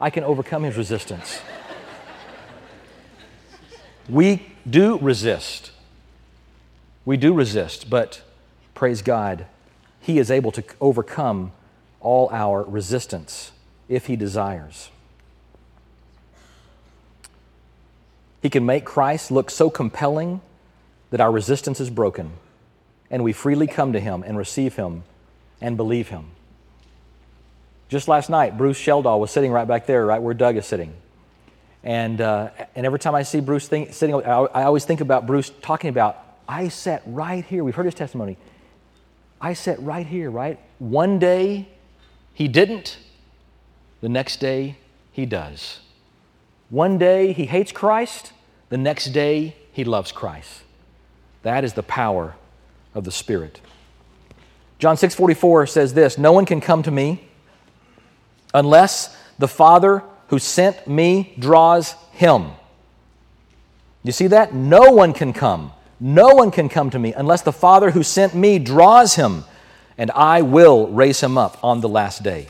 I 0.01 0.09
can 0.09 0.23
overcome 0.23 0.63
his 0.63 0.75
resistance. 0.75 1.39
We 4.09 4.45
do 4.69 4.97
resist. 4.99 5.71
We 7.05 7.17
do 7.17 7.33
resist, 7.33 7.89
but 7.89 8.21
praise 8.73 9.01
God, 9.01 9.45
he 9.99 10.19
is 10.19 10.31
able 10.31 10.51
to 10.53 10.63
overcome 10.81 11.51
all 12.01 12.29
our 12.31 12.63
resistance 12.63 13.51
if 13.87 14.07
he 14.07 14.15
desires. 14.15 14.89
He 18.41 18.49
can 18.49 18.65
make 18.65 18.83
Christ 18.83 19.31
look 19.31 19.49
so 19.49 19.69
compelling 19.69 20.41
that 21.11 21.21
our 21.21 21.31
resistance 21.31 21.79
is 21.79 21.89
broken 21.89 22.33
and 23.13 23.23
we 23.23 23.31
freely 23.31 23.67
come 23.67 23.93
to 23.93 23.99
Him 23.99 24.23
and 24.25 24.35
receive 24.35 24.75
Him 24.75 25.03
and 25.61 25.77
believe 25.77 26.07
Him. 26.07 26.25
Just 27.87 28.07
last 28.07 28.27
night, 28.27 28.57
Bruce 28.57 28.79
Sheldahl 28.79 29.19
was 29.19 29.29
sitting 29.29 29.51
right 29.51 29.67
back 29.67 29.85
there, 29.85 30.03
right 30.03 30.19
where 30.19 30.33
Doug 30.33 30.57
is 30.57 30.65
sitting. 30.65 30.95
And, 31.83 32.19
uh, 32.19 32.49
and 32.75 32.87
every 32.87 32.97
time 32.97 33.13
I 33.13 33.21
see 33.21 33.39
Bruce 33.39 33.67
think, 33.67 33.93
sitting, 33.93 34.15
I, 34.15 34.45
I 34.45 34.63
always 34.63 34.83
think 34.83 34.99
about 34.99 35.27
Bruce 35.27 35.51
talking 35.61 35.91
about, 35.91 36.17
I 36.49 36.69
sat 36.69 37.03
right 37.05 37.45
here. 37.45 37.63
We've 37.63 37.75
heard 37.75 37.85
his 37.85 37.93
testimony. 37.93 38.35
I 39.39 39.53
sat 39.53 39.79
right 39.79 40.07
here, 40.07 40.31
right? 40.31 40.59
One 40.79 41.19
day 41.19 41.69
he 42.33 42.47
didn't, 42.47 42.97
the 44.01 44.09
next 44.09 44.37
day 44.37 44.77
he 45.11 45.27
does. 45.27 45.81
One 46.71 46.97
day 46.97 47.31
he 47.31 47.45
hates 47.45 47.71
Christ, 47.71 48.33
the 48.69 48.77
next 48.77 49.09
day 49.09 49.55
he 49.71 49.83
loves 49.83 50.11
Christ. 50.11 50.63
That 51.43 51.63
is 51.63 51.73
the 51.73 51.83
power 51.83 52.33
of 52.93 53.03
the 53.03 53.11
Spirit. 53.11 53.59
John 54.79 54.97
6:44 54.97 55.65
says 55.67 55.93
this, 55.93 56.17
"No 56.17 56.31
one 56.31 56.45
can 56.45 56.61
come 56.61 56.83
to 56.83 56.91
me 56.91 57.27
unless 58.53 59.15
the 59.39 59.47
Father 59.47 60.03
who 60.27 60.39
sent 60.39 60.87
me 60.87 61.33
draws 61.39 61.95
him." 62.11 62.51
You 64.03 64.11
see 64.11 64.27
that? 64.27 64.53
No 64.53 64.91
one 64.91 65.13
can 65.13 65.31
come. 65.31 65.71
No 65.99 66.29
one 66.35 66.51
can 66.51 66.67
come 66.67 66.89
to 66.89 66.99
me 66.99 67.13
unless 67.13 67.41
the 67.41 67.53
Father 67.53 67.91
who 67.91 68.03
sent 68.03 68.35
me 68.35 68.59
draws 68.59 69.15
him, 69.15 69.45
and 69.97 70.11
I 70.11 70.41
will 70.41 70.87
raise 70.87 71.21
him 71.21 71.37
up 71.37 71.57
on 71.63 71.79
the 71.79 71.87
last 71.87 72.23
day. 72.23 72.47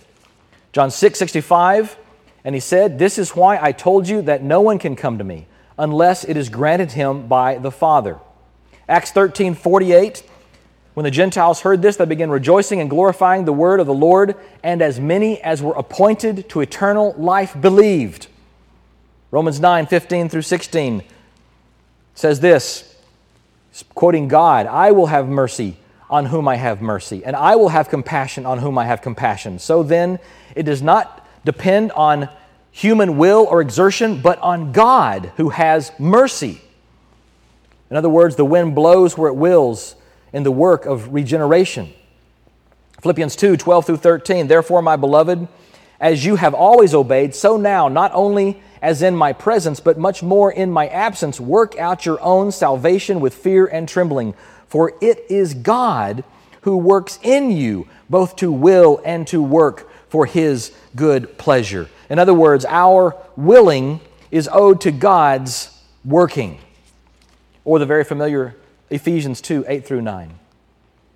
John 0.71 0.89
6:65, 0.89 1.97
And 2.45 2.55
he 2.55 2.59
said, 2.59 2.99
This 2.99 3.17
is 3.17 3.35
why 3.35 3.57
I 3.61 3.71
told 3.71 4.07
you 4.07 4.21
that 4.23 4.43
no 4.43 4.59
one 4.59 4.79
can 4.79 4.95
come 4.95 5.17
to 5.17 5.23
me 5.23 5.45
unless 5.77 6.23
it 6.23 6.35
is 6.35 6.49
granted 6.49 6.91
him 6.91 7.27
by 7.27 7.57
the 7.57 7.71
Father. 7.71 8.17
Acts 8.89 9.11
13 9.11 9.55
48. 9.55 10.23
When 10.93 11.03
the 11.03 11.11
Gentiles 11.11 11.61
heard 11.61 11.81
this, 11.81 11.95
they 11.95 12.05
began 12.05 12.29
rejoicing 12.29 12.79
and 12.79 12.89
glorifying 12.89 13.45
the 13.45 13.53
word 13.53 13.79
of 13.79 13.87
the 13.87 13.93
Lord, 13.93 14.35
and 14.63 14.81
as 14.81 14.99
many 14.99 15.41
as 15.41 15.61
were 15.61 15.73
appointed 15.73 16.47
to 16.49 16.61
eternal 16.61 17.15
life 17.17 17.59
believed. 17.59 18.27
Romans 19.31 19.59
9 19.59 19.87
15 19.87 20.29
through 20.29 20.43
16 20.43 21.03
says 22.13 22.39
this, 22.39 22.95
quoting 23.95 24.27
God, 24.27 24.67
I 24.67 24.91
will 24.91 25.07
have 25.07 25.27
mercy 25.27 25.77
on 26.09 26.27
whom 26.27 26.47
I 26.47 26.57
have 26.57 26.79
mercy, 26.79 27.25
and 27.25 27.35
I 27.35 27.55
will 27.55 27.69
have 27.69 27.89
compassion 27.89 28.45
on 28.45 28.59
whom 28.59 28.77
I 28.77 28.85
have 28.85 29.01
compassion. 29.01 29.57
So 29.57 29.81
then, 29.81 30.19
it 30.55 30.63
does 30.63 30.83
not 30.83 31.27
depend 31.43 31.91
on 31.93 32.29
human 32.69 33.17
will 33.17 33.47
or 33.49 33.61
exertion, 33.61 34.21
but 34.21 34.37
on 34.39 34.71
God 34.71 35.31
who 35.37 35.49
has 35.49 35.91
mercy. 35.97 36.61
In 37.89 37.97
other 37.97 38.09
words, 38.09 38.35
the 38.35 38.45
wind 38.45 38.75
blows 38.75 39.17
where 39.17 39.29
it 39.29 39.35
wills 39.35 39.95
in 40.33 40.43
the 40.43 40.51
work 40.51 40.85
of 40.85 41.13
regeneration. 41.13 41.93
Philippians 43.01 43.35
2 43.35 43.57
12 43.57 43.85
through 43.85 43.97
13. 43.97 44.47
Therefore, 44.47 44.81
my 44.81 44.95
beloved, 44.95 45.47
as 45.99 46.25
you 46.25 46.35
have 46.35 46.53
always 46.53 46.93
obeyed, 46.93 47.35
so 47.35 47.55
now, 47.55 47.87
not 47.87 48.11
only 48.13 48.61
as 48.81 49.01
in 49.01 49.15
my 49.15 49.31
presence, 49.31 49.79
but 49.79 49.97
much 49.97 50.21
more 50.21 50.51
in 50.51 50.69
my 50.69 50.87
absence, 50.87 51.39
work 51.39 51.77
out 51.77 52.05
your 52.05 52.19
own 52.21 52.51
salvation 52.51 53.21
with 53.21 53.33
fear 53.33 53.65
and 53.65 53.87
trembling. 53.87 54.33
For 54.67 54.93
it 55.01 55.25
is 55.29 55.53
God 55.53 56.23
who 56.61 56.77
works 56.77 57.19
in 57.21 57.51
you, 57.51 57.87
both 58.09 58.35
to 58.37 58.51
will 58.51 59.01
and 59.05 59.25
to 59.27 59.41
work 59.41 59.89
for 60.09 60.25
his 60.25 60.73
good 60.95 61.37
pleasure. 61.37 61.89
In 62.09 62.19
other 62.19 62.33
words, 62.33 62.65
our 62.65 63.15
willing 63.35 64.01
is 64.31 64.49
owed 64.51 64.81
to 64.81 64.91
God's 64.91 65.77
working. 66.03 66.59
Or 67.65 67.79
the 67.79 67.85
very 67.85 68.03
familiar 68.03 68.55
Ephesians 68.89 69.41
2 69.41 69.65
8 69.67 69.85
through 69.85 70.01
9. 70.01 70.39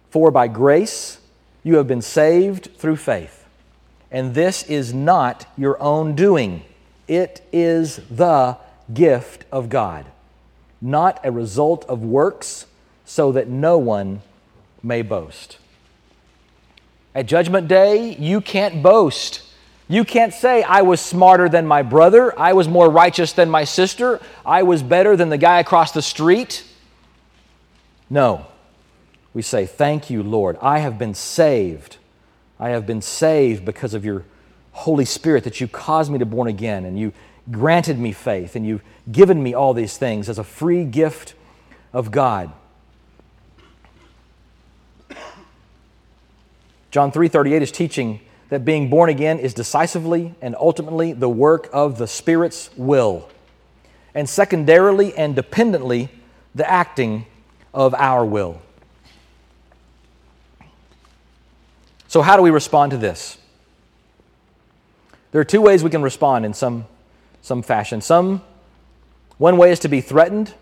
For 0.09 0.31
by 0.31 0.47
grace 0.47 1.19
you 1.63 1.77
have 1.77 1.87
been 1.87 2.01
saved 2.01 2.69
through 2.77 2.95
faith, 2.95 3.45
and 4.11 4.33
this 4.33 4.63
is 4.63 4.93
not 4.93 5.45
your 5.57 5.81
own 5.81 6.15
doing, 6.15 6.63
it 7.07 7.45
is 7.51 7.97
the 8.09 8.57
gift 8.93 9.45
of 9.51 9.69
God, 9.69 10.05
not 10.81 11.19
a 11.23 11.31
result 11.31 11.85
of 11.85 12.03
works, 12.03 12.65
so 13.05 13.31
that 13.31 13.47
no 13.47 13.77
one 13.77 14.21
may 14.83 15.01
boast. 15.01 15.57
At 17.15 17.25
Judgment 17.25 17.67
Day, 17.67 18.15
you 18.15 18.41
can't 18.41 18.83
boast. 18.83 19.41
You 19.87 20.03
can't 20.03 20.33
say, 20.33 20.63
I 20.63 20.81
was 20.81 20.99
smarter 20.99 21.47
than 21.47 21.65
my 21.65 21.81
brother, 21.81 22.37
I 22.37 22.53
was 22.53 22.67
more 22.67 22.89
righteous 22.89 23.31
than 23.33 23.49
my 23.49 23.63
sister, 23.63 24.19
I 24.45 24.63
was 24.63 24.83
better 24.83 25.15
than 25.15 25.29
the 25.29 25.37
guy 25.37 25.59
across 25.59 25.93
the 25.93 26.01
street. 26.01 26.63
No. 28.09 28.47
We 29.33 29.41
say, 29.41 29.65
Thank 29.65 30.09
you, 30.09 30.23
Lord. 30.23 30.57
I 30.61 30.79
have 30.79 30.97
been 30.97 31.13
saved. 31.13 31.97
I 32.59 32.69
have 32.69 32.87
been 32.87 33.01
saved 33.01 33.65
because 33.65 33.93
of 33.93 34.03
your 34.03 34.25
Holy 34.71 35.05
Spirit 35.05 35.43
that 35.43 35.61
you 35.61 35.67
caused 35.67 36.11
me 36.11 36.19
to 36.19 36.25
born 36.25 36.47
again 36.47 36.85
and 36.85 36.99
you 36.99 37.13
granted 37.49 37.97
me 37.97 38.11
faith 38.11 38.55
and 38.55 38.65
you've 38.65 38.83
given 39.11 39.41
me 39.41 39.53
all 39.53 39.73
these 39.73 39.97
things 39.97 40.29
as 40.29 40.37
a 40.37 40.43
free 40.43 40.85
gift 40.85 41.33
of 41.93 42.11
God. 42.11 42.51
John 46.91 47.11
3:38 47.11 47.61
is 47.61 47.71
teaching 47.71 48.21
that 48.49 48.63
being 48.63 48.89
born 48.89 49.09
again 49.09 49.39
is 49.39 49.53
decisively 49.53 50.33
and 50.41 50.55
ultimately 50.59 51.13
the 51.13 51.29
work 51.29 51.69
of 51.73 51.97
the 51.97 52.07
Spirit's 52.07 52.69
will, 52.77 53.29
and 54.15 54.29
secondarily 54.29 55.15
and 55.15 55.35
dependently 55.35 56.09
the 56.55 56.69
acting 56.69 57.25
of 57.73 57.93
our 57.95 58.25
will. 58.25 58.61
So, 62.07 62.21
how 62.21 62.37
do 62.37 62.41
we 62.41 62.49
respond 62.49 62.91
to 62.91 62.97
this? 62.97 63.37
There 65.31 65.41
are 65.41 65.45
two 65.45 65.61
ways 65.61 65.83
we 65.83 65.89
can 65.89 66.01
respond 66.01 66.45
in 66.45 66.53
some, 66.53 66.85
some 67.41 67.61
fashion. 67.61 68.01
Some, 68.01 68.41
one 69.37 69.57
way 69.57 69.71
is 69.71 69.79
to 69.79 69.87
be 69.87 70.01
threatened, 70.01 70.53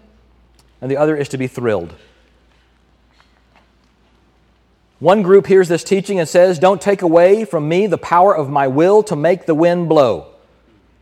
and 0.82 0.90
the 0.90 0.98
other 0.98 1.16
is 1.16 1.30
to 1.30 1.38
be 1.38 1.48
thrilled. 1.48 1.94
One 5.00 5.22
group 5.22 5.48
hears 5.48 5.68
this 5.68 5.84
teaching 5.84 6.20
and 6.20 6.28
says, 6.28 6.58
Don't 6.58 6.82
take 6.82 7.02
away 7.02 7.46
from 7.46 7.68
me 7.68 7.86
the 7.86 7.98
power 7.98 8.36
of 8.36 8.50
my 8.50 8.68
will 8.68 9.04
to 9.04 9.16
make 9.16 9.46
the 9.46 9.56
wind 9.56 9.88
blow. 9.90 10.28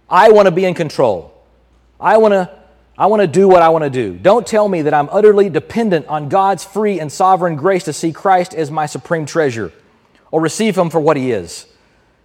I 0.10 0.32
want 0.32 0.48
to 0.48 0.52
be 0.52 0.66
in 0.66 0.74
control. 0.74 1.34
I 2.00 2.18
want 2.18 2.34
to, 2.34 2.50
I 2.98 3.08
want 3.08 3.22
to 3.22 3.28
do 3.28 3.48
what 3.48 3.62
I 3.62 3.70
want 3.70 3.84
to 3.84 3.90
do. 3.90 4.18
Don't 4.18 4.46
tell 4.46 4.70
me 4.70 4.84
that 4.84 4.94
I'm 4.94 5.10
utterly 5.12 5.50
dependent 5.50 6.08
on 6.08 6.30
God's 6.30 6.64
free 6.64 7.00
and 7.00 7.12
sovereign 7.12 7.56
grace 7.56 7.86
to 7.86 7.94
see 7.94 8.12
Christ 8.12 8.54
as 8.54 8.70
my 8.70 8.86
supreme 8.86 9.26
treasure 9.26 9.72
or 10.32 10.42
receive 10.42 10.78
Him 10.78 10.90
for 10.90 11.00
what 11.00 11.18
He 11.18 11.32
is. 11.32 11.66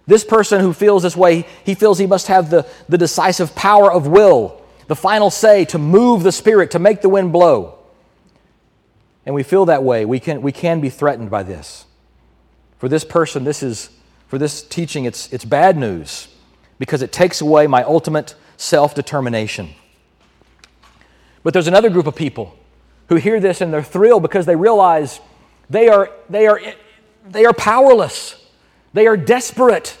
This 0.05 0.23
person 0.23 0.61
who 0.61 0.73
feels 0.73 1.03
this 1.03 1.15
way, 1.15 1.45
he 1.63 1.75
feels 1.75 1.99
he 1.99 2.07
must 2.07 2.27
have 2.27 2.49
the, 2.49 2.67
the 2.87 2.97
decisive 2.97 3.53
power 3.53 3.91
of 3.91 4.07
will, 4.07 4.59
the 4.87 4.95
final 4.95 5.29
say 5.29 5.65
to 5.65 5.77
move 5.77 6.23
the 6.23 6.31
Spirit, 6.31 6.71
to 6.71 6.79
make 6.79 7.01
the 7.01 7.09
wind 7.09 7.31
blow 7.31 7.79
and 9.29 9.35
we 9.35 9.43
feel 9.43 9.65
that 9.65 9.83
way, 9.83 10.05
we 10.05 10.19
can, 10.19 10.41
we 10.41 10.51
can 10.51 10.81
be 10.81 10.89
threatened 10.89 11.29
by 11.29 11.43
this. 11.43 11.85
For 12.79 12.89
this 12.89 13.03
person, 13.03 13.43
this 13.43 13.61
is, 13.61 13.91
for 14.27 14.39
this 14.39 14.63
teaching, 14.63 15.05
it's, 15.05 15.31
it's 15.31 15.45
bad 15.45 15.77
news 15.77 16.29
because 16.79 17.03
it 17.03 17.11
takes 17.11 17.39
away 17.39 17.67
my 17.67 17.83
ultimate 17.83 18.33
self 18.57 18.95
determination. 18.95 19.69
But 21.49 21.53
there's 21.53 21.67
another 21.67 21.89
group 21.89 22.05
of 22.05 22.15
people 22.15 22.55
who 23.07 23.15
hear 23.15 23.39
this 23.39 23.59
and 23.59 23.73
they're 23.73 23.81
thrilled 23.81 24.21
because 24.21 24.45
they 24.45 24.55
realize 24.55 25.19
they 25.67 25.87
are, 25.87 26.11
they 26.29 26.45
are, 26.45 26.61
they 27.27 27.43
are 27.43 27.53
powerless, 27.53 28.35
they 28.93 29.07
are 29.07 29.17
desperate. 29.17 29.97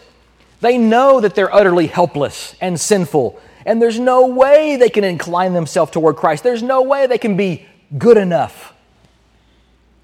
They 0.61 0.77
know 0.77 1.19
that 1.19 1.33
they're 1.33 1.51
utterly 1.51 1.87
helpless 1.87 2.53
and 2.61 2.79
sinful, 2.79 3.41
and 3.65 3.81
there's 3.81 3.99
no 3.99 4.27
way 4.27 4.75
they 4.75 4.91
can 4.91 5.03
incline 5.03 5.53
themselves 5.53 5.91
toward 5.91 6.17
Christ. 6.17 6.43
There's 6.43 6.61
no 6.61 6.83
way 6.83 7.07
they 7.07 7.17
can 7.17 7.35
be 7.35 7.65
good 7.97 8.17
enough. 8.17 8.71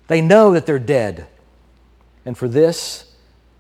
They 0.07 0.21
know 0.21 0.51
that 0.53 0.65
they're 0.65 0.79
dead. 0.79 1.27
And 2.25 2.35
for 2.35 2.47
this, 2.47 3.13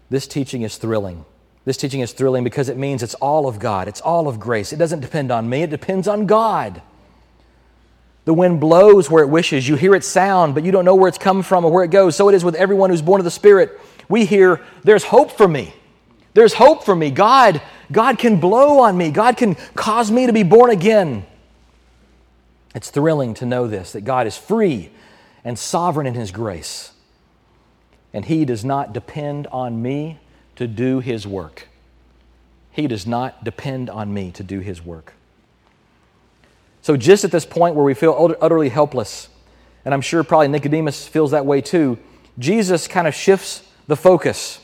this 0.09 0.25
teaching 0.25 0.63
is 0.63 0.79
thrilling. 0.79 1.23
This 1.65 1.77
teaching 1.77 1.99
is 1.99 2.13
thrilling 2.13 2.43
because 2.43 2.67
it 2.67 2.77
means 2.77 3.03
it's 3.03 3.13
all 3.13 3.47
of 3.47 3.59
God, 3.59 3.87
it's 3.87 4.01
all 4.01 4.27
of 4.27 4.39
grace. 4.39 4.73
It 4.73 4.77
doesn't 4.77 5.01
depend 5.01 5.31
on 5.31 5.47
me, 5.47 5.61
it 5.61 5.69
depends 5.69 6.07
on 6.07 6.25
God. 6.25 6.81
The 8.25 8.33
wind 8.33 8.59
blows 8.59 9.09
where 9.09 9.23
it 9.23 9.27
wishes. 9.27 9.67
You 9.67 9.75
hear 9.75 9.95
its 9.95 10.07
sound, 10.07 10.55
but 10.55 10.65
you 10.65 10.71
don't 10.71 10.83
know 10.83 10.95
where 10.95 11.07
it's 11.07 11.17
come 11.17 11.43
from 11.43 11.63
or 11.63 11.71
where 11.71 11.83
it 11.83 11.91
goes. 11.91 12.15
So 12.15 12.27
it 12.27 12.35
is 12.35 12.43
with 12.43 12.55
everyone 12.55 12.89
who's 12.89 13.01
born 13.01 13.21
of 13.21 13.25
the 13.25 13.31
Spirit. 13.31 13.79
We 14.09 14.25
hear, 14.25 14.61
There's 14.83 15.03
hope 15.03 15.31
for 15.31 15.47
me. 15.47 15.73
There's 16.33 16.53
hope 16.53 16.83
for 16.83 16.95
me. 16.95 17.11
God, 17.11 17.61
God 17.91 18.17
can 18.17 18.39
blow 18.39 18.79
on 18.79 18.97
me. 18.97 19.09
God 19.11 19.37
can 19.37 19.55
cause 19.73 20.11
me 20.11 20.27
to 20.27 20.33
be 20.33 20.43
born 20.43 20.69
again. 20.69 21.25
It's 22.73 22.89
thrilling 22.89 23.33
to 23.35 23.45
know 23.45 23.67
this 23.67 23.93
that 23.93 24.01
God 24.01 24.27
is 24.27 24.37
free 24.37 24.91
and 25.45 25.57
sovereign 25.57 26.07
in 26.07 26.13
His 26.13 26.31
grace. 26.31 26.91
And 28.11 28.25
He 28.25 28.43
does 28.43 28.65
not 28.65 28.91
depend 28.91 29.47
on 29.47 29.81
me 29.81 30.19
to 30.55 30.67
do 30.67 30.99
His 30.99 31.25
work. 31.25 31.67
He 32.71 32.87
does 32.87 33.07
not 33.07 33.43
depend 33.43 33.89
on 33.89 34.13
me 34.13 34.31
to 34.31 34.43
do 34.43 34.59
His 34.59 34.83
work. 34.83 35.13
So, 36.85 36.95
just 36.95 37.23
at 37.23 37.31
this 37.31 37.47
point 37.47 37.73
where 37.73 37.83
we 37.83 37.95
feel 37.95 38.35
utterly 38.39 38.69
helpless, 38.69 39.27
and 39.85 39.91
I'm 39.91 40.01
sure 40.01 40.23
probably 40.23 40.49
Nicodemus 40.49 41.07
feels 41.07 41.31
that 41.31 41.43
way 41.43 41.59
too, 41.59 41.97
Jesus 42.37 42.87
kind 42.87 43.07
of 43.07 43.15
shifts 43.15 43.63
the 43.87 43.95
focus. 43.95 44.59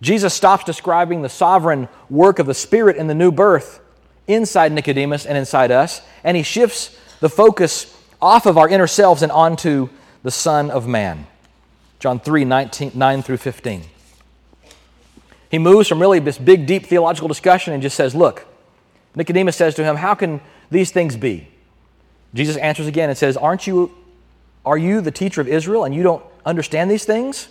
Jesus 0.00 0.32
stops 0.32 0.62
describing 0.62 1.22
the 1.22 1.28
sovereign 1.28 1.88
work 2.08 2.38
of 2.38 2.46
the 2.46 2.54
Spirit 2.54 2.96
in 2.96 3.08
the 3.08 3.16
new 3.16 3.32
birth 3.32 3.80
inside 4.28 4.70
Nicodemus 4.70 5.26
and 5.26 5.36
inside 5.36 5.72
us, 5.72 6.02
and 6.22 6.36
he 6.36 6.44
shifts 6.44 6.96
the 7.18 7.28
focus 7.28 7.92
off 8.22 8.46
of 8.46 8.56
our 8.56 8.68
inner 8.68 8.86
selves 8.86 9.20
and 9.20 9.32
onto 9.32 9.88
the 10.22 10.30
Son 10.30 10.70
of 10.70 10.86
Man. 10.86 11.26
John 11.98 12.20
3 12.20 12.44
19, 12.44 12.92
9 12.94 13.22
through 13.24 13.38
15. 13.38 13.82
He 15.50 15.58
moves 15.58 15.88
from 15.88 15.98
really 15.98 16.20
this 16.20 16.38
big, 16.38 16.66
deep 16.66 16.86
theological 16.86 17.26
discussion 17.26 17.74
and 17.74 17.82
just 17.82 17.96
says, 17.96 18.14
Look, 18.14 18.46
Nicodemus 19.16 19.56
says 19.56 19.74
to 19.74 19.82
him, 19.82 19.96
How 19.96 20.14
can 20.14 20.40
these 20.70 20.90
things 20.90 21.16
be? 21.16 21.48
Jesus 22.34 22.56
answers 22.56 22.86
again 22.86 23.08
and 23.08 23.18
says, 23.18 23.36
Aren't 23.36 23.66
you, 23.66 23.94
are 24.64 24.78
you 24.78 25.00
the 25.00 25.10
teacher 25.10 25.40
of 25.40 25.48
Israel 25.48 25.84
and 25.84 25.94
you 25.94 26.02
don't 26.02 26.24
understand 26.44 26.90
these 26.90 27.04
things? 27.04 27.48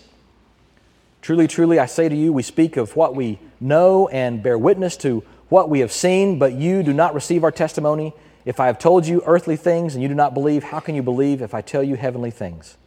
Truly, 1.21 1.47
truly, 1.47 1.79
I 1.79 1.87
say 1.87 2.07
to 2.07 2.15
you, 2.15 2.31
we 2.31 2.43
speak 2.43 2.77
of 2.77 2.95
what 2.95 3.15
we 3.15 3.39
know 3.59 4.07
and 4.09 4.41
bear 4.41 4.57
witness 4.57 4.95
to 4.97 5.23
what 5.49 5.69
we 5.69 5.79
have 5.79 5.91
seen, 5.91 6.37
but 6.39 6.53
you 6.53 6.83
do 6.83 6.93
not 6.93 7.13
receive 7.13 7.43
our 7.43 7.51
testimony. 7.51 8.13
If 8.45 8.59
I 8.59 8.67
have 8.67 8.79
told 8.79 9.05
you 9.07 9.23
earthly 9.25 9.55
things 9.55 9.93
and 9.93 10.01
you 10.01 10.07
do 10.07 10.15
not 10.15 10.33
believe, 10.33 10.63
how 10.63 10.79
can 10.79 10.95
you 10.95 11.03
believe 11.03 11.41
if 11.41 11.53
I 11.53 11.61
tell 11.61 11.83
you 11.83 11.95
heavenly 11.95 12.31
things? 12.31 12.77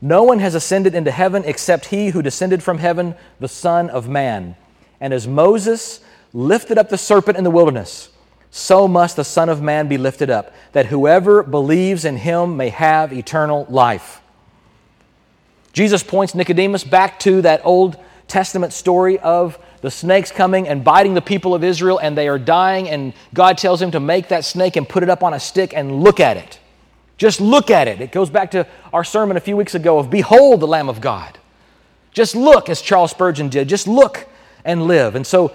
No 0.00 0.22
one 0.22 0.38
has 0.38 0.54
ascended 0.54 0.94
into 0.94 1.10
heaven 1.10 1.42
except 1.44 1.86
he 1.86 2.10
who 2.10 2.22
descended 2.22 2.62
from 2.62 2.78
heaven, 2.78 3.14
the 3.40 3.48
Son 3.48 3.90
of 3.90 4.08
Man. 4.08 4.56
And 5.00 5.12
as 5.12 5.26
Moses 5.26 6.00
lifted 6.32 6.78
up 6.78 6.88
the 6.88 6.98
serpent 6.98 7.36
in 7.36 7.44
the 7.44 7.50
wilderness, 7.50 8.10
so 8.56 8.88
must 8.88 9.16
the 9.16 9.24
Son 9.24 9.50
of 9.50 9.60
Man 9.60 9.86
be 9.86 9.98
lifted 9.98 10.30
up, 10.30 10.50
that 10.72 10.86
whoever 10.86 11.42
believes 11.42 12.06
in 12.06 12.16
him 12.16 12.56
may 12.56 12.70
have 12.70 13.12
eternal 13.12 13.66
life. 13.68 14.22
Jesus 15.74 16.02
points 16.02 16.34
Nicodemus 16.34 16.82
back 16.82 17.20
to 17.20 17.42
that 17.42 17.60
Old 17.64 17.98
Testament 18.28 18.72
story 18.72 19.18
of 19.18 19.58
the 19.82 19.90
snakes 19.90 20.32
coming 20.32 20.68
and 20.68 20.82
biting 20.82 21.12
the 21.12 21.20
people 21.20 21.54
of 21.54 21.62
Israel, 21.62 21.98
and 21.98 22.16
they 22.16 22.28
are 22.28 22.38
dying, 22.38 22.88
and 22.88 23.12
God 23.34 23.58
tells 23.58 23.82
him 23.82 23.90
to 23.90 24.00
make 24.00 24.28
that 24.28 24.42
snake 24.42 24.76
and 24.76 24.88
put 24.88 25.02
it 25.02 25.10
up 25.10 25.22
on 25.22 25.34
a 25.34 25.38
stick 25.38 25.74
and 25.76 26.02
look 26.02 26.18
at 26.18 26.38
it. 26.38 26.58
Just 27.18 27.42
look 27.42 27.70
at 27.70 27.88
it. 27.88 28.00
It 28.00 28.10
goes 28.10 28.30
back 28.30 28.52
to 28.52 28.66
our 28.90 29.04
sermon 29.04 29.36
a 29.36 29.40
few 29.40 29.56
weeks 29.56 29.74
ago 29.74 29.98
of 29.98 30.08
Behold 30.08 30.60
the 30.60 30.66
Lamb 30.66 30.88
of 30.88 31.02
God. 31.02 31.38
Just 32.10 32.34
look, 32.34 32.70
as 32.70 32.80
Charles 32.80 33.10
Spurgeon 33.10 33.50
did. 33.50 33.68
Just 33.68 33.86
look 33.86 34.26
and 34.64 34.86
live. 34.86 35.14
And 35.14 35.26
so 35.26 35.54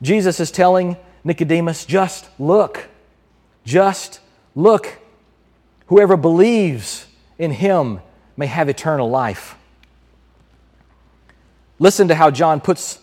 Jesus 0.00 0.40
is 0.40 0.50
telling 0.50 0.96
Nicodemus, 1.24 1.84
just 1.84 2.28
look. 2.38 2.88
Just 3.64 4.20
look. 4.54 4.98
Whoever 5.86 6.16
believes 6.16 7.06
in 7.38 7.52
him 7.52 8.00
may 8.36 8.46
have 8.46 8.68
eternal 8.68 9.08
life. 9.08 9.56
Listen 11.78 12.08
to 12.08 12.14
how 12.14 12.30
John 12.30 12.60
puts 12.60 12.98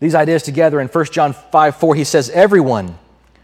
these 0.00 0.14
ideas 0.14 0.42
together 0.42 0.80
in 0.80 0.88
1 0.88 1.04
John 1.06 1.32
5 1.32 1.76
4. 1.76 1.94
He 1.94 2.04
says, 2.04 2.30
Everyone 2.30 2.98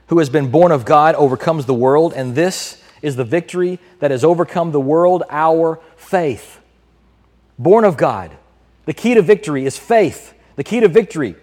who 0.09 0.19
has 0.19 0.29
been 0.29 0.51
born 0.51 0.71
of 0.71 0.85
God 0.85 1.15
overcomes 1.15 1.67
the 1.67 1.75
world, 1.75 2.13
and 2.15 2.35
this 2.35 2.83
is 3.03 3.17
the 3.17 3.25
victory 3.25 3.79
that 4.01 4.11
has 4.11 4.25
overcome 4.25 4.73
the 4.73 4.81
world, 4.81 5.23
our 5.31 5.81
faith. 5.97 6.61
Born 7.59 7.85
of 7.85 7.97
God. 7.97 8.37
The 8.87 8.95
key 8.95 9.15
to 9.15 9.23
victory 9.23 9.67
is 9.67 9.77
faith. 9.77 10.35
The 10.57 10.65
key 10.65 10.81
to 10.81 10.89
victory, 10.89 11.37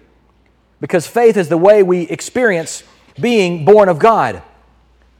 because 0.81 1.07
faith 1.07 1.37
is 1.37 1.47
the 1.47 1.57
way 1.57 1.83
we 1.83 2.01
experience 2.01 2.83
being 3.19 3.63
born 3.63 3.87
of 3.87 3.99
God. 3.99 4.41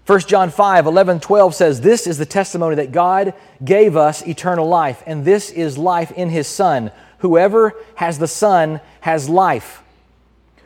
1 0.07 0.19
John 0.21 0.49
5 0.49 0.87
11, 0.87 1.19
12 1.21 1.55
says, 1.55 1.79
This 1.79 2.07
is 2.07 2.17
the 2.17 2.25
testimony 2.25 2.75
that 2.75 2.91
God 2.91 3.33
gave 3.63 3.95
us 3.95 4.27
eternal 4.27 4.67
life, 4.67 5.01
and 5.05 5.23
this 5.23 5.51
is 5.51 5.77
life 5.77 6.11
in 6.11 6.29
His 6.29 6.47
Son. 6.47 6.91
Whoever 7.19 7.73
has 7.95 8.17
the 8.17 8.27
Son 8.27 8.81
has 9.01 9.29
life. 9.29 9.83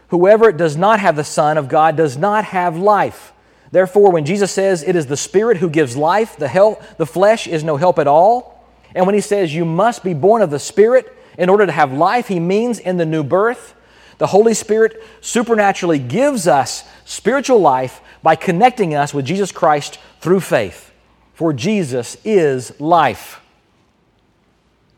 Whoever 0.08 0.52
does 0.52 0.78
not 0.78 1.00
have 1.00 1.16
the 1.16 1.24
Son 1.24 1.58
of 1.58 1.68
God 1.68 1.98
does 1.98 2.18
not 2.18 2.46
have 2.46 2.78
life. 2.78 3.34
Therefore, 3.72 4.12
when 4.12 4.26
Jesus 4.26 4.52
says 4.52 4.84
it 4.84 4.96
is 4.96 5.08
the 5.08 5.18
Spirit 5.18 5.58
who 5.58 5.70
gives 5.70 5.98
life, 5.98 6.38
the, 6.38 6.48
help, 6.48 6.82
the 6.98 7.06
flesh 7.06 7.48
is 7.48 7.64
no 7.64 7.76
help 7.76 8.00
at 8.00 8.08
all. 8.08 8.66
And 8.94 9.06
when 9.06 9.16
he 9.16 9.22
says 9.22 9.54
you 9.54 9.66
must 9.66 10.04
be 10.04 10.14
born 10.14 10.42
of 10.42 10.50
the 10.50 10.60
Spirit 10.60 11.12
in 11.38 11.50
order 11.50 11.66
to 11.66 11.72
have 11.72 11.92
life, 11.92 12.30
he 12.30 12.40
means 12.40 12.80
in 12.80 12.96
the 12.96 13.06
new 13.06 13.24
birth. 13.24 13.76
The 14.18 14.28
Holy 14.28 14.54
Spirit 14.54 15.04
supernaturally 15.22 16.00
gives 16.00 16.48
us 16.48 16.84
spiritual 17.06 17.60
life 17.60 18.02
by 18.24 18.36
connecting 18.36 18.96
us 18.96 19.14
with 19.14 19.26
Jesus 19.26 19.52
Christ 19.52 20.00
through 20.22 20.40
faith. 20.40 20.92
For 21.34 21.52
Jesus 21.52 22.18
is 22.24 22.80
life. 22.80 23.42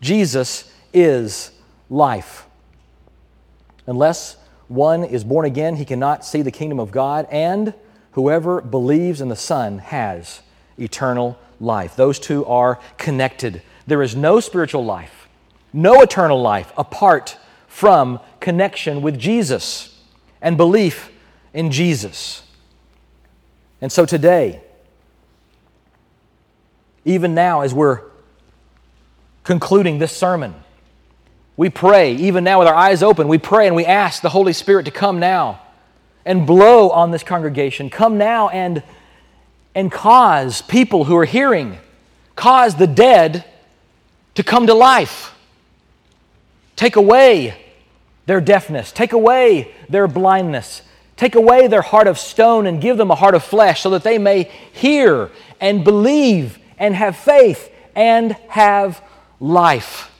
Jesus 0.01 0.71
is 0.93 1.51
life. 1.89 2.45
Unless 3.87 4.37
one 4.67 5.03
is 5.03 5.23
born 5.23 5.45
again, 5.45 5.77
he 5.77 5.85
cannot 5.85 6.25
see 6.25 6.41
the 6.41 6.51
kingdom 6.51 6.79
of 6.79 6.91
God, 6.91 7.27
and 7.31 7.73
whoever 8.11 8.61
believes 8.61 9.21
in 9.21 9.29
the 9.29 9.35
Son 9.35 9.79
has 9.79 10.41
eternal 10.77 11.39
life. 11.59 11.95
Those 11.95 12.19
two 12.19 12.45
are 12.45 12.79
connected. 12.97 13.61
There 13.87 14.03
is 14.03 14.15
no 14.15 14.39
spiritual 14.39 14.85
life, 14.85 15.27
no 15.73 16.01
eternal 16.01 16.41
life 16.41 16.71
apart 16.77 17.37
from 17.67 18.19
connection 18.47 19.01
with 19.01 19.19
Jesus 19.19 19.93
and 20.41 20.55
belief 20.55 21.11
in 21.53 21.69
Jesus. 21.69 22.43
And 23.81 23.91
so 23.91 24.05
today, 24.05 24.61
even 27.03 27.35
now, 27.35 27.59
as 27.59 27.73
we're 27.73 28.03
concluding 29.43 29.99
this 29.99 30.15
sermon, 30.15 30.55
we 31.57 31.69
pray, 31.69 32.15
even 32.15 32.45
now 32.45 32.59
with 32.59 32.69
our 32.69 32.73
eyes 32.73 33.03
open, 33.03 33.27
we 33.27 33.37
pray 33.37 33.67
and 33.67 33.75
we 33.75 33.83
ask 33.83 34.21
the 34.21 34.29
Holy 34.29 34.53
Spirit 34.53 34.85
to 34.85 34.91
come 34.91 35.19
now 35.19 35.61
and 36.25 36.47
blow 36.47 36.89
on 36.89 37.11
this 37.11 37.23
congregation. 37.23 37.89
Come 37.89 38.17
now 38.17 38.47
and, 38.47 38.81
and 39.75 39.91
cause 39.91 40.61
people 40.61 41.03
who 41.03 41.17
are 41.17 41.25
hearing, 41.25 41.79
cause 42.37 42.75
the 42.75 42.87
dead 42.87 43.43
to 44.35 44.43
come 44.43 44.67
to 44.67 44.73
life. 44.73 45.35
Take 46.77 46.95
away 46.95 47.65
their 48.27 48.41
deafness, 48.41 48.91
take 48.91 49.13
away 49.13 49.73
their 49.89 50.07
blindness, 50.07 50.83
take 51.15 51.33
away 51.33 51.67
their 51.67 51.81
heart 51.81 52.07
of 52.07 52.19
stone 52.19 52.67
and 52.67 52.79
give 52.79 52.97
them 52.97 53.09
a 53.09 53.15
heart 53.15 53.33
of 53.33 53.43
flesh 53.43 53.81
so 53.81 53.89
that 53.89 54.03
they 54.03 54.19
may 54.19 54.43
hear 54.71 55.31
and 55.59 55.83
believe 55.83 56.59
and 56.77 56.93
have 56.93 57.17
faith 57.17 57.73
and 57.95 58.33
have 58.49 59.01
life. 59.39 60.11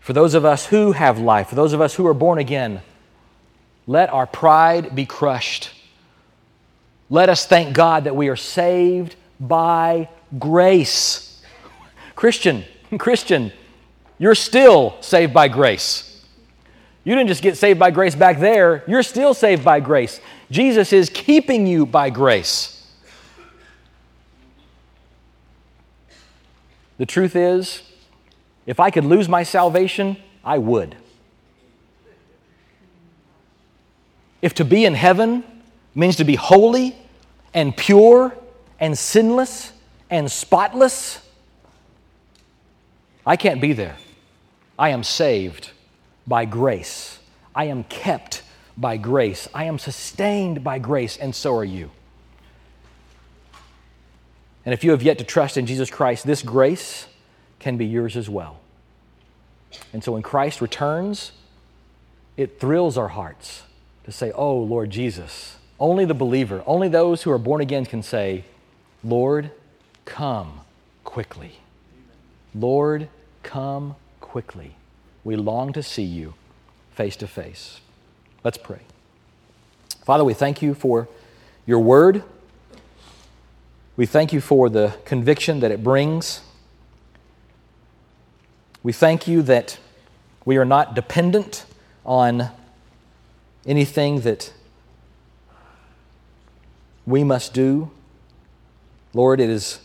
For 0.00 0.12
those 0.12 0.34
of 0.34 0.44
us 0.44 0.66
who 0.66 0.92
have 0.92 1.18
life, 1.18 1.48
for 1.48 1.54
those 1.54 1.72
of 1.72 1.80
us 1.80 1.94
who 1.94 2.06
are 2.06 2.14
born 2.14 2.38
again, 2.38 2.80
let 3.86 4.08
our 4.10 4.26
pride 4.26 4.94
be 4.96 5.04
crushed. 5.04 5.70
Let 7.10 7.28
us 7.28 7.46
thank 7.46 7.74
God 7.74 8.04
that 8.04 8.16
we 8.16 8.28
are 8.28 8.36
saved 8.36 9.16
by 9.38 10.08
grace. 10.38 11.42
Christian, 12.14 12.64
Christian, 12.98 13.52
you're 14.18 14.34
still 14.34 14.96
saved 15.00 15.32
by 15.34 15.48
grace. 15.48 16.24
You 17.04 17.14
didn't 17.14 17.28
just 17.28 17.42
get 17.42 17.56
saved 17.56 17.78
by 17.78 17.90
grace 17.90 18.14
back 18.14 18.40
there, 18.40 18.82
you're 18.88 19.02
still 19.02 19.34
saved 19.34 19.64
by 19.64 19.80
grace. 19.80 20.20
Jesus 20.50 20.92
is 20.92 21.08
keeping 21.08 21.66
you 21.66 21.86
by 21.86 22.10
grace. 22.10 22.72
The 26.98 27.06
truth 27.06 27.36
is, 27.36 27.82
if 28.66 28.80
I 28.80 28.90
could 28.90 29.04
lose 29.04 29.28
my 29.28 29.42
salvation, 29.42 30.16
I 30.44 30.58
would. 30.58 30.96
If 34.42 34.54
to 34.54 34.64
be 34.64 34.84
in 34.84 34.94
heaven 34.94 35.44
means 35.94 36.16
to 36.16 36.24
be 36.24 36.34
holy 36.34 36.96
and 37.52 37.76
pure 37.76 38.36
and 38.78 38.96
sinless 38.96 39.72
and 40.10 40.30
spotless, 40.30 41.20
I 43.24 43.36
can't 43.36 43.60
be 43.60 43.72
there. 43.72 43.96
I 44.78 44.90
am 44.90 45.02
saved 45.02 45.70
by 46.26 46.44
grace. 46.44 47.18
I 47.54 47.64
am 47.64 47.84
kept 47.84 48.42
by 48.76 48.96
grace. 48.96 49.48
I 49.54 49.64
am 49.64 49.78
sustained 49.78 50.62
by 50.62 50.78
grace, 50.78 51.16
and 51.16 51.34
so 51.34 51.56
are 51.56 51.64
you. 51.64 51.90
And 54.64 54.74
if 54.74 54.82
you 54.82 54.90
have 54.90 55.02
yet 55.02 55.18
to 55.18 55.24
trust 55.24 55.56
in 55.56 55.66
Jesus 55.66 55.90
Christ, 55.90 56.26
this 56.26 56.42
grace 56.42 57.06
can 57.58 57.76
be 57.76 57.86
yours 57.86 58.16
as 58.16 58.28
well. 58.28 58.58
And 59.92 60.02
so 60.02 60.12
when 60.12 60.22
Christ 60.22 60.60
returns, 60.60 61.32
it 62.36 62.60
thrills 62.60 62.98
our 62.98 63.08
hearts 63.08 63.62
to 64.04 64.12
say, 64.12 64.32
Oh, 64.32 64.56
Lord 64.58 64.90
Jesus. 64.90 65.56
Only 65.78 66.04
the 66.06 66.14
believer, 66.14 66.62
only 66.66 66.88
those 66.88 67.22
who 67.22 67.30
are 67.30 67.38
born 67.38 67.60
again 67.60 67.84
can 67.84 68.02
say, 68.02 68.44
Lord, 69.04 69.50
come 70.06 70.60
quickly. 71.04 71.58
Lord, 72.54 73.08
come 73.42 73.94
quickly. 74.36 74.76
We 75.24 75.34
long 75.34 75.72
to 75.72 75.82
see 75.82 76.02
you 76.02 76.34
face 76.92 77.16
to 77.16 77.26
face. 77.26 77.80
Let's 78.44 78.58
pray. 78.58 78.80
Father, 80.04 80.24
we 80.24 80.34
thank 80.34 80.60
you 80.60 80.74
for 80.74 81.08
your 81.64 81.80
word. 81.80 82.22
We 83.96 84.04
thank 84.04 84.34
you 84.34 84.42
for 84.42 84.68
the 84.68 84.94
conviction 85.06 85.60
that 85.60 85.70
it 85.70 85.82
brings. 85.82 86.42
We 88.82 88.92
thank 88.92 89.26
you 89.26 89.40
that 89.40 89.78
we 90.44 90.58
are 90.58 90.66
not 90.66 90.94
dependent 90.94 91.64
on 92.04 92.50
anything 93.64 94.20
that 94.20 94.52
we 97.06 97.24
must 97.24 97.54
do. 97.54 97.90
Lord, 99.14 99.40
it 99.40 99.48
is 99.48 99.80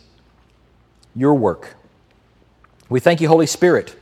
your 1.16 1.36
work. 1.36 1.78
We 2.90 3.00
thank 3.00 3.22
you, 3.22 3.30
Holy 3.30 3.48
Spirit. 3.48 3.96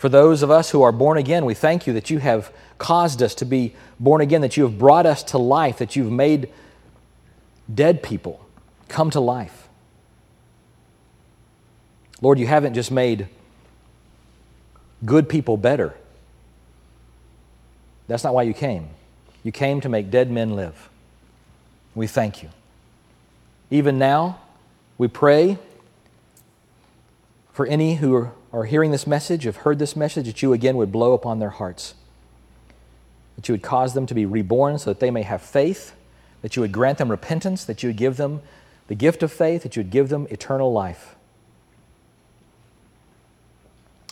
For 0.00 0.08
those 0.08 0.42
of 0.42 0.50
us 0.50 0.70
who 0.70 0.80
are 0.80 0.92
born 0.92 1.18
again, 1.18 1.44
we 1.44 1.52
thank 1.52 1.86
you 1.86 1.92
that 1.92 2.08
you 2.08 2.20
have 2.20 2.50
caused 2.78 3.22
us 3.22 3.34
to 3.34 3.44
be 3.44 3.74
born 3.98 4.22
again, 4.22 4.40
that 4.40 4.56
you 4.56 4.62
have 4.62 4.78
brought 4.78 5.04
us 5.04 5.22
to 5.24 5.36
life, 5.36 5.76
that 5.76 5.94
you've 5.94 6.10
made 6.10 6.48
dead 7.72 8.02
people 8.02 8.42
come 8.88 9.10
to 9.10 9.20
life. 9.20 9.68
Lord, 12.22 12.38
you 12.38 12.46
haven't 12.46 12.72
just 12.72 12.90
made 12.90 13.28
good 15.04 15.28
people 15.28 15.58
better. 15.58 15.92
That's 18.08 18.24
not 18.24 18.32
why 18.32 18.44
you 18.44 18.54
came. 18.54 18.88
You 19.44 19.52
came 19.52 19.82
to 19.82 19.90
make 19.90 20.10
dead 20.10 20.30
men 20.30 20.56
live. 20.56 20.88
We 21.94 22.06
thank 22.06 22.42
you. 22.42 22.48
Even 23.70 23.98
now, 23.98 24.40
we 24.96 25.08
pray 25.08 25.58
for 27.52 27.66
any 27.66 27.96
who 27.96 28.30
are, 28.52 28.64
hearing 28.64 28.90
this 28.90 29.06
message, 29.06 29.44
have 29.44 29.56
heard 29.56 29.78
this 29.78 29.94
message, 29.96 30.26
that 30.26 30.42
you 30.42 30.52
again 30.52 30.76
would 30.76 30.90
blow 30.90 31.12
upon 31.12 31.38
their 31.38 31.50
hearts. 31.50 31.94
that 33.40 33.48
you 33.48 33.54
would 33.54 33.62
cause 33.62 33.94
them 33.94 34.04
to 34.04 34.12
be 34.12 34.26
reborn 34.26 34.78
so 34.78 34.90
that 34.90 35.00
they 35.00 35.10
may 35.10 35.22
have 35.22 35.40
faith, 35.40 35.94
that 36.42 36.56
you 36.56 36.60
would 36.60 36.72
grant 36.72 36.98
them 36.98 37.10
repentance, 37.10 37.64
that 37.64 37.82
you 37.82 37.88
would 37.88 37.96
give 37.96 38.18
them 38.18 38.42
the 38.88 38.94
gift 38.94 39.22
of 39.22 39.32
faith, 39.32 39.62
that 39.62 39.74
you 39.76 39.82
would 39.82 39.90
give 39.90 40.10
them 40.10 40.26
eternal 40.28 40.70
life. 40.70 41.16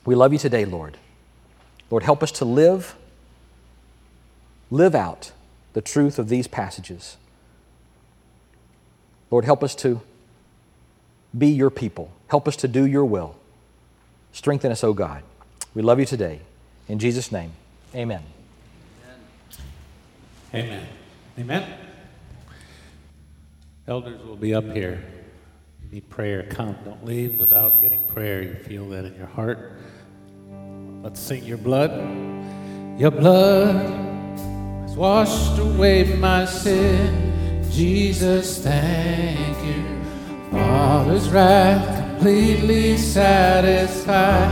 We 0.07 0.15
love 0.15 0.33
you 0.33 0.39
today, 0.39 0.65
Lord. 0.65 0.97
Lord, 1.91 2.05
help 2.05 2.23
us 2.23 2.33
to 2.33 2.47
live, 2.47 2.95
live 4.71 4.95
out 4.95 5.33
the 5.75 5.83
truth 5.83 6.19
of 6.19 6.31
these 6.31 6.49
passages. 6.49 7.19
Lord, 9.31 9.45
help 9.45 9.63
us 9.63 9.75
to 9.75 10.01
be 11.37 11.49
your 11.49 11.71
people. 11.71 12.13
Help 12.29 12.49
us 12.49 12.57
to 12.57 12.69
do 12.69 12.85
your 12.85 13.05
will. 13.05 13.37
Strengthen 14.33 14.71
us, 14.71 14.85
O 14.85 14.93
God. 14.93 15.23
We 15.75 15.83
love 15.83 15.99
you 15.99 16.07
today. 16.07 16.41
In 16.89 16.99
Jesus' 16.99 17.31
name, 17.31 17.53
amen. 17.95 18.23
Amen. 20.55 20.87
Amen. 21.39 21.75
Elders 23.87 24.23
will 24.23 24.37
be 24.37 24.55
up 24.55 24.65
here. 24.65 25.03
You 25.85 25.93
need 25.93 26.11
prayer, 26.11 26.45
come. 26.51 26.77
Don't 26.85 27.05
leave 27.05 27.39
without 27.39 27.83
getting 27.83 28.05
prayer. 28.05 28.43
You 28.43 28.55
feel 28.55 28.89
that 28.91 29.05
in 29.05 29.15
your 29.15 29.27
heart. 29.27 29.79
Let's 31.03 31.21
sing 31.21 31.45
your 31.45 31.59
blood. 31.59 31.91
Your 32.99 33.11
blood 33.11 33.77
has 34.83 34.97
washed 34.97 35.59
away 35.59 36.17
my 36.17 36.45
sin. 36.45 37.63
Jesus, 37.71 38.63
thank 38.63 39.65
you. 39.65 39.98
Father's 40.51 41.29
wrath 41.31 41.99
completely 42.19 42.97
satisfied. 42.97 44.51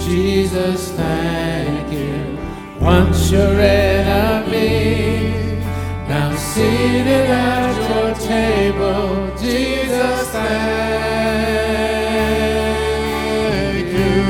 Jesus, 0.00 0.90
thank 0.92 1.92
you. 1.92 2.38
Once 2.80 3.30
your 3.30 3.60
enemy, 3.60 5.30
now 6.08 6.34
seated 6.36 7.28
at 7.28 7.76
your 7.90 8.14
table. 8.14 9.30
Jesus, 9.36 10.30
thank 10.30 10.46
you. 13.92 14.22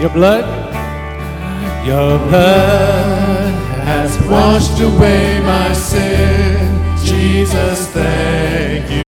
Your 0.00 0.10
blood, 0.10 0.44
your 1.84 2.18
blood 2.28 3.54
has 3.84 4.16
washed 4.28 4.80
away 4.80 5.40
my 5.40 5.72
sin. 5.72 6.37
Jesus, 7.28 7.88
thank 7.88 8.90
you. 8.90 9.07